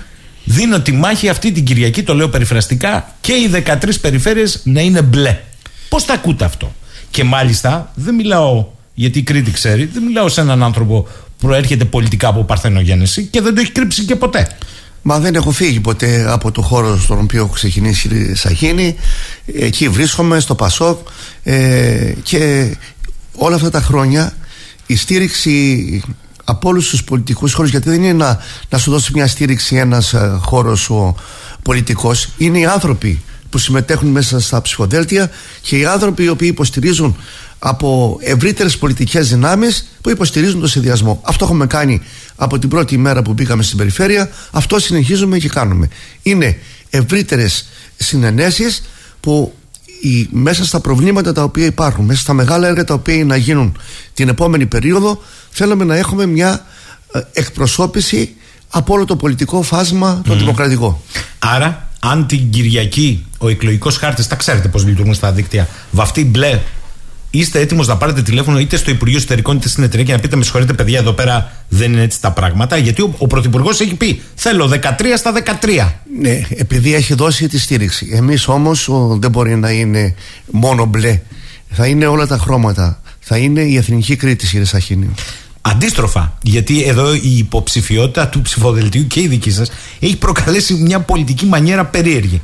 [0.43, 5.01] δίνω τη μάχη αυτή την Κυριακή, το λέω περιφραστικά, και οι 13 περιφέρειες να είναι
[5.01, 5.39] μπλε.
[5.89, 6.73] Πώς τα ακούτε αυτό;
[7.09, 11.01] Και μάλιστα δεν μιλάω, γιατί η Κρήτη ξέρει, δεν μιλάω σε έναν άνθρωπο
[11.37, 14.57] που προέρχεται πολιτικά από παρθενογέννηση και δεν το έχει κρύψει και ποτέ.
[15.05, 18.95] Μα δεν έχω φύγει ποτέ από το χώρο στον οποίο έχω ξεκινήσει η Σαχίνη.
[19.45, 21.07] Εκεί βρίσκομαι, στο Πασόκ
[21.43, 22.71] ε, και
[23.35, 24.33] όλα αυτά τα χρόνια
[24.85, 26.03] η στήριξη
[26.43, 28.39] από όλους τους πολιτικούς χώρους, γιατί δεν είναι να,
[28.69, 31.15] να σου δώσει μια στήριξη ένας ε, χώρος ο
[31.61, 35.29] πολιτικός, είναι οι άνθρωποι που συμμετέχουν μέσα στα ψηφοδέλτια
[35.61, 37.17] και οι άνθρωποι οι οποίοι υποστηρίζουν
[37.59, 41.21] από ευρύτερες πολιτικές δυνάμεις που υποστηρίζουν το συνδυασμό.
[41.23, 42.01] Αυτό έχουμε κάνει
[42.35, 45.87] από την πρώτη μέρα που μπήκαμε στην περιφέρεια, αυτό συνεχίζουμε και κάνουμε.
[46.23, 46.57] Είναι
[46.89, 47.67] ευρύτερες
[47.97, 48.83] συνενέσεις
[49.19, 49.53] που
[50.03, 53.77] οι, μέσα στα προβλήματα τα οποία υπάρχουν, μέσα στα μεγάλα έργα τα οποία να γίνουν
[54.13, 56.65] την επόμενη περίοδο, θέλουμε να έχουμε μια
[57.13, 58.35] ε, εκπροσώπηση
[58.69, 61.03] από όλο το πολιτικό φάσμα το δημοκρατικό.
[61.39, 66.59] Άρα, αν την Κυριακή ο εκλογικός χάρτης, τα ξέρετε πώς λειτουργούν στα δίκτυα, βαφτεί μπλε
[67.39, 70.35] είστε έτοιμος να πάρετε τηλέφωνο είτε στο Υπουργείο Εσωτερικών είτε στην εταιρεία και να πείτε:
[70.35, 72.77] Με συγχωρείτε, παιδιά, εδώ πέρα δεν είναι έτσι τα πράγματα.
[72.77, 74.79] Γιατί ο, ο Πρωθυπουργός έχει πει: Θέλω 13
[75.17, 75.91] στα 13.
[76.19, 78.09] Ναι, επειδή έχει δώσει τη στήριξη.
[78.13, 80.15] Εμείς όμως δεν μπορεί να είναι
[80.51, 81.21] μόνο μπλε.
[81.69, 83.01] Θα είναι όλα τα χρώματα.
[83.19, 85.09] Θα είναι η εθνική Κρήτη, κύριε Σαχίνη.
[85.61, 91.45] Αντίστροφα, γιατί εδώ η υποψηφιότητα του ψηφοδελτίου και η δική σας έχει προκαλέσει μια πολιτική
[91.45, 92.41] μανιέρα περίεργη.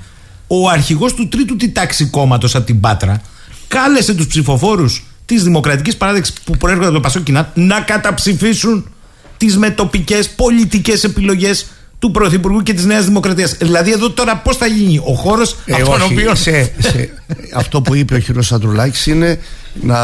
[0.47, 3.21] Ο αρχηγός του τρίτου τη τάξη κόμματος από την Πάτρα
[3.69, 8.89] κάλεσε τους ψηφοφόρους της Δημοκρατικής Παράδειξης που προέρχονται από το Πασόκινα να καταψηφίσουν
[9.37, 11.65] τις μετοπικές πολιτικές επιλογές
[11.99, 13.53] του Πρωθυπουργού και της Νέας Δημοκρατίας.
[13.53, 16.35] Δηλαδή, εδώ τώρα πώς θα γίνει ο χώρος ε, από τον οποίο.
[16.35, 17.09] Σε, σε,
[17.53, 18.43] αυτό που είπε ο κ.
[18.43, 19.39] Σαντρουλάκης είναι
[19.81, 19.97] να,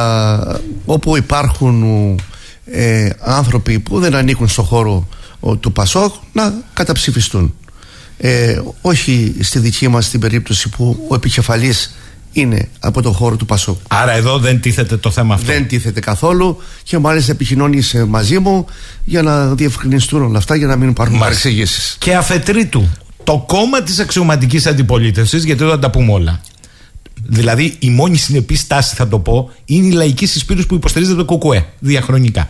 [0.86, 1.84] όπου υπάρχουν
[2.66, 5.07] ε, άνθρωποι που δεν ανήκουν στο χώρο
[5.59, 7.53] του Πασόκ να καταψηφιστούν.
[8.18, 11.95] Ε, όχι στη δική μας την περίπτωση που ο επικεφαλής
[12.36, 13.77] είναι από το χώρο του Πασόκ.
[13.88, 15.45] Άρα εδώ δεν τίθεται το θέμα αυτό.
[15.45, 18.65] Δεν τίθεται καθόλου και μάλιστα επικοινώνησε μαζί μου
[19.03, 21.95] για να διευκρινιστούν όλα αυτά για να μην υπάρχουν παρεξηγήσεις.
[21.99, 22.89] Και αφετρίτου,
[23.23, 26.41] το κόμμα της αξιωματικής αντιπολίτευσης, γιατί εδώ τα πούμε όλα.
[27.27, 31.38] Δηλαδή, η μόνη συνεπής στάση, θα το πω, είναι η λαϊκή συσπήρωση που υποστηρίζεται το
[31.38, 32.49] ΚΚΕ διαχρονικά.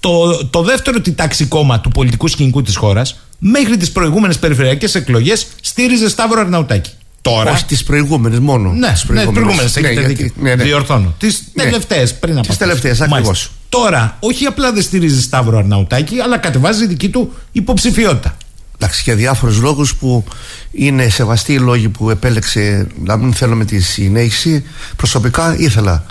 [0.00, 4.94] Το, το δεύτερο τη τάξη κόμμα του πολιτικού σκηνικού της χώρας, μέχρι τις προηγούμενες περιφερειακές
[4.94, 6.90] εκλογές, στήριζε Σταύρο Αρναουτάκη.
[7.22, 7.50] Τώρα.
[7.52, 8.72] Όχι τις προηγούμενες μόνο.
[8.72, 9.76] Ναι, τις προηγούμενες.
[9.76, 10.30] Ναι, έχετε ναι, δίκιο.
[10.40, 10.62] Ναι, ναι.
[10.62, 11.14] Διορθώνω.
[11.18, 11.62] Τις ναι.
[11.62, 13.50] τελευταίες πριν από Τι τελευταίες, ακριβώς.
[13.68, 18.36] Τώρα, όχι απλά δεν στηρίζεις Σταύρο Αρναουτάκη, αλλά κατεβάζει δική του υποψηφιότητα.
[18.74, 20.24] Εντάξει, για διάφορους λόγους που
[20.70, 24.64] είναι σεβαστοί οι λόγοι που επέλεξε να μην θέλουμε τη συνέχιση.
[24.96, 26.04] Προσωπικά ήθελα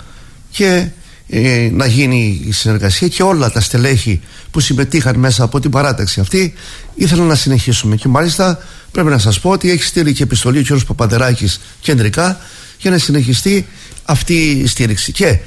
[0.50, 0.88] και
[1.30, 4.20] ε, να γίνει η συνεργασία και όλα τα στελέχη
[4.50, 6.52] που συμμετείχαν μέσα από την παράταξη αυτή
[6.94, 7.96] ήθελαν να συνεχίσουμε.
[7.96, 8.58] Και μάλιστα
[8.92, 10.84] Πρέπει να σας πω ότι έχει στείλει και επιστολή ο κ.
[10.86, 12.40] Παπαντεράκης κεντρικά
[12.78, 13.66] για να συνεχιστεί
[14.04, 15.12] αυτή η στήριξη.
[15.12, 15.38] Και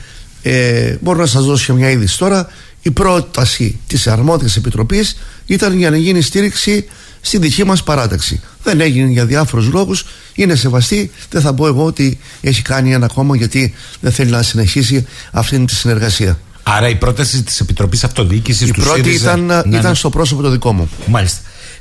[0.42, 2.48] ε, μπορώ να σας δώσω και μια είδηση τώρα.
[2.84, 6.86] Η πρόταση της αρμόδιας επιτροπής ήταν για να γίνει στήριξη
[7.22, 8.42] στη δική μας παράταξη.
[8.64, 13.08] Δεν έγινε για διάφορους λόγους, είναι σεβαστή, δεν θα πω εγώ ότι έχει κάνει ένα
[13.08, 16.40] κόμμα γιατί δεν θέλει να συνεχίσει αυτή τη συνεργασία.
[16.64, 19.32] Άρα η πρόταση της Επιτροπής Αυτοδιοίκησης η του πρώτη ΣΥΡΙΖΑ...
[19.32, 19.78] ήταν, Ναι, ναι.
[19.78, 20.90] ήταν στο πρόσωπο το δικό μου.
[21.08, 21.40] Μάλιστα.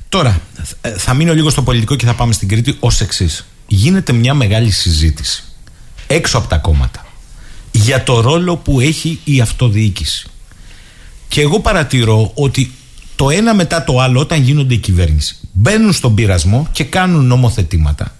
[0.08, 0.40] Τώρα,
[0.80, 3.46] ε, θα μείνω λίγο στο πολιτικό και θα πάμε στην Κρήτη ως εξής.
[3.66, 5.44] Γίνεται μια μεγάλη συζήτηση
[6.06, 7.06] έξω από τα κόμματα
[7.70, 10.26] για το ρόλο που έχει η αυτοδιοίκηση.
[11.32, 12.72] Και εγώ παρατηρώ ότι
[13.16, 18.14] το ένα μετά το άλλο, όταν γίνονται η κυβέρνηση, μπαίνουν στον πειρασμό και κάνουν νομοθετήματα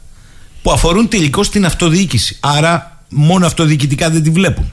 [0.62, 2.36] που αφορούν τελικώς την αυτοδιοίκηση.
[2.40, 4.72] Άρα, μόνο αυτοδιοικητικά δεν τη βλέπουν.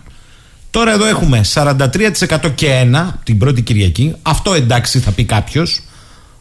[0.69, 4.15] Τώρα εδώ έχουμε 43% και 1 την πρώτη Κυριακή.
[4.21, 5.81] Αυτό εντάξει θα πει κάποιος.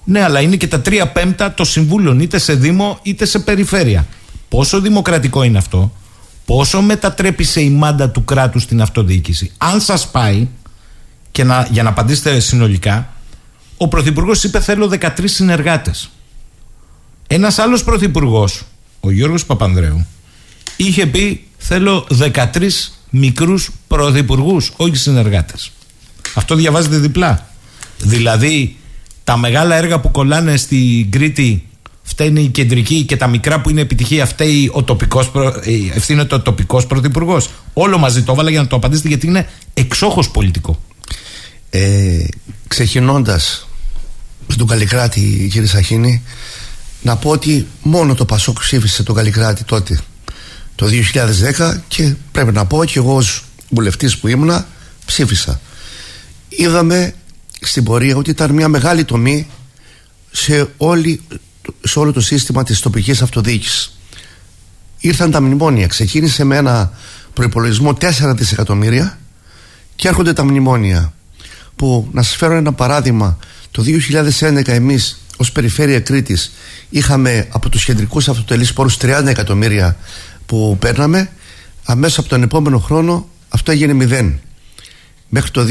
[0.05, 4.07] Ναι, αλλά είναι και τα 3 πέμπτα των συμβούλων είτε σε Δήμο είτε σε περιφέρεια.
[4.49, 5.92] Πόσο δημοκρατικό είναι αυτό,
[6.44, 9.53] πόσο μετατρέπει σε ημάντα του κράτους την αυτοδιοίκηση.
[9.59, 10.49] Αν σας πάει,
[11.31, 13.12] και να, για να απαντήσετε συνολικά,
[13.76, 16.11] ο Πρωθυπουργός είπε θέλω 13 συνεργάτες.
[17.26, 18.62] Ένας άλλος Πρωθυπουργός,
[19.01, 20.07] ο Γιώργος Παπανδρέου,
[20.76, 25.70] είχε πει θέλω 13 μικρούς πρωθυπουργούς, όχι συνεργάτες.
[26.35, 27.49] Αυτό διαβάζετε διπλά.
[27.99, 28.76] Δηλαδή
[29.24, 31.68] τα μεγάλα έργα που κολλάνε στην Κρήτη
[32.03, 35.47] φταίνει η κεντρική και τα μικρά που είναι επιτυχία φταίει ο τοπικός, προ...
[35.47, 37.51] ε, ευθύνεται ο τοπικός πρωθυπουργός.
[37.72, 40.81] Όλο μαζί το έβαλα για να το απαντήσετε γιατί είναι εξόχως πολιτικό.
[41.71, 42.25] Ε,
[42.69, 43.69] ξεκινώντας
[44.49, 46.23] στον Καλλικράτη κύριε Σαχίνη
[47.03, 50.01] να πω ότι μόνο το Πασόκ ψήφισε τον Καλλικράτη τότε
[50.75, 50.87] το
[51.57, 54.66] 2010 και πρέπει να πω και εγώ ως βουλευτής που ήμουνα
[55.05, 55.61] ψήφισα.
[56.49, 57.14] Είδαμε
[57.61, 59.47] στην πορεία ότι ήταν μια μεγάλη τομή
[60.31, 61.21] σε, όλη,
[61.83, 63.99] σε όλο το σύστημα της τοπικής αυτοδιοίκησης.
[64.99, 65.87] Ήρθαν τα μνημόνια.
[65.87, 66.93] Ξεκίνησε με ένα
[67.33, 69.19] προϋπολογισμό 4 δισεκατομμύρια
[69.97, 71.12] και έρχονται τα μνημόνια
[71.79, 73.39] που να σας φέρω ένα παράδειγμα.
[73.70, 76.53] Το 2011 εμείς ως Περιφέρεια Κρήτης
[76.91, 79.97] είχαμε από τους κεντρικούς αυτοτελείς πόρους 30 εκατομμύρια
[80.47, 81.31] που παίρναμε.
[81.85, 84.41] Αμέσως από τον επόμενο χρόνο αυτό έγινε μηδέν.
[85.29, 85.64] Μέχρι το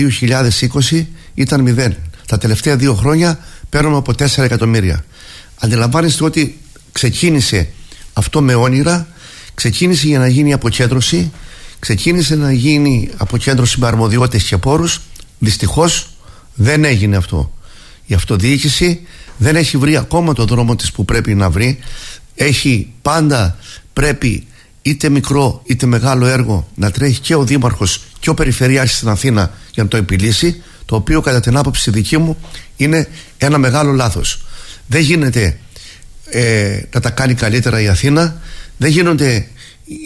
[0.90, 1.96] 2020 ήταν μηδέν.
[2.28, 3.40] Τα τελευταία δύο χρόνια
[3.70, 5.06] παίρνουμε από 4 εκατομμύρια.
[5.60, 6.60] Αντιλαμβάνεστε ότι
[6.92, 7.70] ξεκίνησε
[8.14, 9.08] αυτό με όνειρα
[9.54, 11.32] ξεκίνησε για να γίνει αποκέντρωση
[11.80, 15.02] ξεκίνησε να γίνει αποκέντρωση με αρμοδιότητες και πόρους
[15.40, 16.10] δυστυχώς
[16.54, 17.52] δεν έγινε αυτό.
[18.06, 19.02] Η αυτοδιοίκηση
[19.38, 21.80] δεν έχει βρει ακόμα το δρόμο της που πρέπει να βρει.
[22.36, 23.58] Έχει πάντα
[23.94, 24.48] πρέπει
[24.82, 29.52] είτε μικρό είτε μεγάλο έργο να τρέχει και ο Δήμαρχος και ο Περιφερειάρχης στην Αθήνα
[29.74, 32.38] για να το επιλύσει το οποίο κατά την άποψη δική μου
[32.76, 33.08] είναι
[33.38, 34.46] ένα μεγάλο λάθος.
[34.88, 35.60] Δεν γίνεται
[36.30, 38.42] ε, να τα κάνει καλύτερα η Αθήνα.
[38.78, 39.48] Δεν γίνονται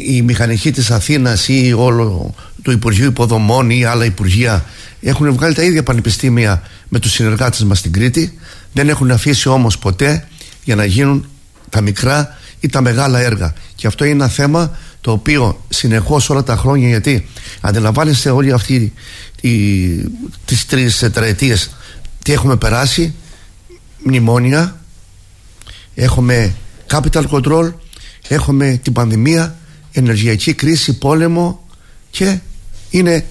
[0.07, 4.65] οι μηχανικοί της Αθήνας ή όλο το Υπουργείο Υποδομών ή άλλα Υπουργεία
[5.01, 8.39] έχουν βγάλει τα ίδια πανεπιστήμια με τους συνεργάτες μας στην Κρήτη.
[8.73, 10.27] Δεν έχουν αφήσει όμως ποτέ
[10.63, 11.29] για να γίνουν
[11.69, 13.53] τα μικρά ή τα μεγάλα έργα.
[13.75, 17.27] Και αυτό είναι ένα θέμα το οποίο συνεχώς όλα τα χρόνια γιατί
[17.61, 18.93] αντιλαμβάνεστε όλοι αυτοί
[19.41, 19.87] οι,
[20.45, 21.71] τις τρεις τετραετίες
[22.23, 23.13] τι έχουμε περάσει.
[24.03, 24.79] Μνημόνια
[25.95, 26.55] έχουμε
[26.89, 27.73] capital control
[28.27, 29.55] έχουμε την πανδημία
[29.91, 31.67] ενεργειακή κρίση, πόλεμο
[32.09, 32.39] και
[32.89, 33.25] είναι,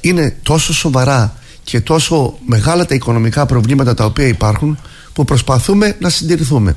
[0.00, 4.78] είναι τόσο σοβαρά και τόσο μεγάλα τα οικονομικά προβλήματα τα οποία υπάρχουν
[5.12, 6.76] που προσπαθούμε να συντηρηθούμε.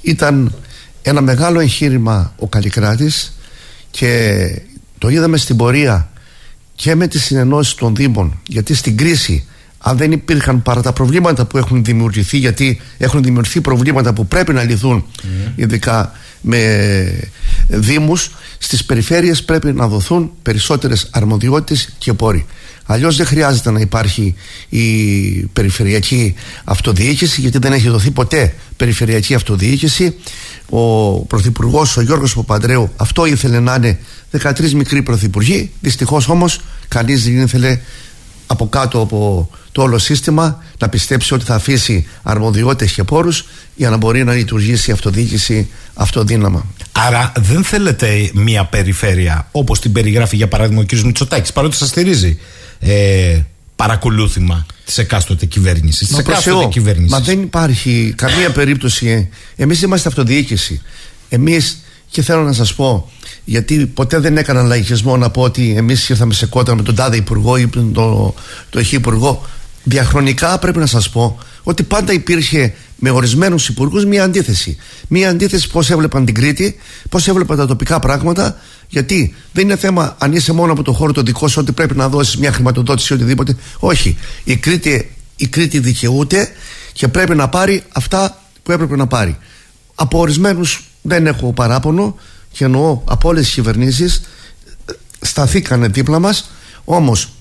[0.00, 0.54] Ήταν
[1.02, 3.38] ένα μεγάλο εγχείρημα ο Καλλικράτης
[3.90, 4.46] και
[4.98, 6.10] το είδαμε στην πορεία
[6.74, 9.47] και με τις συνενώσεις των Δήμων γιατί στην κρίση
[9.78, 14.52] αν δεν υπήρχαν παρά τα προβλήματα που έχουν δημιουργηθεί γιατί έχουν δημιουργηθεί προβλήματα που πρέπει
[14.52, 15.04] να λυθούν
[15.56, 17.30] ειδικά με
[17.68, 22.46] δήμους στις περιφέρειες πρέπει να δοθούν περισσότερες αρμοδιότητες και πόροι.
[22.90, 24.34] Αλλιώς δεν χρειάζεται να υπάρχει
[24.68, 24.84] η
[25.52, 30.14] περιφερειακή αυτοδιοίκηση γιατί δεν έχει δοθεί ποτέ περιφερειακή αυτοδιοίκηση.
[30.68, 33.98] Ο Πρωθυπουργός, ο Γιώργος Παπαντρέου αυτό ήθελε να είναι
[34.38, 35.70] 13 μικροί πρωθυπουργοί.
[35.80, 37.78] Δυστυχώς όμως κανείς δεν ήθελε
[38.50, 43.44] από κάτω από το όλο σύστημα να πιστέψει ότι θα αφήσει αρμοδιότητες και πόρους
[43.74, 46.66] για να μπορεί να λειτουργήσει η αυτοδιοίκηση αυτοδύναμα.
[46.92, 51.00] Άρα δεν θέλετε μια περιφέρεια όπως την περιγράφει για παράδειγμα ο κ.
[51.00, 52.38] Μητσοτάκης παρότι σας στηρίζει
[52.80, 53.40] ε,
[53.76, 56.08] παρακολούθημα της εκάστοτε κυβέρνησης.
[56.08, 57.10] Της εκάστοτε κυβέρνηση.
[57.10, 59.28] Μα δεν υπάρχει καμία περίπτωση.
[59.56, 60.82] Εμείς είμαστε αυτοδιοίκηση.
[61.28, 61.78] Εμείς
[62.10, 63.10] και θέλω να σας πω,
[63.44, 67.16] γιατί ποτέ δεν έκανα λαϊκισμό να πω ότι εμείς ήρθαμε σε κόντρα με τον τάδε
[67.16, 68.34] υπουργό ή τον το,
[68.70, 69.46] το υπουργό.
[69.84, 74.76] Διαχρονικά πρέπει να σας πω ότι πάντα υπήρχε με ορισμένους υπουργούς μια αντίθεση.
[75.08, 76.76] Μια αντίθεση πώς έβλεπαν την Κρήτη,
[77.08, 78.56] πώς έβλεπαν τα τοπικά πράγματα,
[78.88, 81.96] γιατί δεν είναι θέμα αν είσαι μόνο από το χώρο το δικό σου ότι πρέπει
[81.96, 83.56] να δώσεις μια χρηματοδότηση ή οτιδήποτε.
[83.78, 84.16] Όχι.
[84.44, 86.48] Η Κρήτη, η Κρήτη δικαιούται
[86.92, 89.38] και πρέπει να πάρει αυτά που έπρεπε να πάρει.
[89.94, 92.16] Από ορισμένους δεν έχω παράπονο
[92.52, 94.20] και εννοώ από όλες τις κυβερνήσεις
[95.20, 96.50] σταθήκανε δίπλα μας.
[96.84, 97.32] Όμως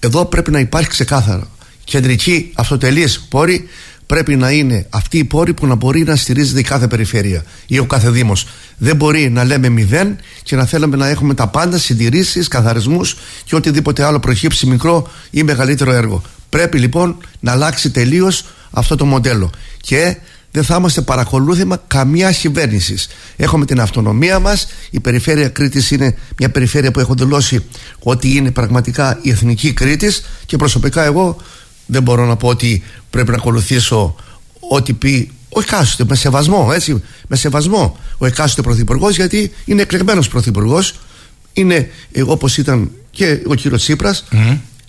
[0.00, 1.48] εδώ πρέπει να υπάρχει ξεκάθαρα
[1.88, 3.68] κεντρική αυτοτελής πόρη
[4.06, 7.78] πρέπει να είναι αυτή η πόρη που να μπορεί να στηρίζεται η κάθε περιφέρεια ή
[7.78, 8.46] ο κάθε Δήμος.
[8.76, 13.54] Δεν μπορεί να λέμε μηδέn και να θέλουμε να έχουμε τα πάντα, συντηρήσεις, καθαρισμούς και
[13.54, 16.22] οτιδήποτε άλλο προχύψει μικρό ή μεγαλύτερο έργο.
[16.48, 19.50] Πρέπει λοιπόν να αλλάξει τελείως αυτό το μοντέλο.
[19.80, 20.16] Και
[20.50, 22.96] δεν θα είμαστε παρακολούθημα καμιά κυβέρνηση.
[23.36, 24.66] Έχουμε την αυτονομία μας.
[24.90, 27.64] Η περιφέρεια Κρήτης είναι μια περιφέρεια που έχω δηλώσει
[27.98, 31.36] ότι είναι πραγματικά η εθνική Κρήτης και προσωπικά εγώ
[31.86, 34.16] δεν μπορώ να πω ότι πρέπει να ακολουθήσω
[34.68, 40.28] ό,τι πει ο εκάστοτε, με σεβασμό, έτσι, με σεβασμό ο εκάστοτε πρωθυπουργός, γιατί είναι εκλεγμένος
[40.28, 40.94] πρωθυπουργός.
[41.52, 44.24] Είναι ε, όπως ήταν και ο κύριος Τσίπρας.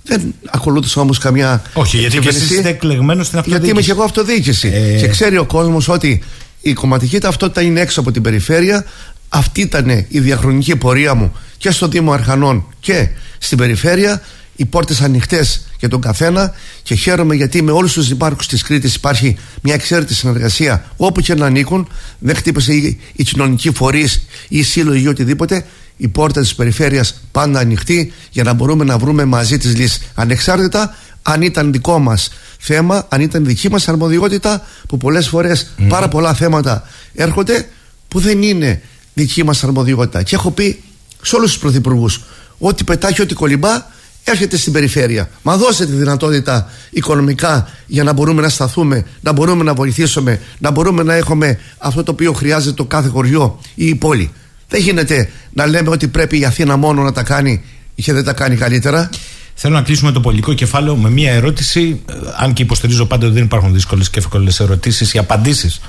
[0.10, 1.62] Δεν ακολούθησα όμως καμιά.
[1.74, 3.50] Όχι, γιατί και εσεί είστε εκλεγμένος στην αυτοδιοίκηση.
[3.50, 4.72] Γιατί είμαι και εγώ αυτοδιοίκηση.
[4.74, 5.00] Ε...
[5.00, 6.24] Και ξέρει ο κόσμος ότι
[6.62, 8.86] η κομματική ταυτότητα είναι έξω από την περιφέρεια.
[9.30, 14.22] Αυτή ήταν η διαχρονική πορεία μου και στο Δήμο Αρχανών και στην περιφέρεια
[14.56, 16.54] οι πόρτες ανοιχτές για τον καθένα
[16.84, 21.36] και χαίρομαι γιατί με όλους τους δημάρχου της Κρήτης υπάρχει μια εξαίρετη συνεργασία όπου και
[21.36, 21.88] να ανήκουν.
[22.20, 24.14] Δεν χτύπησε η, η κοινωνική φορείς
[24.48, 25.66] ή η σύλλογη ή οτιδήποτε.
[26.02, 30.02] Η πόρτα της περιφέρειας πάντα ανοιχτή για να μπορούμε να βρούμε μαζί τις λύσεις.
[30.16, 32.30] Ανεξάρτητα αν ήταν δικό μας
[32.60, 36.84] θέμα, αν ήταν δική μας αρμοδιότητα, που πολλές φορές πάρα πολλά θέματα
[37.14, 37.70] έρχονται
[38.08, 38.82] που δεν είναι
[39.14, 40.24] δική μας αρμοδιότητα.
[40.24, 40.84] Και έχω πει
[41.22, 42.22] σε όλους τους πρωθυπουργούς
[42.58, 43.86] ότι πετάχει, ό,τι κολυμπά
[44.24, 45.30] έρχεται στην περιφέρεια.
[45.42, 50.72] Μα δώστε τη δυνατότητα οικονομικά για να μπορούμε να σταθούμε, να μπορούμε να βοηθήσουμε, να
[50.72, 54.32] μπορούμε να έχουμε αυτό το οποίο χρειάζεται το κάθε χωριό ή η πόλη.
[54.70, 57.62] Δεν γίνεται να λέμε ότι πρέπει η Αθήνα μόνο να τα κάνει
[57.96, 59.10] και δεν τα κάνει καλύτερα.
[59.54, 62.02] Θέλω να κλείσουμε το πολιτικό κεφάλαιο με μία ερώτηση.
[62.10, 65.82] Ε, αν και υποστηρίζω πάντα ότι δεν υπάρχουν δύσκολες και εύκολες ερωτήσεις, οι απαντήσεις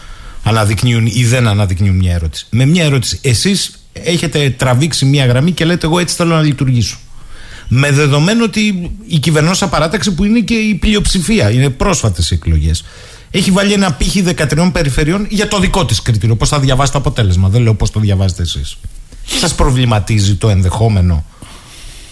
[0.42, 2.46] αναδεικνύουν ή δεν αναδεικνύουν μια ερώτηση.
[2.50, 3.18] Με μία ερώτηση.
[3.22, 6.98] Εσείς έχετε τραβήξει μία γραμμή και λέτε: Εγώ έτσι θέλω να λειτουργήσω
[7.72, 12.84] με δεδομένο ότι η κυβερνόσα παράταξη που είναι και η πλειοψηφία, είναι πρόσφατες εκλογές,
[13.30, 16.36] έχει βάλει ένα πύχη 13 περιφερειών για το δικό της κριτήριο.
[16.36, 18.76] Πώς θα διαβάσει το αποτέλεσμα; Δεν λέω πώς το διαβάζετε εσείς.
[19.24, 21.24] Σας προβληματίζει το ενδεχόμενο,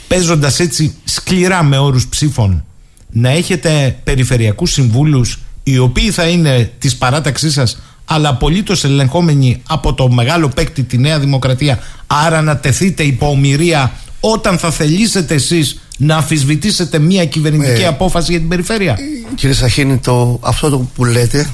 [0.08, 2.64] παίζοντας έτσι σκληρά με όρους ψήφων,
[3.10, 9.94] να έχετε περιφερειακούς συμβούλους οι οποίοι θα είναι της παράταξής σας, αλλά απολύτως ελεγχόμενοι από
[9.94, 11.78] το μεγάλο παίκτη τη Νέα Δημοκρατία.
[12.06, 18.30] Άρα να τεθείτε υπό ομοιρία όταν θα θελήσετε εσείς να αφισβητήσετε μια κυβερνητική ε, απόφαση
[18.30, 18.98] για την περιφέρεια;
[19.34, 21.50] Κύριε Σαχίνη, το, αυτό το που λέτε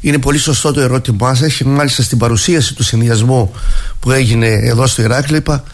[0.00, 3.52] είναι πολύ σωστό το ερώτημά σας και μάλιστα στην παρουσίαση του συνδυασμού
[4.00, 5.64] που έγινε εδώ στο Ηράκλειο είπα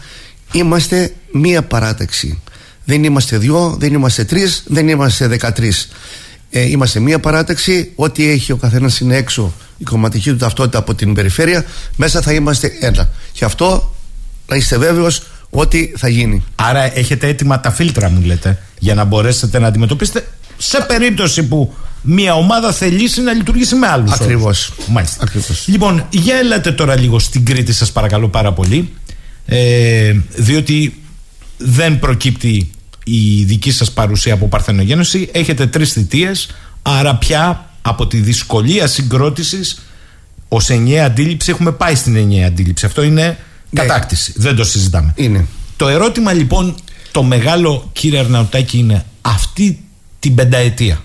[0.51, 2.41] είμαστε μία παράταξη.
[2.85, 5.73] Δεν είμαστε δυο, δεν είμαστε τρεις, δεν είμαστε δεκατρει.
[6.49, 7.91] Ε, είμαστε μία παράταξη.
[7.95, 11.65] Ό,τι έχει ο καθένας είναι έξω η κομματική του ταυτότητα από την περιφέρεια.
[11.95, 13.09] Μέσα θα είμαστε ένα.
[13.31, 13.95] Και αυτό
[14.47, 16.43] να είστε βέβαιος ό,τι θα γίνει.
[16.55, 20.27] Άρα έχετε έτοιμα τα φίλτρα, μου λέτε, για να μπορέσετε να αντιμετωπίσετε
[20.57, 24.11] σε περίπτωση που μια ομάδα θελήσει να λειτουργήσει με άλλους.
[24.11, 24.73] Ακριβώς.
[24.87, 25.23] Μάλιστα.
[25.23, 25.67] Ακριβώς.
[25.67, 28.93] Λοιπόν, για έλατε τώρα λίγο στην Κρήτη, σας παρακαλώ πάρα πολύ.
[29.45, 31.03] Ε, διότι
[31.57, 32.71] δεν προκύπτει
[33.03, 36.49] η δική σας παρουσία από Παρθενογένωση έχετε τρεις θητείες
[36.81, 39.81] άρα πια από τη δυσκολία συγκρότησης
[40.47, 43.37] ως ενιαία αντίληψη έχουμε πάει στην ενιαία αντίληψη αυτό είναι ναι.
[43.73, 44.33] Κατάκτηση.
[44.35, 45.13] Δεν το συζητάμε.
[45.15, 45.47] Είναι.
[45.77, 46.75] Το ερώτημα λοιπόν,
[47.11, 49.83] το μεγάλο κύριε Αρναουτάκη είναι αυτή
[50.19, 51.03] την πενταετία.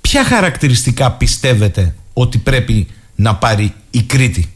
[0.00, 4.52] Ποια χαρακτηριστικά πιστεύετε ότι πρέπει να πάρει η Κρήτη;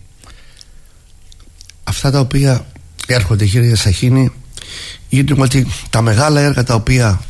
[1.84, 2.66] Αυτά τα οποία
[3.06, 4.32] έρχονται κύριε Σαχίνη
[5.08, 7.20] είναι ότι τα μεγάλα έργα τα οποία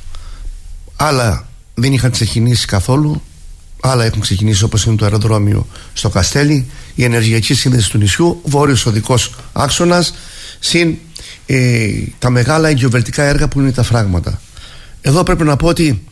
[0.97, 3.23] άλλα δεν είχαν ξεκινήσει καθόλου
[3.87, 8.87] άλλα έχουν ξεκινήσει όπως είναι το αεροδρόμιο στο Καστέλι η ενεργειακή σύνδεση του νησιού βόρειος
[8.87, 10.15] οδικός άξονας
[10.59, 10.97] συν
[11.47, 14.41] ε, τα μεγάλα εγκυοβερτικά έργα που είναι τα φράγματα.
[15.01, 16.03] Εδώ πρέπει να πω ότι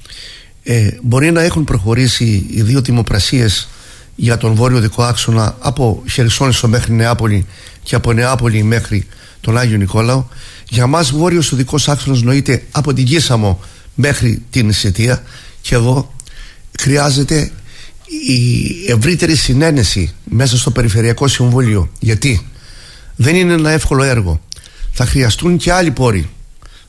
[0.62, 3.68] ε, μπορεί να έχουν προχωρήσει οι δύο δημοπρασίες
[4.14, 7.46] για τον βόρειο οδικό άξονα από Χερσόνησο μέχρι Νεάπολη
[7.82, 9.06] και από Νεάπολη μέχρι
[9.40, 10.24] τον Άγιο Νικόλαο.
[10.68, 13.60] Για μας βόρειος οδικός άξονας νοείται από την Κίσαμο
[13.94, 15.22] μέχρι την Ισετία
[15.60, 16.14] και εδώ
[16.80, 17.50] χρειάζεται
[18.28, 21.90] η ευρύτερη συνένεση μέσα στο Περιφερειακό Συμβούλιο.
[21.98, 22.46] Γιατί;
[23.16, 24.40] Δεν είναι ένα εύκολο έργο.
[24.92, 26.28] Θα χρειαστούν και άλλοι πόροι.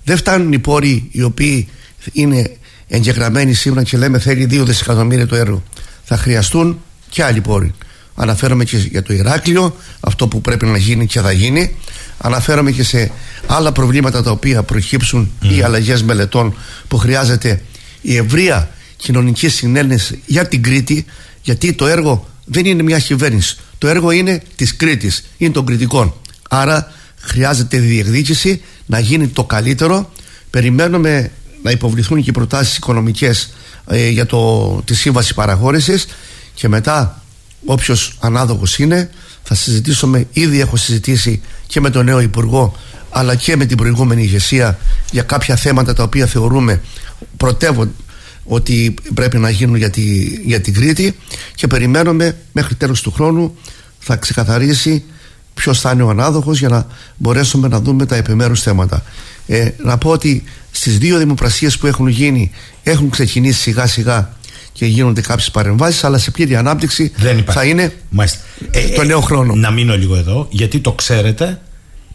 [0.04, 1.68] Δεν φτάνουν οι πόροι οι οποίοι
[2.12, 2.58] είναι
[2.88, 5.64] εγγεγραμμένοι σήμερα και λέμε θέλει 2 δισεκατομμύρια το έργο.
[6.04, 7.74] Θα χρειαστούν και άλλοι πόροι.
[8.16, 11.76] Αναφέρομαι και για το Ηράκλειο, αυτό που πρέπει να γίνει και θα γίνει.
[12.18, 13.12] Αναφέρομαι και σε
[13.48, 16.56] άλλα προβλήματα τα οποία προκύψουν ή αλλαγές μελετών
[16.88, 17.62] που χρειάζεται
[18.02, 18.70] η ευρεία
[19.04, 21.06] κοινωνικής συνένεσης για την Κρήτη,
[21.42, 23.58] γιατί το έργο δεν είναι μια κυβέρνηση.
[23.78, 26.14] Το έργο είναι της Κρήτης, είναι των κριτικών.
[26.50, 30.12] Άρα χρειάζεται διεκδίκηση να γίνει το καλύτερο.
[30.50, 31.32] Περιμένουμε
[31.64, 33.54] να υποβληθούν και οι προτάσεις οικονομικές
[33.88, 36.06] ε, για το, τη σύμβαση παραχώρησης
[36.54, 37.22] και μετά
[37.66, 39.10] όποιος ανάδοχος είναι
[39.44, 42.78] θα συζητήσουμε, ήδη έχω συζητήσει και με τον νέο Υπουργό
[43.10, 44.78] αλλά και με την προηγούμενη ηγεσία
[45.12, 46.82] για κάποια θέματα τα οποία θεωρούμε
[47.38, 47.92] πρωτεύον
[48.44, 50.02] ότι πρέπει να γίνουν για, τη,
[50.46, 51.16] για την Κρήτη
[51.56, 53.58] και περιμένουμε μέχρι τέλος του χρόνου
[54.00, 55.04] θα ξεκαθαρίσει
[55.54, 56.88] ποιος θα είναι ο ανάδοχος για να
[57.18, 59.04] μπορέσουμε να δούμε τα επιμέρους θέματα.
[59.48, 62.52] Ε, να πω ότι στις δύο δημοπρασίες που έχουν γίνει
[62.84, 64.34] έχουν ξεκινήσει σιγά σιγά
[64.74, 67.12] και γίνονται κάποιες παρεμβάσεις, αλλά σε πλήρη ανάπτυξη
[67.46, 67.94] θα είναι
[68.72, 69.56] ε, το νέο χρόνο.
[69.56, 71.62] Να μείνω λίγο εδώ, γιατί το ξέρετε,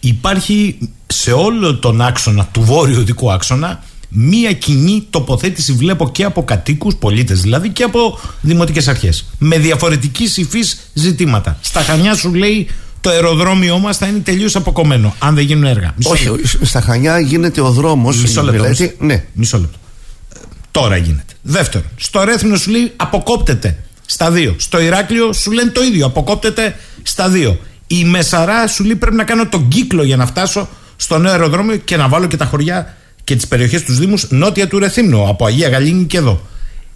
[0.01, 6.45] υπάρχει σε όλο τον άξονα του βόρειου δικού άξονα μία κοινή τοποθέτηση βλέπω και από
[6.45, 11.59] κατοίκους, πολίτες δηλαδή και από δημοτικές αρχές με διαφορετική υφής ζητήματα.
[11.61, 12.69] Στα Χανιά σου λέει
[13.01, 15.95] το αεροδρόμιό μας θα είναι τελείως αποκομμένο αν δεν γίνουν έργα.
[16.05, 16.31] Όχι,
[16.63, 18.21] στα Χανιά γίνεται ο δρόμος.
[18.21, 18.67] Μισό λεπτό.
[18.99, 19.25] Ναι.
[19.33, 19.79] Μισό λεπτό.
[20.71, 21.33] Τώρα γίνεται.
[21.43, 24.55] Δεύτερον, στο Ρέθινο σου λέει αποκόπτεται στα δύο.
[24.59, 27.59] Στο Ηράκλειο σου λένε το ίδιο, αποκόπτεται στα δύο.
[27.87, 31.77] Η Μεσαρά σου λέει πρέπει να κάνω τον κύκλο για να φτάσω στο νέο αεροδρόμιο
[31.77, 32.97] και να βάλω και τα χωριά
[33.29, 36.47] και τις περιοχές τους Δήμους νότια του Ρεθύμνου, από Αγία Γαλήνη και εδώ.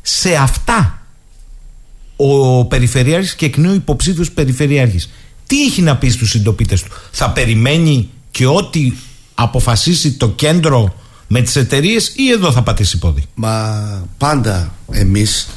[0.03, 1.03] Σε αυτά
[2.17, 5.11] ο Περιφερειάρχης και εκ νέου υποψήφιος Περιφερειάρχης
[5.47, 8.93] τι έχει να πει στους συντοπίτες του; Θα περιμένει και ό,τι
[9.35, 10.95] αποφασίσει το κέντρο
[11.27, 15.49] με τις εταιρείες ή εδώ θα πατήσει πόδι; Μα πάντα εμείς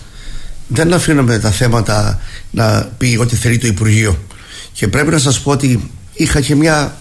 [0.67, 2.19] δεν αφήνουμε τα θέματα
[2.51, 4.17] να πει ό,τι θέλει το Υπουργείο.
[4.71, 6.97] Και πρέπει να σας πω ότι είχα και μια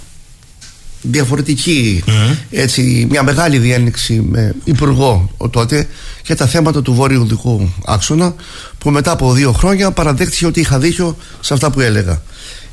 [1.11, 2.05] διαφορετική
[2.51, 5.89] έτσι, μια μεγάλη διένεξη με υπουργό τότε
[6.27, 8.35] για τα θέματα του βόρειου δικού άξονα
[8.79, 12.23] που μετά από δύο χρόνια παραδέχτηκε ότι είχα δίκιο σε αυτά που έλεγα.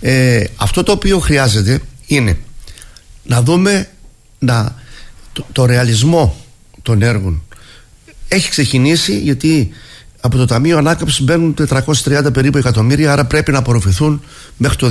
[0.01, 2.37] Ε, αυτό το οποίο χρειάζεται είναι
[3.23, 3.89] να δούμε
[4.39, 4.75] να,
[5.51, 6.45] το, ρεαλισμό
[6.81, 7.41] των έργων.
[8.27, 9.69] Έχει ξεκινήσει γιατί
[10.21, 14.21] από το Ταμείο Ανάκαμψης μπαίνουν 430 περίπου εκατομμύρια, άρα πρέπει να απορροφηθούν
[14.57, 14.89] μέχρι το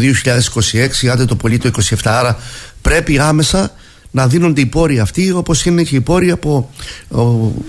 [1.03, 1.95] 2026, άντε το πολύ το 27.
[2.05, 2.39] Άρα
[2.83, 3.73] πρέπει άμεσα
[4.11, 6.71] να δίνονται οι πόροι αυτοί, όπως είναι και οι πόροι από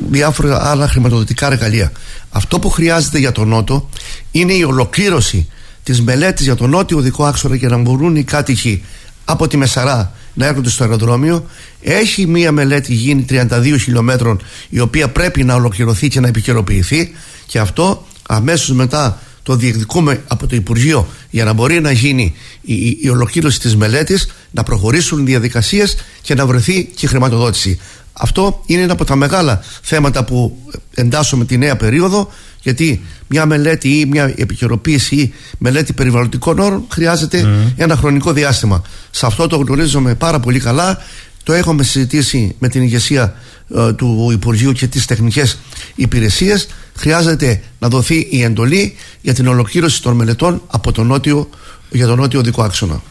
[0.10, 1.92] διάφορα άλλα χρηματοδοτικά εργαλεία.
[2.30, 3.90] Αυτό που χρειάζεται για τον Νότο
[4.32, 5.48] είναι η ολοκλήρωση
[5.84, 8.84] της μελέτης για τον νότιο οδικό άξονα για να μπορούν οι κάτοικοι
[9.26, 11.46] από τη Μεσαρά να έρχονται στο αεροδρόμιο.
[11.82, 17.12] Έχει μία μελέτη γίνει 32 χιλιόμετρων η οποία πρέπει να ολοκληρωθεί και να επικαιροποιηθεί
[17.46, 22.98] και αυτό αμέσως μετά το διεκδικούμε από το Υπουργείο για να μπορεί να γίνει η,
[23.02, 27.80] η, ολοκλήρωση της μελέτης να προχωρήσουν οι διαδικασίες και να βρεθεί και η χρηματοδότηση.
[28.14, 30.58] Αυτό είναι ένα από τα μεγάλα θέματα που
[30.94, 32.30] εντάσσουμε τη νέα περίοδο
[32.62, 38.82] γιατί μια μελέτη ή μια επικαιροποίηση ή μελέτη περιβαλλοντικών όρων χρειάζεται ένα χρονικό διάστημα.
[39.12, 40.98] Σε αυτό το γνωρίζουμε πάρα πολύ καλά.
[41.44, 43.36] Το έχουμε συζητήσει με την ηγεσία
[43.76, 45.58] ε, του Υπουργείου και τις τεχνικές
[45.96, 46.68] υπηρεσίες.
[46.96, 51.50] Χρειάζεται να δοθεί η εντολή για την ολοκλήρωση των μελετών από το νότιο,
[51.90, 53.02] για τον νότιο δικό άξονα.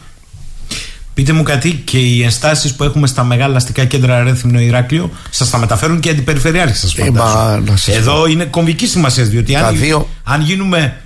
[1.13, 5.49] Πείτε μου κάτι και οι ενστάσεις που έχουμε στα μεγάλα αστικά κέντρα Ρέθυμνο Ηράκλειο σας
[5.49, 6.95] τα μεταφέρουν και αντιπεριφερειάρχες σας
[7.87, 10.07] ε, Εδώ είναι κομβική σημασία διότι αν, δύο...
[10.23, 11.01] αν γίνουμε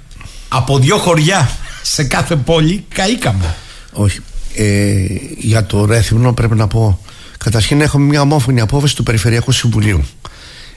[0.48, 1.50] από δύο χωριά
[1.82, 3.56] σε κάθε πόλη, καήκαμε.
[3.92, 4.20] Όχι.
[4.56, 5.06] Ε,
[5.38, 7.00] για το Ρέθυμνο πρέπει να πω.
[7.38, 10.06] Καταρχήν έχουμε μια ομόφωνη απόφαση του Περιφερειακού Συμβουλίου.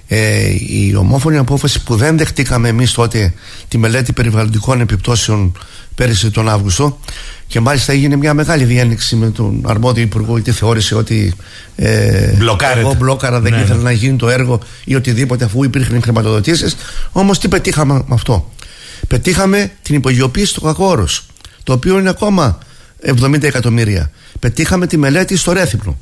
[0.08, 3.34] Ε, η ομόφωνη απόφαση που δεν δεχτήκαμε εμείς τότε
[3.68, 5.58] τη μελέτη περιβαλλοντικών επιπτώσεων
[5.98, 6.98] πέρυσι τον Αύγουστο
[7.46, 11.34] και μάλιστα έγινε μια μεγάλη διένεξη με τον αρμόδιο υπουργό γιατί θεώρησε ότι
[11.76, 12.32] ε,
[12.76, 13.82] εγώ μπλόκαρα δεν ναι, ήθελα ναι.
[13.82, 16.76] να γίνει το έργο ή οτιδήποτε αφού υπήρχαν χρηματοδοτήσεις.
[17.12, 18.52] Όμως τι πετύχαμε με αυτό;
[19.08, 21.26] Πετύχαμε την υπογειοποίηση του κακόρος
[21.62, 22.58] το οποίο είναι ακόμα
[23.06, 24.10] 70 εκατομμύρια.
[24.40, 25.98] Πετύχαμε τη μελέτη στο Ρέθυπνο.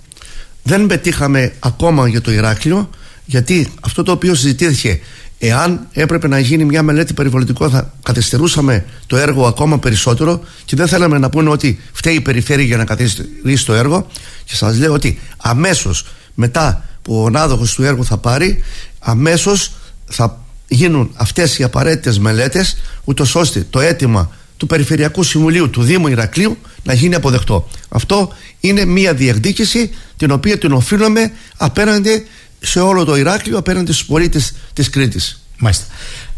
[0.62, 2.90] Δεν πετύχαμε ακόμα για το Ηράκλειο
[3.24, 5.00] γιατί αυτό το οποίο συζητήθηκε
[5.38, 10.88] Εάν έπρεπε να γίνει μια μελέτη περιβαλλοντικών, θα καθυστερούσαμε το έργο ακόμα περισσότερο και δεν
[10.88, 14.06] θέλαμε να πούνε ότι φταίει η περιφέρεια για να καθυστερήσει το έργο.
[14.44, 18.62] Και σας λέω ότι αμέσως μετά που ο ανάδοχο του έργου θα πάρει,
[18.98, 19.72] αμέσως
[20.04, 26.08] θα γίνουν αυτές οι απαραίτητες μελέτες, ούτως ώστε το αίτημα του Περιφερειακού Συμβουλίου του Δήμου
[26.08, 27.68] Ηρακλείου να γίνει αποδεκτό.
[27.88, 32.26] Αυτό είναι μια διεκδίκηση την οποία την οφείλουμε απέναντι
[32.60, 35.40] σε όλο το Ηράκλειο απέναντι στους πολίτες της Κρήτης.
[35.58, 35.84] Μάλιστα.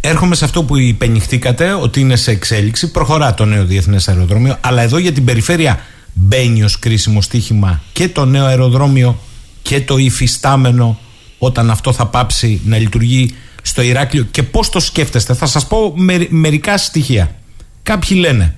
[0.01, 2.91] Έρχομαι σε αυτό που υπενηχθήκατε ότι είναι σε εξέλιξη.
[2.91, 4.57] Προχωρά το νέο διεθνές αεροδρόμιο.
[4.61, 5.81] Αλλά εδώ για την περιφέρεια
[6.13, 9.19] μπαίνει ως κρίσιμο στοίχημα και το νέο αεροδρόμιο
[9.63, 10.99] και το υφιστάμενο
[11.39, 14.25] όταν αυτό θα πάψει να λειτουργεί στο Ηράκλειο.
[14.31, 15.95] Και πώς το σκέφτεστε, θα σας πω
[16.29, 17.35] μερικά στοιχεία.
[17.83, 18.55] Κάποιοι λένε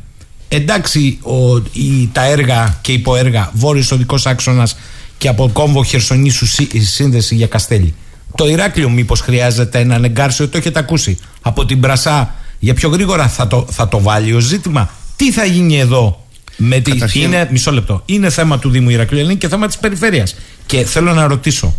[0.48, 4.76] εντάξει ο, η, τα έργα και υποέργα βόρειος οδικός άξονας
[5.20, 6.46] και από κόμβο Χερσονήσου
[6.78, 7.94] σύνδεση για Καστέλη.
[8.34, 11.18] Το Ηράκλειο μήπως χρειάζεται έναν εγκάρσιο, το έχετε ακούσει.
[11.42, 14.90] Από την Πρασά για πιο γρήγορα θα το, θα το βάλει ω ζήτημα.
[15.16, 18.02] Τι θα γίνει εδώ με τη, είναι, μισό λεπτό.
[18.06, 20.36] Είναι θέμα του Δήμου Ηρακλείου, είναι και θέμα της περιφέρειας.
[20.66, 21.74] Και θέλω να ρωτήσω,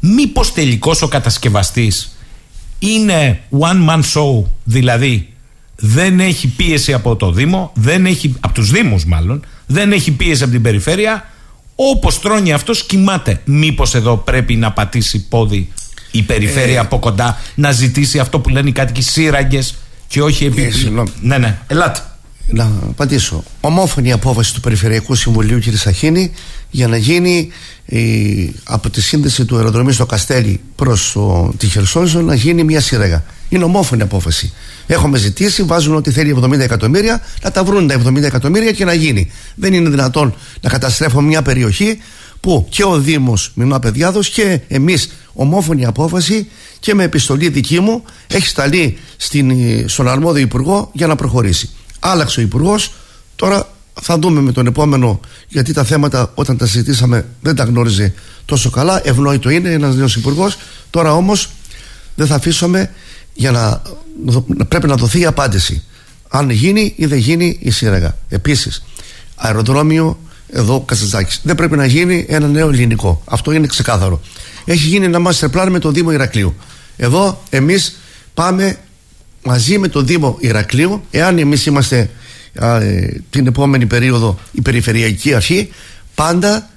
[0.00, 2.16] μήπως τελικώ ο κατασκευαστής
[2.78, 5.28] είναι one man show, δηλαδή
[5.76, 10.42] δεν έχει πίεση από το Δήμο, δεν έχει, από τους Δήμους μάλλον, δεν έχει πίεση
[10.42, 11.30] από την περιφέρεια,
[11.76, 13.40] όπως τρώνει αυτός κοιμάται.
[13.44, 15.68] Μήπως εδώ πρέπει να πατήσει πόδι
[16.10, 19.74] η περιφέρεια ε, από κοντά, να ζητήσει αυτό που λένε οι κάτοικοι σύραγγες
[20.08, 20.62] και όχι επί...
[20.62, 20.70] Ε,
[21.20, 22.00] ναι, ναι, ελάτε.
[22.48, 23.42] Να απαντήσω.
[23.60, 25.76] Ομόφωνη απόφαση του Περιφερειακού Συμβουλίου κ.
[25.76, 26.32] Σαχίνη
[26.70, 27.48] για να γίνει
[28.64, 31.16] από τη σύνδεση του αεροδρομίου στο Καστέλι προς
[31.56, 33.24] τη Χερσόνησο να γίνει μια σύραγγα.
[33.48, 34.52] Είναι ομόφωνη απόφαση.
[34.86, 38.92] Έχουμε ζητήσει, βάζουν ό,τι θέλει 70 εκατομμύρια, να τα βρουν τα 70 εκατομμύρια και να
[38.92, 39.30] γίνει.
[39.54, 41.98] Δεν είναι δυνατόν να καταστρέφουμε μια περιοχή
[42.40, 46.48] που και ο Δήμος Μινώα Παιδιάδο και εμείς ομόφωνη απόφαση
[46.80, 49.52] και με επιστολή δική μου έχει σταλεί στην,
[49.88, 51.70] στον αρμόδιο υπουργό για να προχωρήσει.
[52.00, 52.92] Άλλαξε ο υπουργός,
[53.36, 53.68] τώρα
[54.02, 58.70] θα δούμε με τον επόμενο γιατί τα θέματα όταν τα συζητήσαμε δεν τα γνώριζε τόσο
[58.70, 59.00] καλά.
[59.04, 60.58] Ευνόητο είναι ένας νέος υπουργός.
[60.90, 61.48] Τώρα όμως
[62.14, 62.90] δεν θα αφήσουμε
[63.36, 63.82] για να,
[64.68, 65.82] πρέπει να δοθεί η απάντηση.
[66.28, 68.16] Αν γίνει ή δεν γίνει η σύραγγα.
[68.28, 68.84] Επίσης,
[69.34, 70.18] αεροδρόμιο
[70.50, 71.38] εδώ Κασατζάκη.
[71.42, 73.22] Δεν πρέπει να γίνει ένα νέο ελληνικό.
[73.24, 74.20] Αυτό είναι ξεκάθαρο.
[74.64, 76.54] Έχει γίνει ένα master plan με το Δήμο Ηρακλείου.
[76.96, 77.96] Εδώ εμείς
[78.34, 78.78] πάμε
[79.42, 82.10] μαζί με το Δήμο Ηρακλείου, εάν εμείς είμαστε
[82.52, 85.68] ε, την επόμενη περίοδο η Περιφερειακή Αρχή,
[86.14, 86.70] πάντα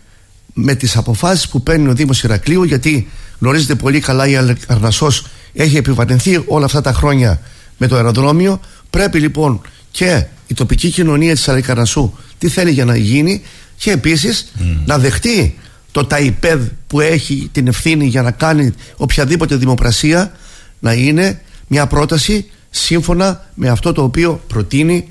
[0.54, 3.08] με τις αποφάσεις που παίρνει ο Δήμος Ηρακλείου γιατί
[3.40, 4.36] γνωρίζετε πολύ καλά η
[4.68, 7.42] Αρνασσός έχει επιβαρυνθεί όλα αυτά τα χρόνια
[7.78, 12.96] με το αεροδρόμιο πρέπει λοιπόν και η τοπική κοινωνία της Αλικαρνασσού τι θέλει για να
[12.96, 13.42] γίνει
[13.78, 14.52] και επίσης
[14.86, 15.58] να δεχτεί
[15.92, 20.32] το ΤΑΙΠΕΔ που έχει την ευθύνη για να κάνει οποιαδήποτε δημοπρασία
[20.80, 25.08] να είναι μια πρόταση σύμφωνα με αυτό το οποίο προτείνει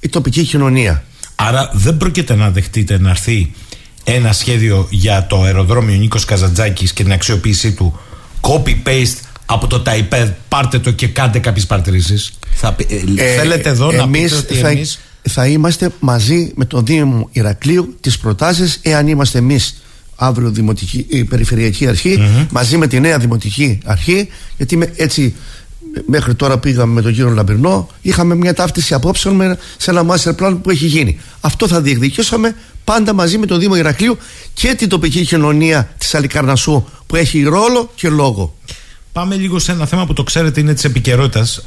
[0.00, 1.04] η τοπική κοινωνία.
[1.34, 3.52] Άρα δεν πρόκειται να δεχτείτε να έρθει
[4.04, 7.98] ένα σχέδιο για το αεροδρόμιο Νίκος Καζαντζάκης και την αξιοποίησή του
[8.40, 9.16] copy-paste
[9.50, 14.08] από το ΤΑΙΠΕΔ πάρτε το και κάντε κάποιες παρτρήσεις θα, ε, ε, θέλετε εδώ να
[14.08, 19.38] πείτε ότι θα, εμείς θα είμαστε μαζί με τον Δήμο Ηρακλείου τις προτάσεις εάν είμαστε
[19.38, 19.82] εμείς
[20.16, 21.88] αύριο δημοτική, η Περιφερειακή
[22.50, 25.34] μαζί με τη νέα Δημοτική Αρχή γιατί με, έτσι
[26.06, 30.34] μέχρι τώρα πήγαμε με τον κύριο Λαμπερνό, είχαμε μια ταύτιση απόψεων με, σε ένα master
[30.40, 31.18] plan που έχει γίνει.
[31.40, 34.18] Αυτό θα διεκδικήσαμε πάντα μαζί με τον Δήμο Ηρακλείου
[34.52, 38.54] και την τοπική κοινωνία της Αλικαρνασού που έχει ρόλο και λόγο.
[39.18, 41.64] Πάμε λίγο σε ένα θέμα που το ξέρετε είναι της επικαιρότητας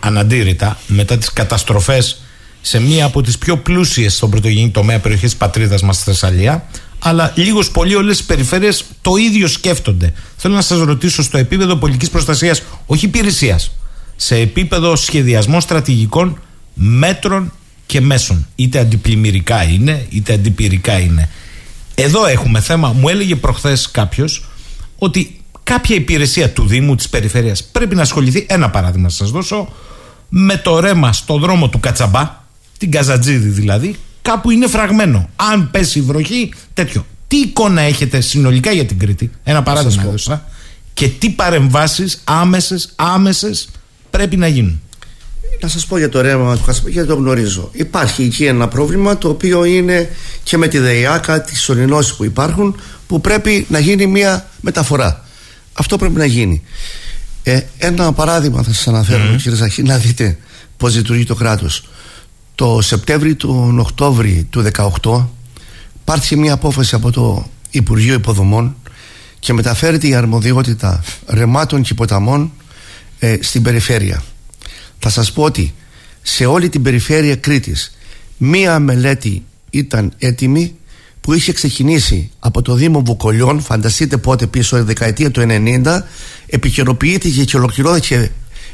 [0.00, 2.20] αναντήρητα μετά τις καταστροφές
[2.60, 6.66] σε μία από τις πιο πλούσιες στον πρωτογενή τομέα περιοχής της πατρίδας μας στη Θεσσαλία
[6.98, 10.12] αλλά λίγος πολύ όλες οι περιφέρειες το ίδιο σκέφτονται.
[10.36, 13.70] Θέλω να σας ρωτήσω στο επίπεδο πολιτικής προστασίας, όχι υπηρεσίας,
[14.16, 16.40] σε επίπεδο σχεδιασμών στρατηγικών
[16.74, 17.52] μέτρων
[17.86, 18.46] και μέσων.
[18.54, 21.28] Είτε αντιπλημμυρικά είναι, είτε αντιπυρικά είναι.
[21.94, 22.92] Εδώ έχουμε θέμα.
[22.92, 24.44] Μου έλεγε προχθές κάποιος
[24.98, 25.39] ότι
[25.70, 28.46] κάποια υπηρεσία του Δήμου, της περιφέρειας, πρέπει να ασχοληθεί.
[28.48, 29.72] Ένα παράδειγμα σας δώσω.
[30.28, 32.44] Με το ρέμα στο δρόμο του Κατσαμπά,
[32.78, 35.28] την Καζατζίδη δηλαδή, κάπου είναι φραγμένο.
[35.36, 37.06] Αν πέσει βροχή, τέτοιο.
[37.28, 40.44] Τι εικόνα έχετε συνολικά για την Κρήτη, ένα παράδειγμα έδωσα,
[40.94, 43.68] και τι παρεμβάσεις άμεσες, άμεσες
[44.10, 44.80] πρέπει να γίνουν;
[45.60, 47.68] Να σας πω για το ρεύμα του Χασπή, γιατί το γνωρίζω.
[47.72, 50.10] Υπάρχει εκεί ένα πρόβλημα το οποίο είναι
[50.42, 55.24] και με τη ΔΕΙΑΚΑ, τις ορεινώσεις που υπάρχουν, που πρέπει να γίνει μια μεταφορά.
[55.72, 56.62] Αυτό πρέπει να γίνει.
[57.42, 59.36] Ε, ένα παράδειγμα θα σας αναφέρω, mm.
[59.36, 60.38] κύριε Ζαχή, να δείτε
[60.76, 61.88] πώς λειτουργεί το κράτος.
[62.54, 64.64] Το Σεπτέμβριο του Οκτώβρη του
[65.02, 65.26] 2018
[66.04, 68.76] πάρθηκε μια απόφαση από το Υπουργείο Υποδομών
[69.38, 72.52] και μεταφέρεται η αρμοδιότητα ρεμάτων και ποταμών
[73.18, 74.22] ε, στην περιφέρεια.
[74.98, 75.74] Θα σας πω ότι
[76.22, 77.96] σε όλη την περιφέρεια Κρήτης
[78.36, 80.74] μία μελέτη ήταν έτοιμη
[81.20, 86.02] που είχε ξεκινήσει από το Δήμο Βουκολιών, φανταστείτε πότε πίσω, η δεκαετία του 90,
[86.46, 88.30] επικαιροποιήθηκε και ολοκληρώθηκε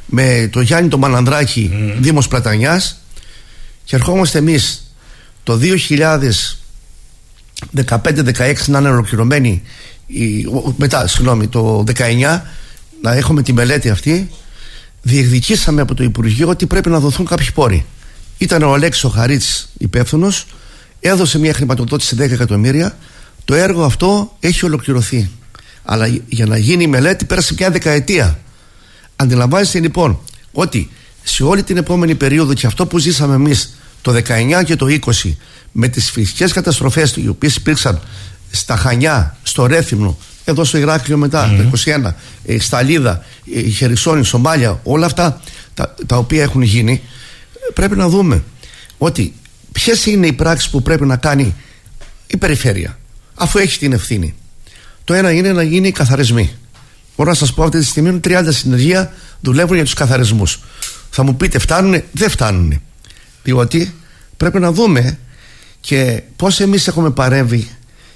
[0.07, 1.95] με το Γιάννη το Μανανδράκη, mm.
[2.01, 3.01] Δήμος Πλατανιάς
[3.85, 4.93] και ερχόμαστε εμείς
[5.43, 5.59] το
[7.75, 9.63] 2015-16 να είναι ολοκληρωμένοι
[10.77, 12.41] μετά, συγγνώμη, το 19
[13.03, 14.31] να έχουμε τη μελέτη αυτή
[15.03, 17.87] διεκδικήσαμε από το Υπουργείο ότι πρέπει να δοθούν κάποιοι πόροι.
[18.39, 20.47] Ήταν ο Αλέξης ο Χαρίτς υπεύθυνος,
[21.01, 22.97] έδωσε μια χρηματοδότηση 10 εκατομμύρια.
[23.45, 25.31] Το έργο αυτό έχει ολοκληρωθεί.
[25.83, 28.39] Αλλά για να γίνει η μελέτη πέρασε μια δεκαετία.
[29.17, 30.19] Αντιλαμβάνεστε λοιπόν
[30.53, 30.91] ότι
[31.23, 34.87] σε όλη την επόμενη περίοδο και αυτό που ζήσαμε εμείς το 19 και το
[35.25, 35.33] 20
[35.73, 38.01] με τις φυσικές καταστροφές οι οποίες υπήρξαν
[38.51, 42.15] στα Χανιά, στο Ρέθυμνο, εδώ στο Ηράκλειο μετά, το 21,
[42.45, 45.41] ε, στα Λίδα, η Χερσόνη, Σομάλια, όλα αυτά
[45.75, 47.03] τα, τα οποία έχουν γίνει,
[47.75, 48.43] πρέπει να δούμε
[48.99, 49.35] ότι
[49.77, 51.55] ποιες είναι οι πράξεις που πρέπει να κάνει
[52.27, 52.99] η περιφέρεια,
[53.35, 54.35] αφού έχει την ευθύνη;
[55.05, 56.57] Το ένα είναι να γίνει οι καθαρισμοί.
[57.17, 60.61] Μπορώ να σας πω αυτή τη στιγμή 30 συνεργεία δουλεύουν για τους καθαρισμούς.
[61.11, 62.81] Θα μου πείτε, φτάνουν, δεν φτάνουν.
[63.43, 63.95] Διότι
[64.37, 65.19] πρέπει να δούμε
[65.81, 67.69] και πώς εμείς έχουμε παρέμβει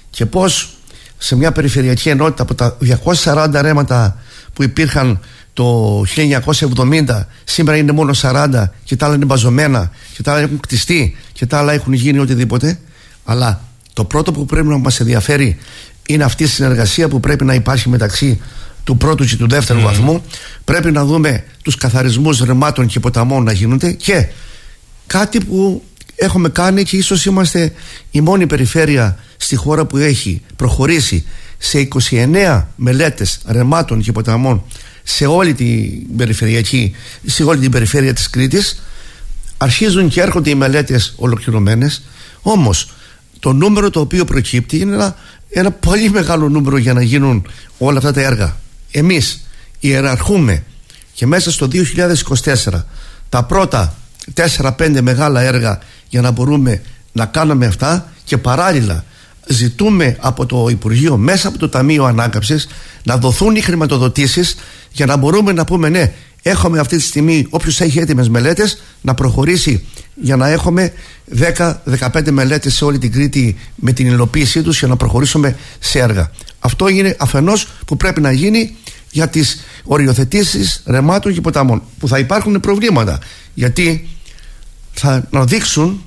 [0.09, 0.77] και πώς
[1.17, 2.77] σε μια περιφερειακή ενότητα από τα
[3.13, 4.17] 240 ρέματα
[4.53, 5.19] που υπήρχαν
[5.53, 10.59] το 1970 σήμερα είναι μόνο 40 και τα άλλα είναι μπαζωμένα και τα άλλα έχουν
[10.59, 12.79] κτιστεί και τα άλλα έχουν γίνει οτιδήποτε
[13.23, 13.61] αλλά
[13.93, 15.57] το πρώτο που πρέπει να μας ενδιαφέρει
[16.05, 18.41] είναι αυτή η συνεργασία που πρέπει να υπάρχει μεταξύ
[18.83, 19.83] του πρώτου και του δεύτερου mm.
[19.83, 20.23] βαθμού
[20.63, 24.27] πρέπει να δούμε τους καθαρισμούς ρεμάτων και ποταμών να γίνονται και
[25.07, 25.83] κάτι που
[26.15, 27.73] έχουμε κάνει και ίσως είμαστε
[28.11, 31.25] η μόνη περιφέρεια στη χώρα που έχει προχωρήσει
[31.57, 34.63] σε 29 μελέτες ρεμάτων και ποταμών
[35.03, 36.95] σε όλη την περιφερειακή
[37.25, 38.81] σε όλη την περιφέρεια της Κρήτης
[39.61, 42.01] αρχίζουν και έρχονται οι μελέτες ολοκληρωμένες
[42.41, 42.89] όμως
[43.39, 45.15] το νούμερο το οποίο προκύπτει είναι ένα,
[45.49, 47.47] ένα πολύ μεγάλο νούμερο για να γίνουν
[47.77, 48.57] όλα αυτά τα έργα.
[48.91, 49.47] Εμείς
[49.79, 50.63] ιεραρχούμε
[51.13, 51.67] και μέσα στο
[52.43, 52.83] 2024
[53.29, 53.95] τα πρώτα
[54.57, 55.79] 4-5 μεγάλα έργα
[56.09, 56.81] για να μπορούμε
[57.11, 59.05] να κάνουμε αυτά και παράλληλα
[59.47, 62.67] ζητούμε από το Υπουργείο μέσα από το Ταμείο Ανάκαμψης
[63.03, 64.55] να δοθούν οι χρηματοδοτήσεις
[64.91, 69.13] για να μπορούμε να πούμε ναι έχουμε αυτή τη στιγμή όποιος έχει έτοιμες μελέτες να
[69.13, 69.85] προχωρήσει
[70.15, 70.93] για να έχουμε
[71.37, 76.31] 10-15 μελέτες σε όλη την Κρήτη με την υλοποίησή τους για να προχωρήσουμε σε έργα.
[76.59, 78.75] Αυτό είναι αφενός που πρέπει να γίνει
[79.11, 83.19] για τις οριοθετήσεις ρεμάτων και ποταμών που θα υπάρχουν προβλήματα
[83.53, 84.09] γιατί
[84.93, 86.05] θα να δείξουν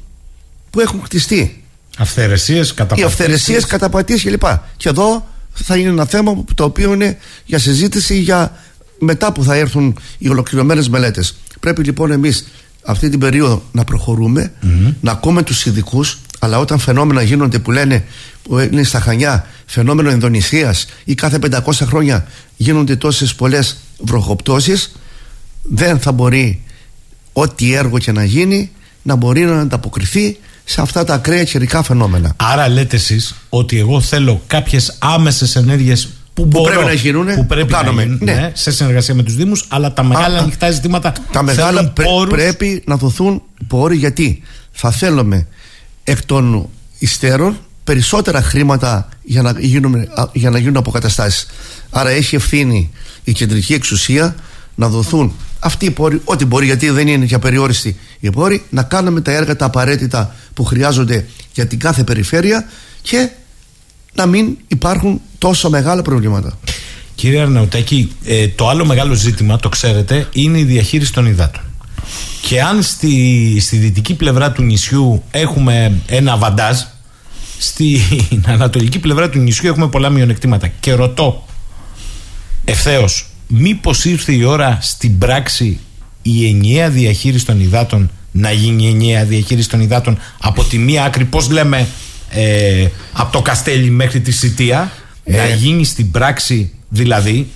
[0.70, 1.64] που έχουν χτιστεί.
[1.98, 3.04] Αυθαιρεσίες, καταπατήσεις.
[3.04, 4.42] οι αυθαιρεσίες, καταπατήσεις κλπ.
[4.76, 8.63] Και εδώ θα είναι ένα θέμα το οποίο είναι για συζήτηση για
[9.04, 12.46] μετά που θα έρθουν οι ολοκληρωμένες μελέτες πρέπει λοιπόν εμείς
[12.84, 14.52] αυτή την περίοδο να προχωρούμε
[15.00, 18.04] να ακούμε τους ειδικούς, αλλά όταν φαινόμενα γίνονται που λένε
[18.42, 22.26] που είναι στα Χανιά φαινόμενο Ινδονησίας ή κάθε 500 χρόνια
[22.56, 24.92] γίνονται τόσες πολλές βροχοπτώσεις
[25.62, 26.62] δεν θα μπορεί
[27.32, 28.70] ό,τι έργο και να γίνει
[29.02, 32.32] να μπορεί να ανταποκριθεί σε αυτά τα ακραία καιρικά φαινόμενα.
[32.36, 37.46] Άρα λέτε εσείς ότι εγώ θέλω κάποιες άμεσες ενέργειες που, που πρέπει να γίνουν, που
[37.46, 38.32] πρέπει να γίνουν ναι.
[38.32, 42.82] ναι, σε συνεργασία με τους Δήμους, αλλά τα μεγάλα ανοιχτά ζητήματα τα μεγάλα πρέ, πρέπει
[42.86, 44.42] να δοθούν πόροι γιατί
[44.72, 45.46] θα θέλουμε
[46.04, 51.46] εκ των υστέρων περισσότερα χρήματα για να γίνουν, για να γίνουν αποκαταστάσεις.
[51.90, 52.90] Άρα έχει ευθύνη
[53.24, 54.34] η κεντρική εξουσία
[54.74, 58.82] να δοθούν αυτοί οι πόροι, ό,τι μπορεί, γιατί δεν είναι για περιόριστη οι πόροι, να
[58.82, 62.68] κάνουμε τα έργα τα απαραίτητα που χρειάζονται για την κάθε περιφέρεια
[63.02, 63.28] και
[64.14, 66.58] να μην υπάρχουν τόσο μεγάλα προβλήματα.
[67.14, 71.62] Κύριε Αρναουτάκη, ε, το άλλο μεγάλο ζήτημα, το ξέρετε, είναι η διαχείριση των υδάτων.
[72.40, 76.78] Και αν στη, στη δυτική πλευρά του νησιού έχουμε ένα βαντάζ,
[77.58, 80.68] στην ανατολική πλευρά του νησιού έχουμε πολλά μειονεκτήματα.
[80.80, 81.46] Και ρωτώ
[82.64, 85.80] ευθέως, μήπως ήρθε η ώρα στην πράξη
[86.22, 91.04] η ενιαία διαχείριση των υδάτων να γίνει η ενιαία διαχείριση των υδάτων από τη μία
[91.04, 91.88] άκρη, πώς λέμε,
[92.34, 94.92] ε, από το Καστέλι μέχρι τη Σιτία,
[95.24, 95.54] να ε.
[95.54, 97.48] γίνει στην πράξη δηλαδή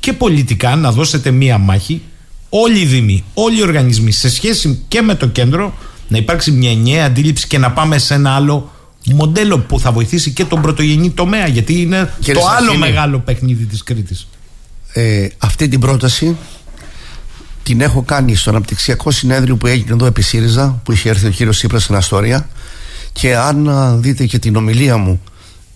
[0.00, 2.02] και πολιτικά να δώσετε μία μάχη
[2.48, 5.74] όλοι οι δήμοι, όλοι οι οργανισμοί σε σχέση και με το κέντρο
[6.08, 8.72] να υπάρξει μια ενιαία αντίληψη και να πάμε σε ένα άλλο
[9.04, 13.82] μοντέλο που θα βοηθήσει και τον πρωτογενή τομέα γιατί είναι το άλλο μεγάλο παιχνίδι της
[13.82, 14.26] Κρήτης.
[14.92, 16.36] Ε, αυτή την πρόταση
[17.62, 21.30] την έχω κάνει στο αναπτυξιακό συνέδριο που έγινε εδώ επί ΣΥΡΙΖΑ που είχε έρθει ο
[21.30, 22.48] κύριος Σύπρας στην Αστόρια
[23.20, 23.68] και αν
[24.02, 25.22] δείτε και την ομιλία μου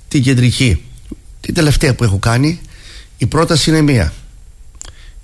[0.09, 0.83] την κεντρική
[1.41, 2.61] την τελευταία που έχω κάνει
[3.19, 4.13] η πρόταση είναι μία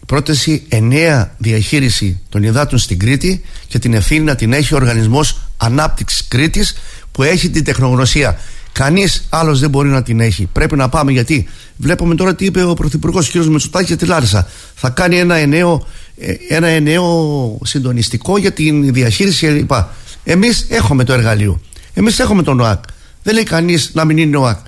[0.03, 4.77] η πρόταση εννέα διαχείριση των υδάτων στην Κρήτη και την ευθύνη να την έχει ο
[4.77, 6.75] Οργανισμός Ανάπτυξης Κρήτης
[7.13, 8.39] που έχει την τεχνογνωσία
[8.75, 10.49] Κανείς άλλος δεν μπορεί να την έχει.
[10.53, 13.35] Πρέπει να πάμε γιατί βλέπουμε τώρα τι είπε ο Πρωθυπουργός κ.
[13.35, 14.49] Μετσουτάκη για τη Λάρισα.
[14.75, 15.87] Θα κάνει ένα εννέο,
[16.19, 19.71] ε, ένα εννέο συντονιστικό για την διαχείριση κλπ.
[20.25, 21.61] Εμείς έχουμε το εργαλείο.
[21.95, 22.85] Εμείς έχουμε τον ΟΑΚ.
[23.23, 24.59] Δεν λέει κανείς να μην είναι ΟΑΚ.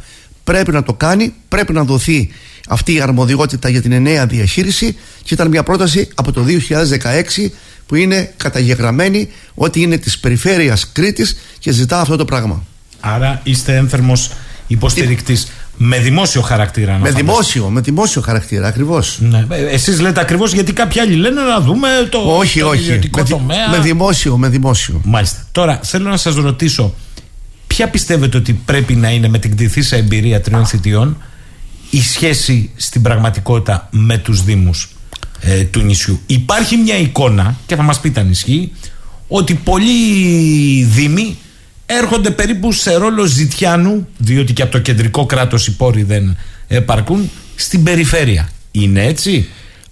[0.44, 2.31] πρέπει να το κάνει, πρέπει να δοθεί
[2.69, 7.51] αυτή η αρμοδιότητα για την εννέα διαχείριση και ήταν μια πρόταση από το 2016
[7.86, 12.65] που είναι καταγεγραμμένη ότι είναι της περιφέρειας Κρήτης και ζητά αυτό το πράγμα.
[13.01, 14.31] Άρα είστε ένθερμος
[14.66, 15.47] υποστηρικτής
[15.77, 16.93] με δημόσιο χαρακτήρα.
[16.93, 19.19] Να με δημόσιο, με δημόσιο χαρακτήρα, ακριβώς.
[19.20, 19.47] Ναι.
[19.51, 23.01] Ε, Εσείς λέτε ακριβώς γιατί κάποιοι άλλοι λένε να δούμε το, όχι, το όχι.
[23.16, 23.69] Με, τομέα.
[23.70, 25.01] με δημόσιο, με δημόσιο.
[25.05, 25.39] Μάλιστα.
[25.53, 26.94] Τώρα θέλω να σας ρωτήσω,
[27.77, 31.23] ποια πιστεύετε ότι πρέπει να είναι με την κτηθήσα εμπειρία τριών θητιών
[31.90, 34.89] η σχέση στην πραγματικότητα με τους Δήμους
[35.40, 38.73] ε, του νησιού; Υπάρχει μια εικόνα, και θα μας πείτε αν ισχύει,
[39.28, 41.36] ότι πολλοί Δήμοι
[41.86, 46.36] έρχονται περίπου σε ρόλο ζητιάνου, διότι και από το κεντρικό κράτος οι πόροι δεν
[46.69, 48.48] επαρκούν, στην περιφέρεια.
[48.70, 49.48] Είναι έτσι;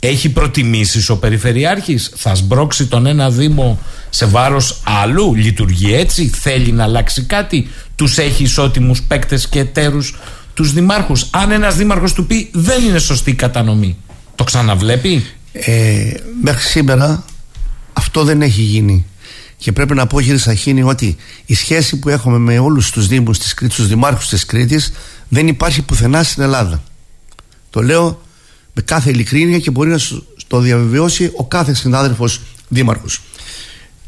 [0.06, 3.78] Έχει προτιμήσεις ο Περιφερειάρχης, θα σμπρώξει τον ένα Δήμο
[4.10, 10.14] σε βάρος άλλου, λειτουργεί έτσι, θέλει να αλλάξει κάτι, τους έχει ισότιμους παίκτες και εταίρους
[10.54, 13.96] τους δημάρχους; Αν ένας δήμαρχος του πει δεν είναι σωστή η κατανομή,
[14.34, 16.12] το ξαναβλέπει; Ε,
[16.42, 17.24] μέχρι σήμερα
[17.92, 19.06] αυτό δεν έχει γίνει.
[19.56, 21.16] Και πρέπει να πω κύριε Σαχίνη ότι
[21.46, 24.92] η σχέση που έχουμε με όλους τους δήμους της Κρήτης, τους δημάρχους της Κρήτης
[25.28, 26.82] δεν υπάρχει πουθενά στην Ελλάδα.
[27.70, 28.22] Το λέω
[28.74, 29.98] με κάθε ειλικρίνεια και μπορεί να
[30.46, 33.20] το διαβεβαιώσει ο κάθε συνάδελφος δήμαρχος.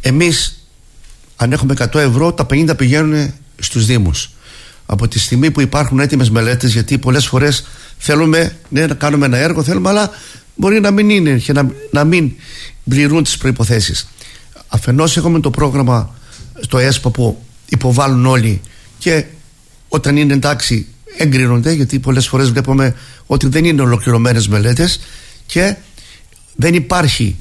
[0.01, 0.67] Εμείς
[1.37, 4.31] αν έχουμε 100 ευρώ τα 50 πηγαίνουν στους δήμους.
[4.87, 7.67] Από τη στιγμή που υπάρχουν έτοιμες μελέτες γιατί πολλές φορές
[7.99, 10.11] θέλουμε ναι, να κάνουμε ένα έργο θέλουμε αλλά
[10.55, 12.33] μπορεί να μην είναι και να, να μην
[12.89, 14.09] πληρούν τις προϋποθέσεις
[14.69, 16.15] αφενός έχουμε το πρόγραμμα
[16.61, 18.61] στο ΕΣΠΑ που υποβάλλουν όλοι
[18.99, 19.25] και
[19.89, 20.87] όταν είναι εντάξει
[21.17, 22.95] εγκρίνονται γιατί πολλές φορές βλέπουμε
[23.27, 25.01] ότι δεν είναι ολοκληρωμένες μελέτες
[25.47, 25.77] και
[26.57, 27.37] δεν υπάρχει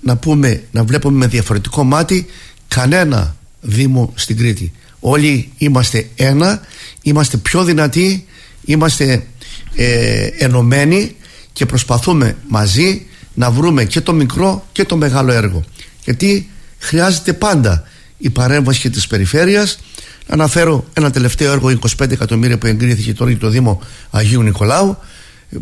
[0.00, 2.26] να πούμε να βλέπουμε με διαφορετικό μάτι
[2.68, 4.72] κανένα Δήμο στην Κρήτη.
[5.00, 6.60] Όλοι είμαστε ένα
[7.02, 8.26] είμαστε πιο δυνατοί
[8.64, 9.26] είμαστε
[9.74, 11.16] ε, ενωμένοι
[11.52, 15.64] και προσπαθούμε μαζί να βρούμε και το μικρό και το μεγάλο έργο.
[16.04, 17.88] Γιατί χρειάζεται πάντα
[18.18, 19.78] η παρέμβαση και της περιφέρειας
[20.26, 23.80] αναφέρω ένα τελευταίο έργο 25 εκατομμύρια που εγκρίθηκε τώρα για το Δήμο
[24.10, 24.96] Αγίου Νικολάου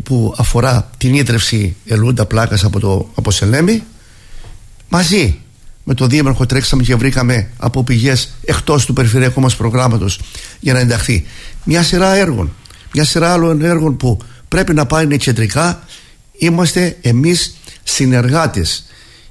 [0.03, 3.83] που αφορά την ίδρυυση ελούντα πλάκας από το από Σελέμι
[4.89, 5.37] μαζί
[5.83, 10.19] με το Δήμαρχο τρέξαμε και βρήκαμε από πηγές εκτός του περιφερειακού μας προγράμματος
[10.59, 11.25] για να ενταχθεί.
[11.63, 12.51] Μια σειρά έργων
[12.93, 14.17] μια σειρά άλλων έργων που
[14.47, 15.83] πρέπει να πάνε κεντρικά.
[16.37, 18.85] Είμαστε εμείς συνεργάτες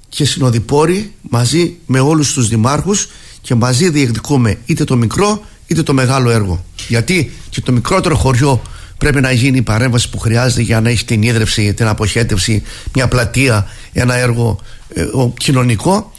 [0.09, 3.09] και συνοδοιπόροι μαζί με όλους τους δημάρχους
[3.43, 6.64] και μαζί διεκδικούμε είτε το μικρό είτε το μεγάλο έργο.
[6.89, 8.62] Γιατί και το μικρότερο χωριό
[8.98, 12.62] πρέπει να γίνει η παρέμβαση που χρειάζεται για να έχει την ίδρυυση, την αποχέτευση,
[12.94, 14.60] μια πλατεία, ένα έργο
[14.94, 15.05] ε,
[15.36, 16.12] κοινωνικό.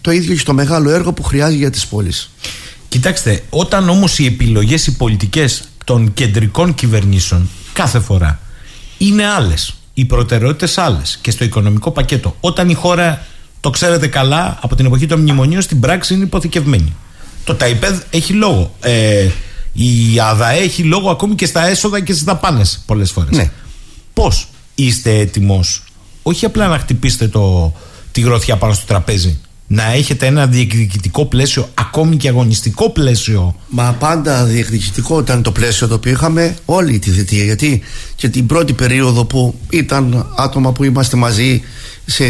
[0.00, 2.30] Το ίδιο και στο μεγάλο έργο που χρειάζεται για τις πόλεις.
[2.88, 8.40] Κοιτάξτε, όταν όμως οι επιλογές οι πολιτικές των κεντρικών κυβερνήσεων κάθε φορά
[8.98, 13.26] είναι άλλες, οι προτεραιότητες άλλες και στο οικονομικό πακέτο, όταν η χώρα
[13.60, 16.94] το ξέρετε καλά από την εποχή των μνημονίων στην πράξη είναι υποθηκευμένη.
[17.44, 18.74] Το ΤΑΙΠΕΔ έχει λόγο.
[18.80, 19.28] Ε,
[19.72, 23.36] η ΑΔΑΕ έχει λόγο ακόμη και στα έσοδα και στις δαπάνες πολλές φορές.
[23.36, 23.50] Ναι.
[24.12, 25.82] Πώς είστε έτοιμος,
[26.22, 27.72] όχι απλά να χτυπήσετε το,
[28.12, 33.92] τη γροθιά πάνω στο τραπέζι, να έχετε ένα διεκδικητικό πλαίσιο, ακόμη και αγωνιστικό πλαίσιο; Μα
[33.98, 37.44] πάντα διεκδικητικό ήταν το πλαίσιο το οποίο είχαμε όλη τη θητεία.
[37.44, 37.82] Γιατί
[38.16, 41.62] και την πρώτη περίοδο που ήταν άτομα που είμαστε μαζί
[42.10, 42.24] σε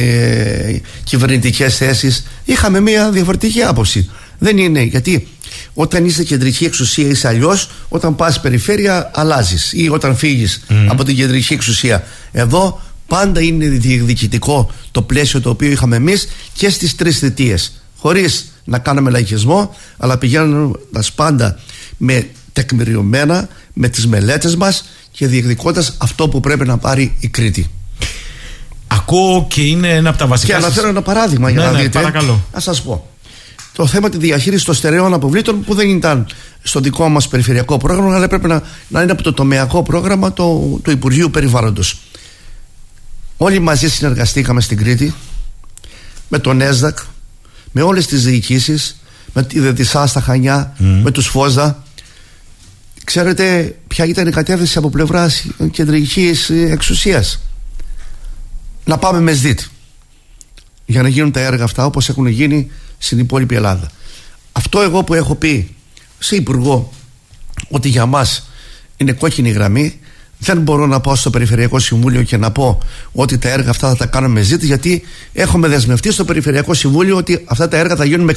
[1.05, 4.11] κυβερνητικές θέσεις, είχαμε μια διαφορετική άποψη.
[4.39, 5.29] Δεν είναι γιατί
[5.75, 11.17] όταν είσαι κεντρική εξουσία είσαι αλλιώς, όταν πας περιφέρεια αλλάζεις ή όταν φύγεις από την
[11.17, 12.05] κεντρική εξουσία.
[12.33, 17.83] Εδώ πάντα είναι διεκδικητικό το πλαίσιο το οποίο είχαμε εμείς και στις τρεις θητείες.
[17.97, 21.59] Χωρίς να κάνουμε λαϊκισμό, αλλά πηγαίνοντας πάντα
[21.97, 27.71] με τεκμηριωμένα, με τις μελέτες μας και διεκδικώντας αυτό που πρέπει να πάρει η Κρήτη.
[28.89, 30.53] Ακούω και είναι ένα από τα βασικά.
[30.53, 31.99] Και αναφέρω ένα παράδειγμα για ναι, να ναι, δείτε.
[31.99, 32.45] Παρακαλώ.
[32.55, 33.09] Να σας πω.
[33.73, 36.27] Το θέμα τη διαχείριση των στερεών αποβλήτων που δεν ήταν
[36.63, 40.81] στο δικό μας περιφερειακό πρόγραμμα, αλλά πρέπει να, να είναι από το τομεακό πρόγραμμα του,
[40.85, 41.99] του Υπουργείου Περιβάλλοντος.
[43.37, 45.15] Όλοι μαζί συνεργαστήκαμε στην Κρήτη
[46.29, 46.99] με τον ΕΣΔΑΚ,
[47.73, 49.01] με όλες τις διοικήσεις,
[49.33, 51.83] με τη ΔΕΤΙΣΑ στα Χανιά, με τους ΦΟΖΑ.
[53.05, 57.41] Ξέρετε ποια ήταν η κατεύθυνση από πλευράς κεντρικής εξουσίας;
[58.89, 59.61] Να πάμε με ΣΔΙΤ
[60.87, 63.91] για να γίνουν τα έργα αυτά όπως έχουν γίνει στην υπόλοιπη Ελλάδα.
[64.53, 65.75] Αυτό εγώ που έχω πει
[66.19, 66.93] σε υπουργό
[67.69, 68.49] ότι για μας
[68.97, 70.01] είναι κόκκινη γραμμή
[70.39, 72.79] δεν μπορώ να πάω στο Περιφερειακό Συμβούλιο και να πω
[73.13, 75.03] ότι τα έργα αυτά θα τα κάνουμε ζήτη γιατί
[75.33, 78.35] έχουμε δεσμευτεί στο Περιφερειακό Συμβούλιο ότι αυτά τα έργα θα γίνουν με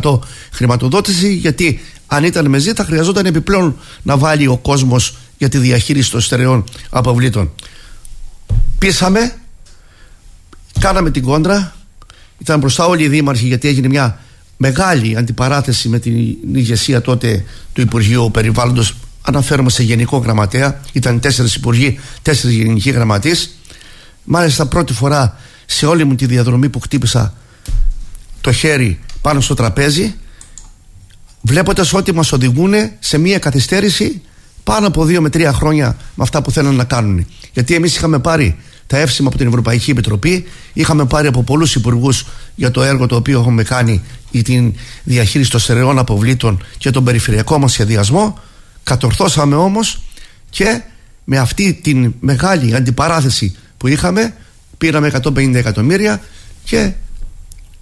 [0.00, 0.18] 100%
[0.52, 5.58] χρηματοδότηση γιατί αν ήταν με ζήτη θα χρειαζόταν επιπλέον να βάλει ο κόσμος για τη
[5.58, 7.52] διαχείριση των στερεών αποβλήτων.
[8.78, 9.34] Πήσαμε,
[10.78, 11.74] κάναμε την κόντρα,
[12.38, 14.20] ήταν μπροστά όλοι οι δήμαρχοι γιατί έγινε μια
[14.56, 16.14] μεγάλη αντιπαράθεση με την
[16.52, 18.94] ηγεσία τότε του Υπουργείου Περιβάλλοντος.
[19.22, 20.80] Αναφέρομαι σε γενικό γραμματέα.
[20.92, 23.58] Ήταν τέσσερις υπουργοί, τέσσερις γενικοί γραμματείς.
[24.24, 25.36] Μάλιστα πρώτη φορά
[25.66, 27.34] σε όλη μου τη διαδρομή που χτύπησα
[28.40, 30.14] το χέρι πάνω στο τραπέζι
[31.42, 34.22] βλέποντας ότι μας οδηγούν σε μια καθυστέρηση
[34.64, 37.26] πάνω από δύο με τρία χρόνια με αυτά που θέλουν να κάνουν.
[37.52, 42.26] Γιατί εμείς είχαμε πάρει τα εύσημα από την Ευρωπαϊκή Επιτροπή, είχαμε πάρει από πολλούς υπουργούς
[42.54, 47.04] για το έργο το οποίο έχουμε κάνει για την διαχείριση των στερεών αποβλήτων και τον
[47.04, 48.38] περιφερειακό μας σχεδιασμό.
[48.82, 50.00] Κατορθώσαμε όμως
[50.50, 50.82] και
[51.24, 54.34] με αυτή την μεγάλη αντιπαράθεση που είχαμε
[54.78, 56.20] πήραμε 150 εκατομμύρια
[56.64, 56.92] και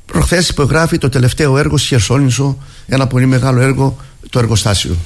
[0.06, 3.96] προχθές υπογράφει το τελευταίο έργο στη Χερσόνησο ένα πολύ μεγάλο έργο
[4.30, 4.96] το εργοστάσιο.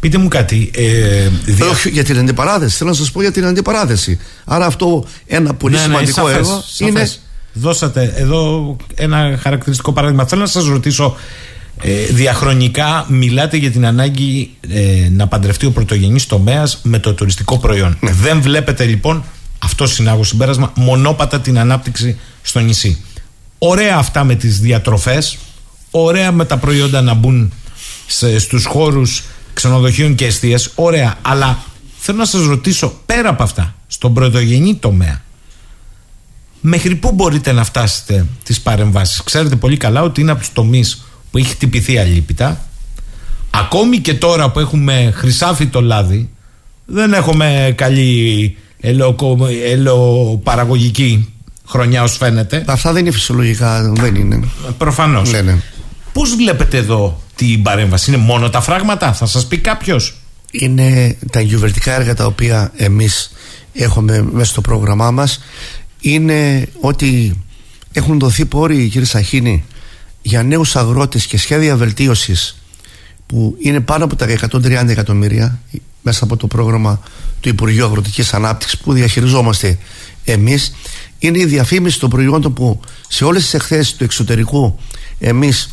[0.00, 0.70] Πείτε μου κάτι.
[0.74, 1.66] Ε, δια...
[1.66, 2.76] Όχι για την αντιπαράθεση.
[2.76, 4.18] Θέλω να σας πω για την αντιπαράθεση.
[4.44, 7.10] Άρα αυτό ένα πολύ ναι, ναι σημαντικό ναι, έργο είναι.
[7.52, 10.26] Δώσατε εδώ ένα χαρακτηριστικό παράδειγμα.
[10.26, 11.16] Θέλω να σας ρωτήσω.
[11.82, 17.58] Ε, διαχρονικά μιλάτε για την ανάγκη ε, να παντρευτεί ο πρωτογενής τομέας με το τουριστικό
[17.58, 17.96] προϊόν.
[18.00, 18.12] Ναι.
[18.12, 19.24] Δεν βλέπετε λοιπόν,
[19.58, 23.04] αυτό συνάγω συμπέρασμα, μονόπατα την ανάπτυξη στο νησί.
[23.58, 25.38] Ωραία αυτά με τις διατροφές,
[25.90, 27.52] ωραία με τα προϊόντα να μπουν
[28.06, 29.22] σε, στους χώρους
[29.52, 31.14] ξενοδοχείων και εστίες, ωραία.
[31.22, 31.58] Αλλά
[31.98, 35.22] θέλω να σας ρωτήσω, πέρα από αυτά, στον πρωτογενή τομέα,
[36.60, 41.04] μέχρι πού μπορείτε να φτάσετε τις παρεμβάσεις; Ξέρετε πολύ καλά ότι είναι από τους τομείς
[41.30, 42.64] που έχει χτυπηθεί αλήπητα.
[43.50, 46.30] Ακόμη και τώρα που έχουμε χρυσάφι το λάδι,
[46.86, 48.56] δεν έχουμε καλή
[49.70, 51.32] ελαιοπαραγωγική
[51.66, 52.64] χρονιά ως φαίνεται.
[52.66, 54.40] Αυτά δεν είναι φυσιολογικά, δεν είναι.
[54.78, 55.30] Προφανώς.
[55.30, 55.58] Ναι, ναι.
[56.12, 60.14] Πώς βλέπετε εδώ την παρέμβαση, Είναι μόνο τα φράγματα, θα σας πει κάποιος.
[60.50, 63.32] Είναι τα γιουβερτικά έργα τα οποία εμείς
[63.72, 65.40] έχουμε μέσα στο πρόγραμμά μας.
[66.00, 67.42] Είναι ότι
[67.92, 69.64] έχουν δοθεί πόροι, κύριε Σαχίνη,
[70.22, 72.62] για νέους αγρότες και σχέδια βελτίωσης
[73.26, 75.60] που είναι πάνω από τα 130 εκατομμύρια
[76.02, 77.00] μέσα από το πρόγραμμα
[77.40, 79.78] του Υπουργείου Αγροτικής Ανάπτυξης που διαχειριζόμαστε
[80.24, 80.74] εμείς
[81.18, 84.78] είναι η διαφήμιση των προϊόντων που σε όλες τις εκθέσεις του εξωτερικού
[85.18, 85.70] εμείς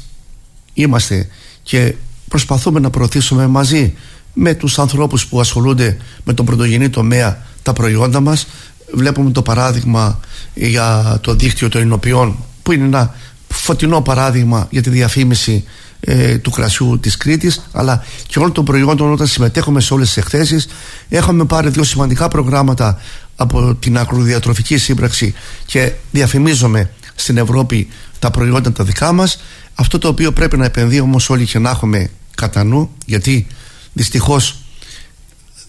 [0.74, 1.28] είμαστε
[1.68, 1.96] και
[2.28, 3.94] προσπαθούμε να προωθήσουμε μαζί
[4.34, 8.48] με τους ανθρώπους που ασχολούνται με τον πρωτογενή τομέα τα προϊόντα μας.
[8.94, 10.20] Βλέπουμε το παράδειγμα
[10.54, 13.16] για το δίκτυο των Ινοποιών που είναι ένα
[13.48, 15.64] φωτεινό παράδειγμα για τη διαφήμιση
[16.00, 17.68] ε, του κρασιού της Κρήτης.
[17.72, 20.68] Αλλά και όλων των προϊόντων όταν συμμετέχουμε σε όλες τις εκθέσεις
[21.10, 23.02] έχουμε πάρει δύο σημαντικά προγράμματα
[23.36, 25.34] από την ακροδιατροφική σύμπραξη
[25.66, 27.88] και διαφημίζουμε στην Ευρώπη
[28.20, 29.40] τα προϊόντα τα δικά μας
[29.80, 33.48] αυτό το οποίο πρέπει να επενδύουμε όμως όλοι και να έχουμε κατά νου γιατί
[33.94, 34.60] δυστυχώς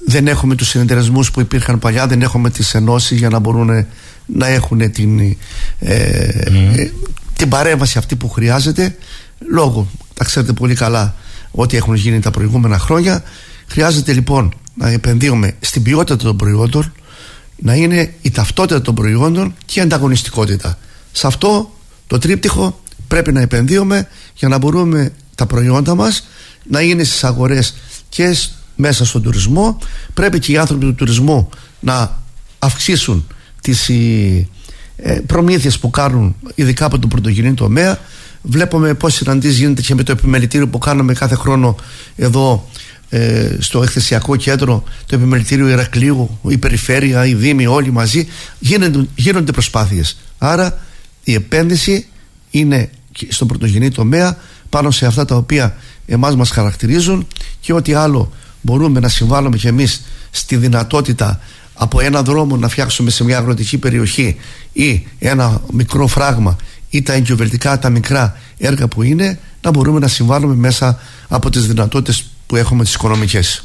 [0.06, 3.86] δεν έχουμε τους συνεταιρισμούς που υπήρχαν παλιά δεν έχουμε τις ενώσεις για να μπορούν
[4.26, 5.36] να έχουν την, ε,
[5.78, 6.90] ε,
[7.36, 8.96] την παρέμβαση αυτή που χρειάζεται.
[9.52, 11.14] Λόγω, τα ξέρετε πολύ καλά
[11.50, 13.22] ό,τι έχουν γίνει τα προηγούμενα χρόνια.
[13.66, 16.92] Χρειάζεται λοιπόν να επενδύουμε στην ποιότητα των προϊόντων
[17.56, 20.78] να είναι η ταυτότητα των προϊόντων και η ανταγωνιστικότητα.
[21.12, 21.72] Σε αυτό
[22.06, 26.28] το τρίπτυχο πρέπει να επενδύουμε για να μπορούμε τα προϊόντα μας
[26.70, 27.74] να είναι στις αγορές
[28.08, 28.36] και
[28.76, 29.78] μέσα στον τουρισμό.
[30.14, 31.48] Πρέπει και οι άνθρωποι του τουρισμού
[31.80, 32.22] να
[32.58, 33.26] αυξήσουν
[33.60, 33.88] τις
[34.96, 37.98] ε, προμήθειες που κάνουν ειδικά από τον πρωτογενή τομέα.
[38.42, 41.76] Βλέπουμε πως συναντήσεις γίνεται και με το επιμελητήριο που κάνουμε κάθε χρόνο
[42.16, 42.68] εδώ
[43.08, 48.28] ε, στο εκθεσιακό κέντρο το επιμελητήριο Ηρακλείου η περιφέρεια, οι δήμοι όλοι μαζί.
[48.58, 50.18] Γίνονται, γίνονται προσπάθειες.
[50.38, 50.78] Άρα
[51.24, 52.06] η επένδυση
[52.50, 52.90] είναι
[53.28, 54.36] στον πρωτογενή τομέα
[54.68, 55.76] πάνω σε αυτά τα οποία
[56.06, 57.26] εμάς μας χαρακτηρίζουν
[57.60, 61.40] και ό,τι άλλο μπορούμε να συμβάλλουμε και εμείς στη δυνατότητα
[61.74, 64.36] από ένα δρόμο να φτιάξουμε σε μια αγροτική περιοχή
[64.72, 66.56] ή ένα μικρό φράγμα
[66.90, 71.66] ή τα εγκυβερτικά, τα μικρά έργα που είναι να μπορούμε να συμβάλλουμε μέσα από τις
[71.66, 73.64] δυνατότητες που έχουμε τις οικονομικές.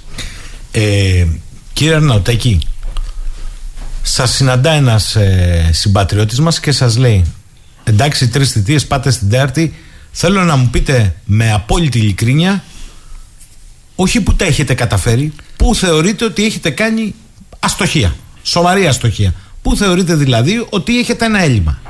[0.71, 1.25] Ε,
[1.73, 2.59] Κύριε Αρναουτάκη
[4.01, 7.25] σας συναντά ένας ε, συμπατριώτης μας και σας λέει
[7.84, 9.73] εντάξει τρεις θητείες πάτε στην Τέρτη
[10.11, 12.64] θέλω να μου πείτε με απόλυτη ειλικρίνεια
[13.95, 17.15] όχι που τα έχετε καταφέρει που θεωρείτε ότι έχετε κάνει
[17.60, 19.34] αστοχία σοβαρή αστοχία.
[19.61, 21.81] Που θεωρείτε δηλαδή ότι έχετε ένα έλλειμμα.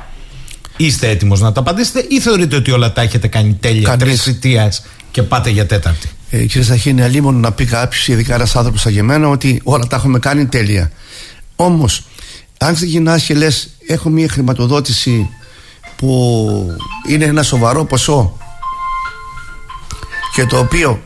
[0.76, 4.82] Είστε έτοιμος να τα απαντήσετε ή θεωρείτε ότι όλα τα έχετε κάνει τέλεια τρεις θητείες
[5.10, 9.04] και πάτε για τέταρτη; Ε, Κύριε Σαχίνη αλίμονο να πει κάποιος, ειδικά ένας άνθρωπος σαν
[9.04, 10.90] μένα ότι όλα τα έχουμε κάνει τέλεια.
[11.56, 12.04] Όμως
[12.58, 15.28] αν ξεκινάς και λες, έχω μια χρηματοδότηση
[15.96, 16.76] που
[17.08, 18.38] είναι ένα σοβαρό ποσό
[20.34, 21.02] και το οποίο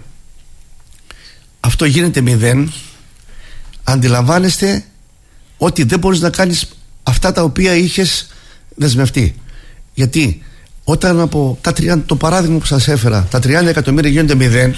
[1.60, 2.73] αυτό γίνεται μηδέν
[3.85, 4.85] αντιλαμβάνεστε
[5.59, 6.69] ότι δεν μπορείς να κάνεις
[7.02, 8.28] αυτά τα οποία είχες
[8.74, 9.35] δεσμευτεί.
[9.94, 10.43] Γιατί
[10.85, 14.77] όταν από τα 30, το παράδειγμα που σας έφερα τα 30 εκατομμύρια γίνονται μηδέν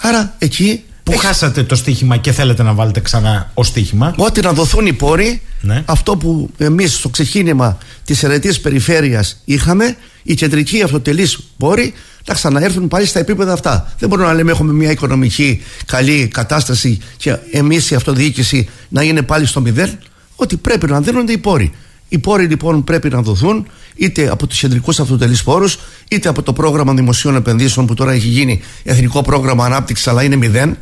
[0.00, 4.14] άρα εκεί Πού έχεις- χάσατε το στοίχημα και θέλετε να βάλετε ξανά ω στοίχημα.
[4.16, 5.82] Ότι να δοθούν οι πόροι, Ναι.
[5.86, 11.92] αυτό που εμείς στο ξεκίνημα της αιρετής περιφέρειας είχαμε, οι κεντρικοί αυτοτελείς πόροι
[12.26, 13.92] να ξαναέρθουν πάλι στα επίπεδα αυτά.
[13.98, 19.22] Δεν μπορούμε να λέμε έχουμε μια οικονομική καλή κατάσταση και εμείς η αυτοδιοίκηση να είναι
[19.22, 19.98] πάλι στο μηδέν.
[20.36, 21.72] Ότι πρέπει να δίνονται οι πόροι.
[22.08, 25.78] Οι πόροι λοιπόν πρέπει να δοθούν είτε από τους κεντρικούς αυτοτελείς πόρους,
[26.08, 30.36] είτε από το πρόγραμμα δημοσίων επενδύσεων που τώρα έχει γίνει εθνικό πρόγραμμα ανάπτυξης, αλλά είναι
[30.36, 30.76] μηδέν.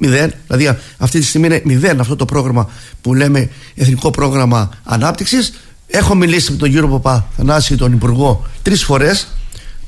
[0.00, 0.32] Μηδέν.
[0.46, 2.70] Δηλαδή α- αυτή τη στιγμή είναι μηδέν αυτό το πρόγραμμα
[3.00, 5.52] που λέμε Εθνικό Πρόγραμμα Ανάπτυξης.
[5.86, 9.28] Έχω μιλήσει με τον κύριο Παπά Θανάση, τον Υπουργό, τρεις φορές.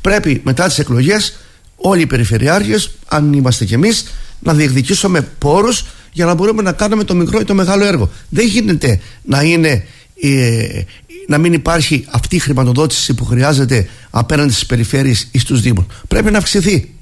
[0.00, 1.36] Πρέπει μετά τις εκλογές
[1.76, 4.04] όλοι οι περιφερειάρχες, αν είμαστε κι εμείς,
[4.38, 8.10] να διεκδικήσουμε πόρους για να μπορούμε να κάνουμε το μικρό ή το μεγάλο έργο.
[8.28, 9.84] Δεν γίνεται να είναι.
[10.22, 10.82] ε,
[11.26, 15.84] να μην υπάρχει αυτή η χρηματοδότηση που χρειάζεται απέναντι στις περιφέρειες ή στους Δήμους.
[16.08, 16.94] Πρέπει να αυξηθεί.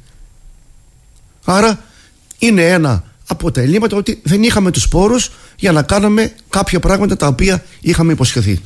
[1.44, 1.82] Άρα
[2.38, 7.16] είναι ένα από τα ελλείμματα ότι δεν είχαμε τους πόρους για να κάνουμε κάποια πράγματα
[7.16, 8.60] τα οποία είχαμε υποσχεθεί.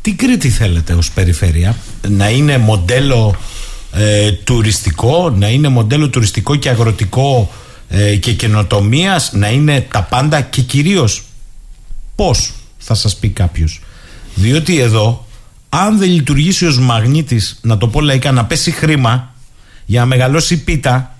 [0.00, 1.76] Τι Κρήτη θέλετε ως περιφέρεια,
[2.08, 3.36] να είναι μοντέλο
[3.92, 7.52] ε, τουριστικό, να είναι μοντέλο τουριστικό και αγροτικό
[7.88, 11.22] ε, και καινοτομίας, να είναι τα πάντα και κυρίως
[12.14, 13.80] πώς θα σας πει κάποιος.
[14.34, 15.26] Διότι εδώ,
[15.68, 19.34] αν δεν λειτουργήσει ως μαγνήτης, να το πω λαϊκά, να πέσει χρήμα
[19.86, 21.15] για να μεγαλώσει η πίτα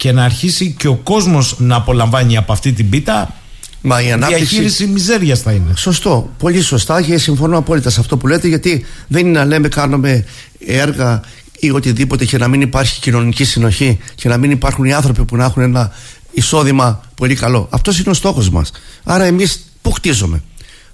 [0.00, 3.34] και να αρχίσει και ο κόσμος να απολαμβάνει από αυτή την πίτα,
[3.80, 4.44] Μα η ανάπτυξη.
[4.44, 5.72] διαχείριση μιζέριας θα είναι.
[5.76, 9.68] Σωστό, πολύ σωστά και συμφωνώ απόλυτα σε αυτό που λέτε γιατί δεν είναι να λέμε
[9.68, 10.24] κάνουμε
[10.66, 11.20] έργα
[11.58, 15.36] ή οτιδήποτε και να μην υπάρχει κοινωνική συνοχή και να μην υπάρχουν οι άνθρωποι που
[15.36, 15.92] να έχουν ένα
[16.32, 17.68] εισόδημα πολύ καλό.
[17.70, 18.72] Αυτός είναι ο στόχος μας.
[19.04, 20.42] Άρα εμείς πού χτίζουμε.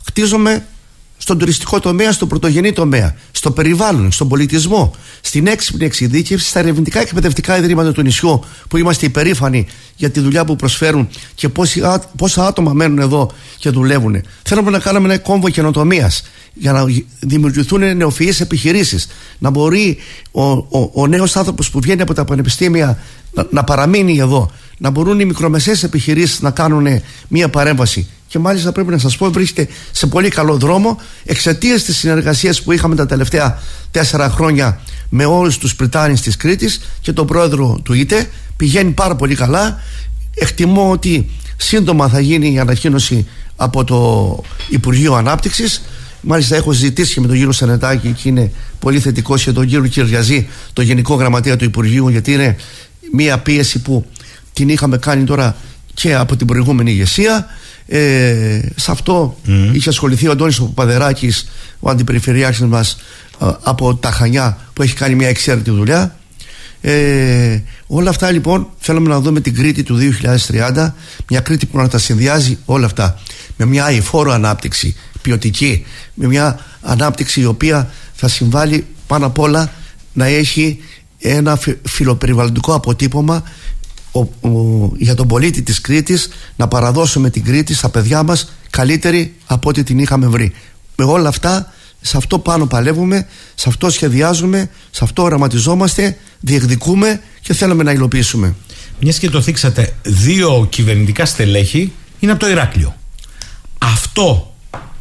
[0.07, 0.66] Χτίζουμε
[1.27, 7.01] στον τουριστικό τομέα, στον πρωτογενή τομέα, στο περιβάλλον, στον πολιτισμό, στην έξυπνη εξειδίκευση, στα ερευνητικά
[7.01, 9.66] εκπαιδευτικά ιδρύματα του νησιού που είμαστε υπερήφανοι
[9.97, 14.23] για τη δουλειά που προσφέρουν και πόσοι, α- πόσα άτομα μένουν εδώ και δουλεύουν.
[14.43, 16.23] Θέλουμε να κάνουμε ένα κόμβο καινοτομίας
[16.55, 16.85] για να
[17.20, 19.09] δημιουργηθούν νεοφυείς επιχειρήσεις.
[19.39, 19.98] Να μπορεί
[20.31, 22.98] ο, ο, ο νέος άνθρωπος που βγαίνει από τα πανεπιστήμια
[23.32, 24.51] να, να παραμείνει εδώ.
[24.78, 26.86] Να μπορούν οι μικρομεσαίες επιχειρήσεις να κάνουν
[27.28, 31.97] μια παρέμβαση και μάλιστα πρέπει να σας πω βρίσκεται σε πολύ καλό δρόμο εξαιτίας της
[31.97, 33.59] συνεργασίας που είχαμε τα τελευταία
[33.90, 38.28] τέσσερα χρόνια με όλους τους Πριτάνης της Κρήτης και τον πρόεδρο του ΙΤΕ.
[38.57, 39.81] Πηγαίνει πάρα πολύ καλά.
[40.35, 43.27] Εκτιμώ ότι σύντομα θα γίνει η ανακοίνωση
[43.57, 45.82] από το Υπουργείο Ανάπτυξης.
[46.20, 49.86] Μάλιστα έχω ζητήσει και με τον κύριο Σανετάκη και είναι πολύ θετικός και τον κύριο
[49.86, 52.57] Κυριαζή, το Γενικό Γραμματέα του Υπουργείου, γιατί είναι
[53.12, 54.07] μια πίεση που
[54.53, 55.57] την είχαμε κάνει τώρα
[55.94, 57.47] και από την προηγούμενη ηγεσία.
[57.88, 59.36] Ε, σε αυτό
[59.72, 61.48] είχε ασχοληθεί ο Αντώνης ο Παπαδεράκης,
[61.80, 62.96] ο αντιπεριφερειάρχης μας
[63.42, 66.16] ε, από τα Χανιά που έχει κάνει μια εξαίρετη δουλειά.
[66.80, 69.98] Ε, όλα αυτά λοιπόν θέλουμε να δούμε την Κρήτη του
[70.74, 70.92] 2030
[71.28, 73.18] μια Κρήτη που να τα συνδυάζει όλα αυτά
[73.56, 75.84] με μια αηφόρο ανάπτυξη ποιοτική
[76.14, 79.72] με μια ανάπτυξη η οποία θα συμβάλλει πάνω απ' όλα
[80.12, 80.78] να έχει
[81.18, 83.42] ένα φι- φιλοπεριβαλλοντικό αποτύπωμα
[84.12, 89.35] ο, ο- για τον πολίτη της Κρήτης να παραδώσουμε την Κρήτη στα παιδιά μας καλύτερη
[89.47, 90.53] από ό,τι την είχαμε βρει
[90.97, 97.55] με όλα αυτά σε αυτό πάνω παλεύουμε, σε αυτό σχεδιάζουμε, σε αυτό οραματιζόμαστε, διεκδικούμε και
[97.55, 98.55] θέλουμε να υλοποιήσουμε.
[99.01, 102.95] Μιας και το θίξατε, δύο κυβερνητικά στελέχη είναι από το Ηράκλειο.
[103.78, 104.55] Αυτό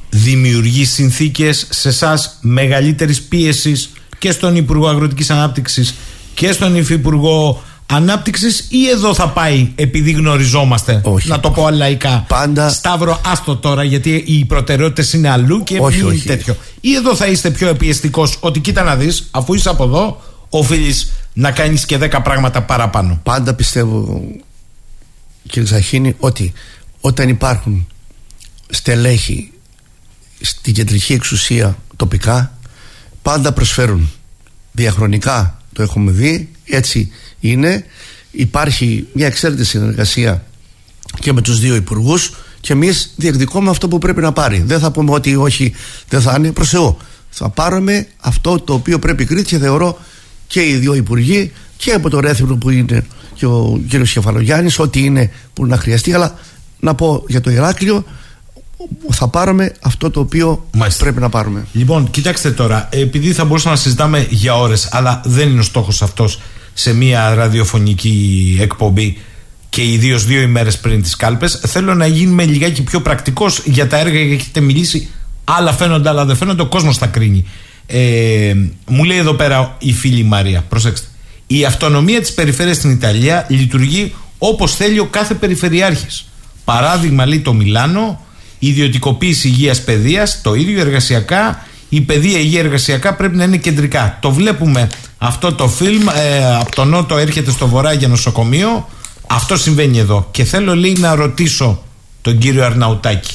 [0.10, 5.96] δημιουργεί συνθήκες σε εσάς μεγαλύτερης πίεσης και στον Υπουργό Αγροτικής Ανάπτυξης
[6.34, 11.28] και στον Υφυπουργό Ανάπτυξης ή εδώ θα πάει επειδή γνωριζόμαστε; Όχι.
[11.28, 15.98] να το πω λαϊκά Πάντα- Σταύρο άστο τώρα γιατί οι προτεραιότητες είναι αλλού και Όχι,
[15.98, 16.28] μην όχι.
[16.28, 20.22] τέτοιο ή εδώ θα είστε πιο επιεστικός ότι κοίτα να δεις αφού είσαι από εδώ
[20.50, 24.22] οφείλεις να κάνεις και 10 πράγματα παραπάνω Πάντα πιστεύω,
[25.50, 26.54] κύριε Ζαχίνη, ότι
[27.02, 27.88] όταν υπάρχουν
[28.70, 29.52] στελέχη
[30.42, 32.58] στην κεντρική εξουσία τοπικά,
[33.22, 34.12] πάντα προσφέρουν.
[34.72, 37.86] Διαχρονικά το έχουμε δει, έτσι είναι.
[38.32, 40.46] Υπάρχει μια εξαίρετη συνεργασία
[41.20, 44.64] και με τους δύο υπουργούς και εμείς διεκδικούμε αυτό που πρέπει να πάρει.
[44.66, 45.74] Δεν θα πούμε ότι όχι
[46.10, 46.98] δεν θα είναι προς Θεού.
[47.30, 50.00] Θα πάρουμε αυτό το οποίο πρέπει η Κρήτη και θεωρώ
[50.48, 55.04] και οι δύο υπουργοί και από το Ρέθυμνο που είναι και ο κύριος Κεφαλογιάννης ό,τι
[55.04, 56.36] είναι που να χρειαστεί αλλά
[56.80, 58.04] να πω για το Ηράκλειο
[59.10, 61.04] θα πάρουμε αυτό το οποίο Μάλιστα.
[61.04, 61.66] πρέπει να πάρουμε.
[61.72, 66.02] Λοιπόν, κοιτάξτε τώρα, επειδή θα μπορούσαμε να συζητάμε για ώρες αλλά δεν είναι ο στόχος
[66.02, 66.40] αυτός
[66.78, 69.18] σε μια ραδιοφωνική εκπομπή.
[69.70, 71.62] και ιδίω δύο ημέρες πριν τις κάλπες.
[71.68, 75.10] Θέλω να γίνουμε λιγάκι πιο πρακτικός για τα έργα, γιατί έχετε μιλήσει.
[75.44, 76.62] Άλλα φαίνονται, άλλα δεν φαίνονται.
[76.62, 77.46] Ο κόσμος τα κρίνει.
[77.88, 78.54] Ε,
[78.88, 81.08] μου λέει εδώ πέρα η φίλη Μαρία, προσέξτε.
[81.48, 86.26] Η αυτονομία της περιφέρειας στην Ιταλία λειτουργεί όπως θέλει ο κάθε περιφερειάρχης.
[86.66, 88.26] Παράδειγμα, λέει το Μιλάνο,
[88.60, 91.66] ιδιωτικοποίηση υγείας παιδείας, το ίδιο εργασιακά.
[91.90, 94.18] Η παιδεία υγεία εργασιακά πρέπει να είναι κεντρικά.
[94.22, 96.08] Το βλέπουμε αυτό το φιλμ.
[96.16, 98.90] Ε, από το νότο έρχεται στο βορρά για νοσοκομείο.
[99.28, 100.28] Αυτό συμβαίνει εδώ.
[100.32, 101.84] Και θέλω λέει να ρωτήσω
[102.22, 103.34] τον κύριο Αρναουτάκη.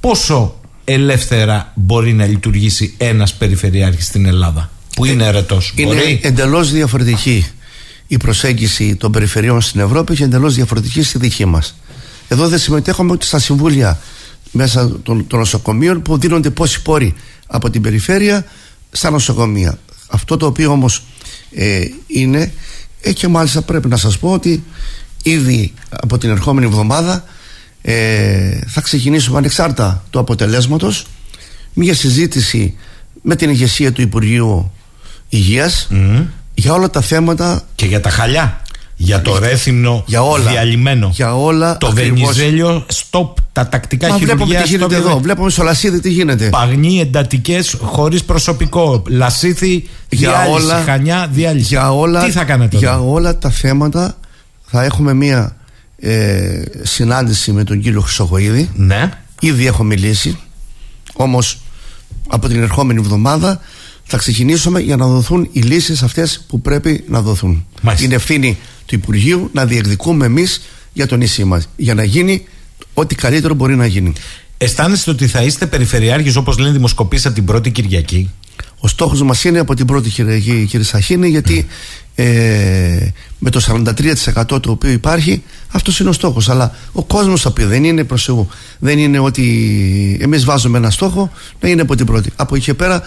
[0.00, 5.72] Πόσο ελεύθερα μπορεί να λειτουργήσει ένας περιφερειάρχης στην Ελλάδα που είναι ερετός.
[5.76, 7.46] Είναι μπορεί; εντελώς διαφορετική
[8.06, 11.74] η προσέγγιση των περιφερειών στην Ευρώπη και εντελώς διαφορετική στη δική μας.
[12.28, 13.98] Εδώ δεν συμμετέχουμε ούτε στα συμβούλια
[14.52, 17.14] μέσα των, των νοσοκομείων που δίνονται πόσοι πόροι
[17.46, 18.44] από την περιφέρεια
[18.90, 19.78] στα νοσοκομεία.
[20.06, 21.04] Αυτό το οποίο όμως
[21.54, 22.52] ε, είναι
[23.00, 24.64] ε, και μάλιστα πρέπει να σας πω ότι
[25.22, 27.24] ήδη από την ερχόμενη εβδομάδα
[27.82, 31.06] ε, θα ξεκινήσουμε ανεξάρτητα του αποτελέσματος
[31.74, 32.76] μια συζήτηση
[33.22, 34.72] με την ηγεσία του Υπουργείου
[35.28, 35.88] Υγείας
[36.54, 38.62] για όλα τα θέματα Και για τα χαλιά.
[39.02, 41.10] Για το ρέθυμνο για όλα, διαλυμένο.
[41.14, 42.18] για όλα το ακριβώς.
[42.18, 44.62] βενιζέλιο, stop, τα τακτικά Μα βλέπουμε χειρουργία.
[44.62, 49.02] τι γίνεται stop, εδώ, βλέπουμε στο Λασίδι τι γίνεται Παγνοί εντατικές χωρίς προσωπικό.
[49.08, 50.64] Λασίθι, για διάλυση.
[50.64, 51.66] όλα, Χανιά, διάλυση.
[51.66, 54.16] για όλα, Τι θα κάνετε για εδώ; όλα τα θέματα
[54.66, 55.56] θα έχουμε μια
[55.98, 59.10] ε, συνάντηση με τον κύριο Χρυσοχοίδη Ναι.
[59.40, 60.38] Ήδη έχω μιλήσει
[61.12, 61.58] Όμως
[62.28, 63.60] από την ερχόμενη εβδομάδα
[64.04, 68.06] Θα ξεκινήσουμε για να δοθούν οι λύσεις αυτές που πρέπει να δοθούν Μάλιστα.
[68.06, 68.58] Είναι ευθύνη
[68.90, 70.60] του Υπουργείου να διεκδικούμε εμείς
[70.92, 72.44] για το νησί μας Για να γίνει
[72.94, 74.12] ό,τι καλύτερο μπορεί να γίνει
[74.56, 78.30] Αισθάνεστε ότι θα είστε περιφερειάρχης όπως λένε δημοσκοπήσεις από την πρώτη Κυριακή;
[78.78, 81.66] Ο στόχος μας είναι από την πρώτη Κυριακή κύριε Σαχίνη Γιατί
[82.14, 83.08] ε,
[83.38, 83.84] με το
[84.44, 88.04] 43% το οποίο υπάρχει αυτός είναι ο στόχος Αλλά ο κόσμος θα πει δεν είναι
[88.04, 88.48] προς Θεού
[88.78, 92.74] Δεν είναι ότι εμείς βάζουμε ένα στόχο να είναι από την πρώτη Από εκεί και
[92.74, 93.02] πέρα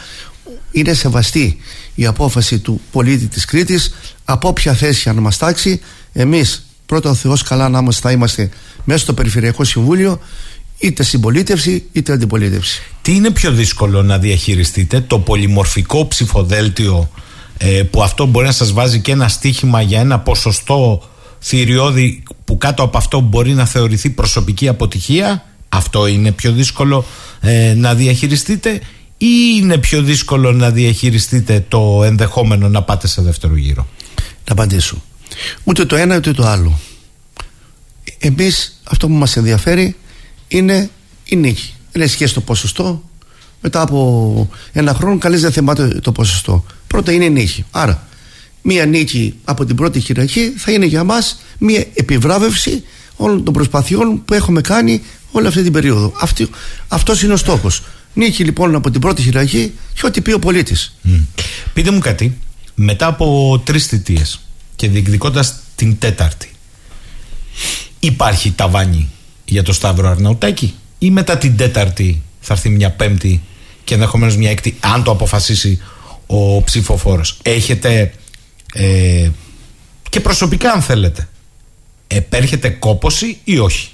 [0.71, 1.57] είναι σεβαστή
[1.95, 3.93] η απόφαση του πολίτη της Κρήτης
[4.25, 5.81] Από όποια θέση αν μας τάξει
[6.13, 8.49] Εμείς πρώτα ο Θεός καλά να είμαστε, θα είμαστε
[8.83, 10.19] μέσα στο Περιφερειακό Συμβούλιο
[10.77, 17.09] Είτε συμπολίτευση είτε αντιπολίτευση Τι είναι πιο δύσκολο να διαχειριστείτε, το πολυμορφικό ψηφοδέλτιο
[17.57, 21.03] ε, που αυτό μπορεί να σας βάζει και ένα στίχημα για ένα ποσοστό
[21.39, 27.05] θηριώδη που κάτω από αυτό μπορεί να θεωρηθεί προσωπική αποτυχία; Αυτό είναι πιο δύσκολο
[27.41, 28.81] ε, να διαχειριστείτε
[29.17, 29.27] ή
[29.57, 33.87] είναι πιο δύσκολο να διαχειριστείτε το ενδεχόμενο να πάτε σε δεύτερο γύρο;
[34.47, 35.03] Να απαντήσω.
[35.63, 36.79] Ούτε το ένα ούτε το άλλο.
[38.17, 39.95] Εμείς αυτό που μας ενδιαφέρει
[40.47, 40.89] είναι
[41.23, 41.73] η νίκη.
[41.91, 43.03] Δεν έχει σχέση το ποσοστό.
[43.61, 46.65] Μετά από ένα χρόνο καλείς δεν θεμάται το ποσοστό.
[46.87, 47.65] Πρώτα είναι η νίκη.
[47.71, 48.07] Άρα
[48.61, 52.83] μία νίκη από την πρώτη χειραρχή θα είναι για μας μία επιβράβευση
[53.15, 55.01] όλων των προσπαθειών που έχουμε κάνει
[55.31, 56.13] όλη αυτή την περίοδο.
[56.19, 56.49] Αυτή,
[56.87, 57.83] αυτός είναι ο στόχος.
[58.13, 60.95] Νίκη λοιπόν από την πρώτη χειραρχή και ό,τι πει ο πολίτης.
[61.01, 61.13] Μμ.
[61.73, 62.37] Πείτε μου κάτι,
[62.75, 64.39] μετά από τρεις θητείες
[64.75, 66.51] και διεκδικώντας την τέταρτη
[67.99, 69.09] υπάρχει ταβάνι
[69.45, 73.41] για το Σταύρο Αρναουτάκη ή μετά την τέταρτη θα έρθει μια πέμπτη
[73.83, 75.81] και ενδεχομένως μια έκτη αν το αποφασίσει
[76.27, 78.13] ο ψηφοφόρος έχετε
[78.73, 79.29] ε,
[80.09, 81.27] και προσωπικά αν θέλετε
[82.07, 83.87] επέρχεται κόποση ή όχι;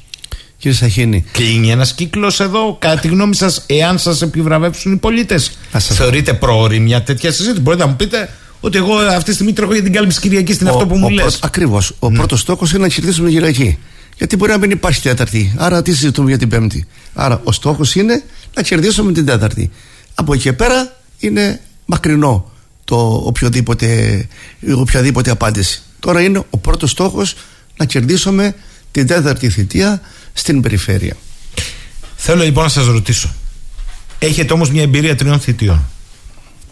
[0.58, 5.58] Κύριε Σαχίνη, Κλείνει ένας κύκλος εδώ, κατά τη γνώμη σας, εάν σας επιβραβεύσουν οι πολίτες.
[5.72, 8.30] Να σας- Θεωρείτε πρόωρη μια τέτοια συζήτηση; Μπορείτε να μου πείτε
[8.60, 11.40] ότι εγώ αυτή τη στιγμή τρέχω για την κάλυψη Κυριακής στην αυτό που μου λες.
[11.42, 11.96] Ακριβώς.
[12.00, 13.78] Ο πρώτος στόχος είναι να κερδίσουμε την Κυριακή.
[14.18, 15.54] Γιατί μπορεί να μην υπάρχει Τέταρτη.
[15.58, 16.88] Άρα τι συζητούμε για την Πέμπτη.
[17.14, 18.24] Άρα ο στόχος είναι
[18.56, 19.72] να κερδίσουμε την Τέταρτη.
[20.16, 22.52] Από εκεί και πέρα είναι μακρινό
[22.86, 22.96] το
[23.26, 24.28] οποιοδήποτε,
[24.60, 25.82] η οποιαδήποτε απάντηση.
[26.00, 27.36] Τώρα είναι ο πρώτος στόχος
[27.78, 28.56] να κερδίσουμε
[28.92, 30.02] την τέταρτη θητεία
[30.34, 31.18] στην περιφέρεια.
[32.16, 33.34] Θέλω λοιπόν να σας ρωτήσω.
[34.20, 35.86] Έχετε όμως μια εμπειρία τριών θητιών.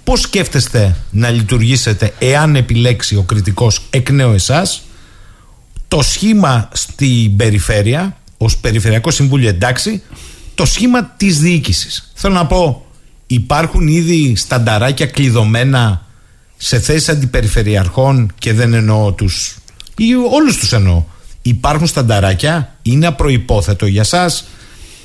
[0.07, 4.81] Πώς σκέφτεστε να λειτουργήσετε εάν επιλέξει ο κριτικός εκ νέου εσάς
[5.88, 10.01] το σχήμα στην περιφέρεια, ως Περιφερειακό Συμβούλιο εντάξει,
[10.55, 12.11] το σχήμα της διοίκησης.
[12.13, 12.85] Θέλω να πω,
[13.27, 16.05] υπάρχουν ήδη στανταράκια κλειδωμένα
[16.57, 19.57] σε θέσεις αντιπεριφερειαρχών και δεν εννοώ τους,
[19.97, 21.03] ή όλους τους εννοώ.
[21.41, 24.47] Υπάρχουν στανταράκια, είναι απροϋπόθετο για σας.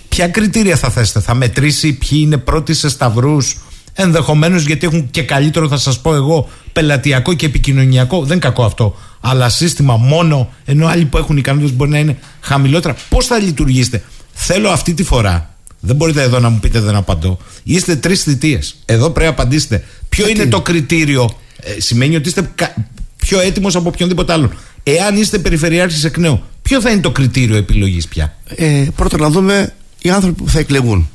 [0.08, 3.56] Ποια κριτήρια θα θέσετε, θα μετρήσει ποιοι είναι πρώτοι σε σταυρούς,
[3.94, 8.18] ενδεχομένως γιατί έχουν και καλύτερο, θα σας πω εγώ, πελατειακό και επικοινωνιακό.
[8.20, 8.96] Δεν είναι κακό αυτό.
[9.20, 12.96] Αλλά σύστημα μόνο, ενώ άλλοι που έχουν ικανότητες μπορεί να είναι χαμηλότερα.
[13.08, 14.02] Πώς θα λειτουργήσετε,
[14.32, 15.54] Θέλω αυτή τη φορά.
[15.80, 17.38] Δεν μπορείτε εδώ να μου πείτε δεν απαντώ.
[17.62, 18.76] Είστε τρεις θητείες.
[18.84, 19.84] Εδώ πρέπει να απαντήσετε.
[20.08, 22.74] Ποιο Γιατί; είναι το κριτήριο, ε, σημαίνει ότι είστε κα-
[23.16, 24.52] πιο έτοιμος από οποιονδήποτε άλλον.
[24.82, 29.28] Εάν είστε περιφερειάρχης εκ νέου, ποιο θα είναι το κριτήριο επιλογής πια; Ε, πρώτα να
[29.30, 31.08] δούμε οι άνθρωποι που θα εκλεγούν.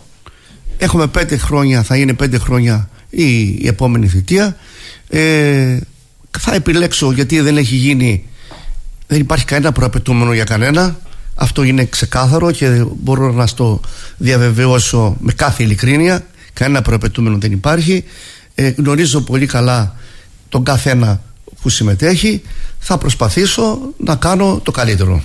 [0.77, 4.57] Έχουμε πέντε χρόνια, θα είναι πέντε χρόνια η, η επόμενη θητεία.
[5.09, 5.77] Ε,
[6.39, 8.23] θα επιλέξω γιατί δεν έχει γίνει,
[9.07, 10.99] δεν υπάρχει κανένα προαπαιτούμενο για κανένα.
[11.35, 13.81] Αυτό είναι ξεκάθαρο και μπορώ να στο
[14.17, 16.25] διαβεβαιώσω με κάθε ειλικρίνεια.
[16.53, 18.03] Κανένα προαπαιτούμενο δεν υπάρχει.
[18.55, 19.95] Ε, γνωρίζω πολύ καλά
[20.49, 21.21] τον καθένα
[21.61, 22.41] που συμμετέχει.
[22.79, 25.23] Θα προσπαθήσω να κάνω το καλύτερο.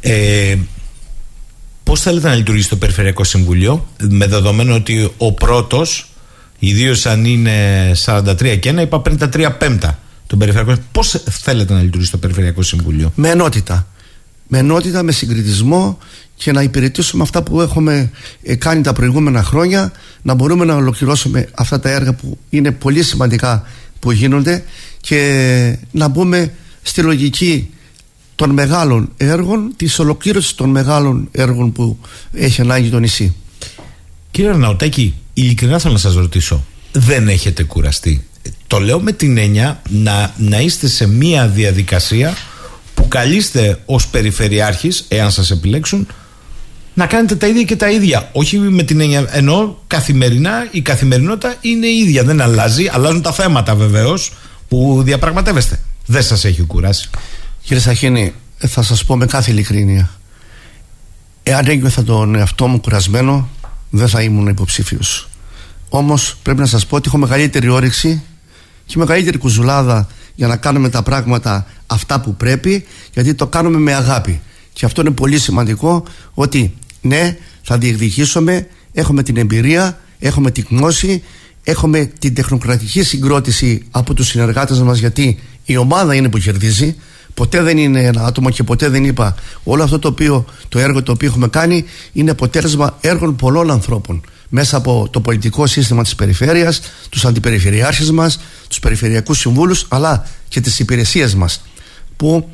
[0.00, 0.56] Ε,
[1.90, 6.10] Πώς θέλετε να λειτουργήσει το Περιφερειακό Συμβουλίο, με δεδομένο ότι ο πρώτος,
[6.58, 10.84] ιδίως αν είναι 43 και ένα, είπα πριν τα 3 πέμπτα των Περιφερειακών.
[10.92, 13.86] Πώς θέλετε να λειτουργήσει το Περιφερειακό Συμβούλιο, Με ενότητα.
[14.48, 15.98] Με ενότητα, με συγκριτισμό
[16.34, 18.10] και να υπηρετήσουμε αυτά που έχουμε
[18.42, 19.92] ε, κάνει τα προηγούμενα χρόνια,
[20.22, 23.66] να μπορούμε να ολοκληρώσουμε αυτά τα έργα που είναι πολύ σημαντικά
[23.98, 24.64] που γίνονται
[25.00, 26.52] και να μπούμε
[26.82, 27.70] στη λογική
[28.40, 31.98] των μεγάλων έργων, της ολοκλήρωσης των μεγάλων έργων που
[32.32, 33.34] έχει ανάγκη το νησί.
[34.30, 38.26] Κύριε Αρναουτάκη, ειλικρινά θέλω να σας ρωτήσω, δεν έχετε κουραστεί.
[38.66, 42.34] Το λέω με την έννοια να, να είστε σε μία διαδικασία
[42.94, 46.06] που καλείστε ως περιφερειάρχης, εάν σας επιλέξουν,
[46.94, 48.28] να κάνετε τα ίδια και τα ίδια.
[48.32, 52.88] Όχι με την έννοια, ενώ καθημερινά η καθημερινότητα είναι η ίδια, δεν αλλάζει.
[52.92, 54.32] Αλλάζουν τα θέματα βεβαίως
[54.68, 55.80] που διαπραγματεύεστε.
[56.06, 57.10] Δεν σας έχει κουράσει.
[57.62, 60.10] Κύριε Σαχίνη, ε, θα σας πω με κάθε ειλικρίνεια.
[61.42, 63.48] Εάν ένιωθα τον εαυτό μου κουρασμένο,
[63.90, 65.28] δεν θα ήμουν υποψήφιος.
[65.88, 68.22] Όμως πρέπει να σας πω ότι έχω μεγαλύτερη όρεξη
[68.86, 73.94] και μεγαλύτερη κουζουλάδα για να κάνουμε τα πράγματα αυτά που πρέπει, γιατί το κάνουμε με
[73.94, 74.40] αγάπη.
[74.72, 76.04] Και αυτό είναι πολύ σημαντικό
[76.34, 81.22] ότι ναι, θα διεκδικήσουμε, έχουμε την εμπειρία, έχουμε την γνώση,
[81.64, 86.96] έχουμε την τεχνοκρατική συγκρότηση από τους συνεργάτες μας γιατί η ομάδα είναι που κερδίζει
[87.34, 89.34] ποτέ δεν είναι ένα άτομο και ποτέ δεν είπα.
[89.64, 94.20] Όλο αυτό το, οποίο, το έργο το οποίο έχουμε κάνει είναι αποτέλεσμα έργων πολλών ανθρώπων.
[94.48, 100.60] Μέσα από το πολιτικό σύστημα της περιφέρειας τους αντιπεριφερειάρχες μας τους περιφερειακούς συμβούλους αλλά και
[100.60, 101.62] τις υπηρεσίες μας
[102.16, 102.48] που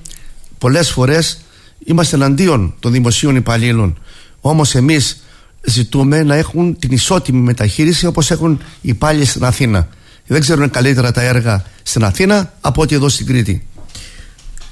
[0.58, 1.40] πολλές φορές
[1.84, 3.98] είμαστε εναντίον των δημοσίων υπαλλήλων.
[4.40, 5.24] Όμως εμείς
[5.62, 9.88] ζητούμε να έχουν την ισότιμη μεταχείριση όπως έχουν οι υπάλληλοι στην Αθήνα.
[10.26, 13.66] Δεν ξέρουν καλύτερα τα έργα στην Αθήνα από ό,τι εδώ στην Κρήτη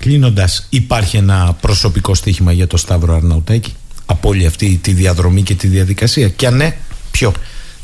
[0.05, 3.75] Κλείνοντας, υπάρχει ένα προσωπικό στοίχημα για το Σταύρο Αρναουτάκη;
[4.07, 6.77] Από όλη αυτή τη διαδρομή και τη διαδικασία; Και αν ναι,
[7.11, 7.33] ποιο;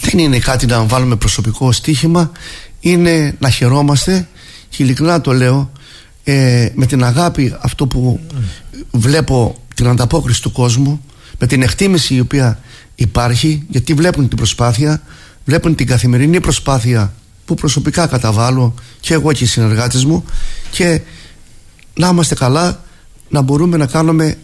[0.01, 2.31] Δεν είναι κάτι να βάλουμε προσωπικό στοίχημα,
[2.81, 4.29] είναι να χαιρόμαστε
[4.69, 5.73] και ειλικρινά το λέω
[6.25, 8.21] ε, με την αγάπη αυτό που
[8.91, 11.05] βλέπω την ανταπόκριση του κόσμου
[11.39, 12.61] με την εκτίμηση η οποία
[12.95, 15.03] υπάρχει γιατί βλέπουν την προσπάθεια
[15.45, 17.13] βλέπουν την καθημερινή προσπάθεια
[17.45, 20.25] που προσωπικά καταβάλω και εγώ και οι συνεργάτες μου
[20.71, 21.01] και
[21.95, 22.81] να είμαστε καλά
[23.29, 24.39] να μπορούμε να κάνουμε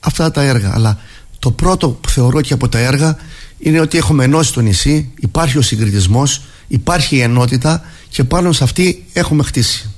[0.00, 0.72] αυτά τα έργα.
[0.74, 0.98] Αλλά
[1.38, 3.16] το πρώτο που θεωρώ και από τα έργα
[3.58, 6.40] είναι ότι έχουμε ενώσει το νησί υπάρχει ο συγκριτισμός
[6.72, 9.90] υπάρχει η ενότητα και πάνω σε αυτή έχουμε χτίσει.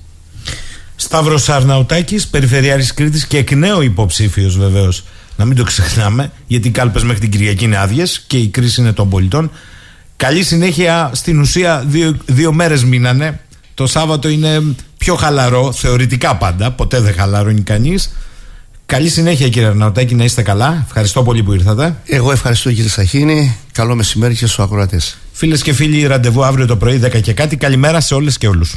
[0.96, 5.04] Σταύρος Αρναουτάκης, Περιφερειάρχης Κρήτης και εκ νέου υποψήφιος βεβαίως.
[5.36, 8.80] Να μην το ξεχνάμε γιατί οι κάλπες μέχρι την Κυριακή είναι άδειες και η κρίση
[8.80, 9.50] είναι των πολιτών.
[10.16, 13.40] Καλή συνέχεια στην ουσία δύο, δύο μέρες μείνανε.
[13.74, 14.62] Το Σάββατο είναι
[15.04, 16.70] πιο χαλαρό, θεωρητικά πάντα.
[16.70, 18.12] Ποτέ δεν χαλαρώνει κανείς.
[18.86, 20.82] Καλή συνέχεια κύριε Αρναουτάκη, να είστε καλά.
[20.86, 21.96] Ευχαριστώ πολύ που ήρθατε.
[22.04, 23.56] Εγώ ευχαριστώ κύριε Σαχίνη.
[23.72, 25.18] Καλό μεσημέρι και στους ακροατές.
[25.32, 27.56] Φίλες και φίλοι, ραντεβού αύριο το πρωί 10 και κάτι.
[27.56, 28.76] Καλημέρα σε όλες και όλους.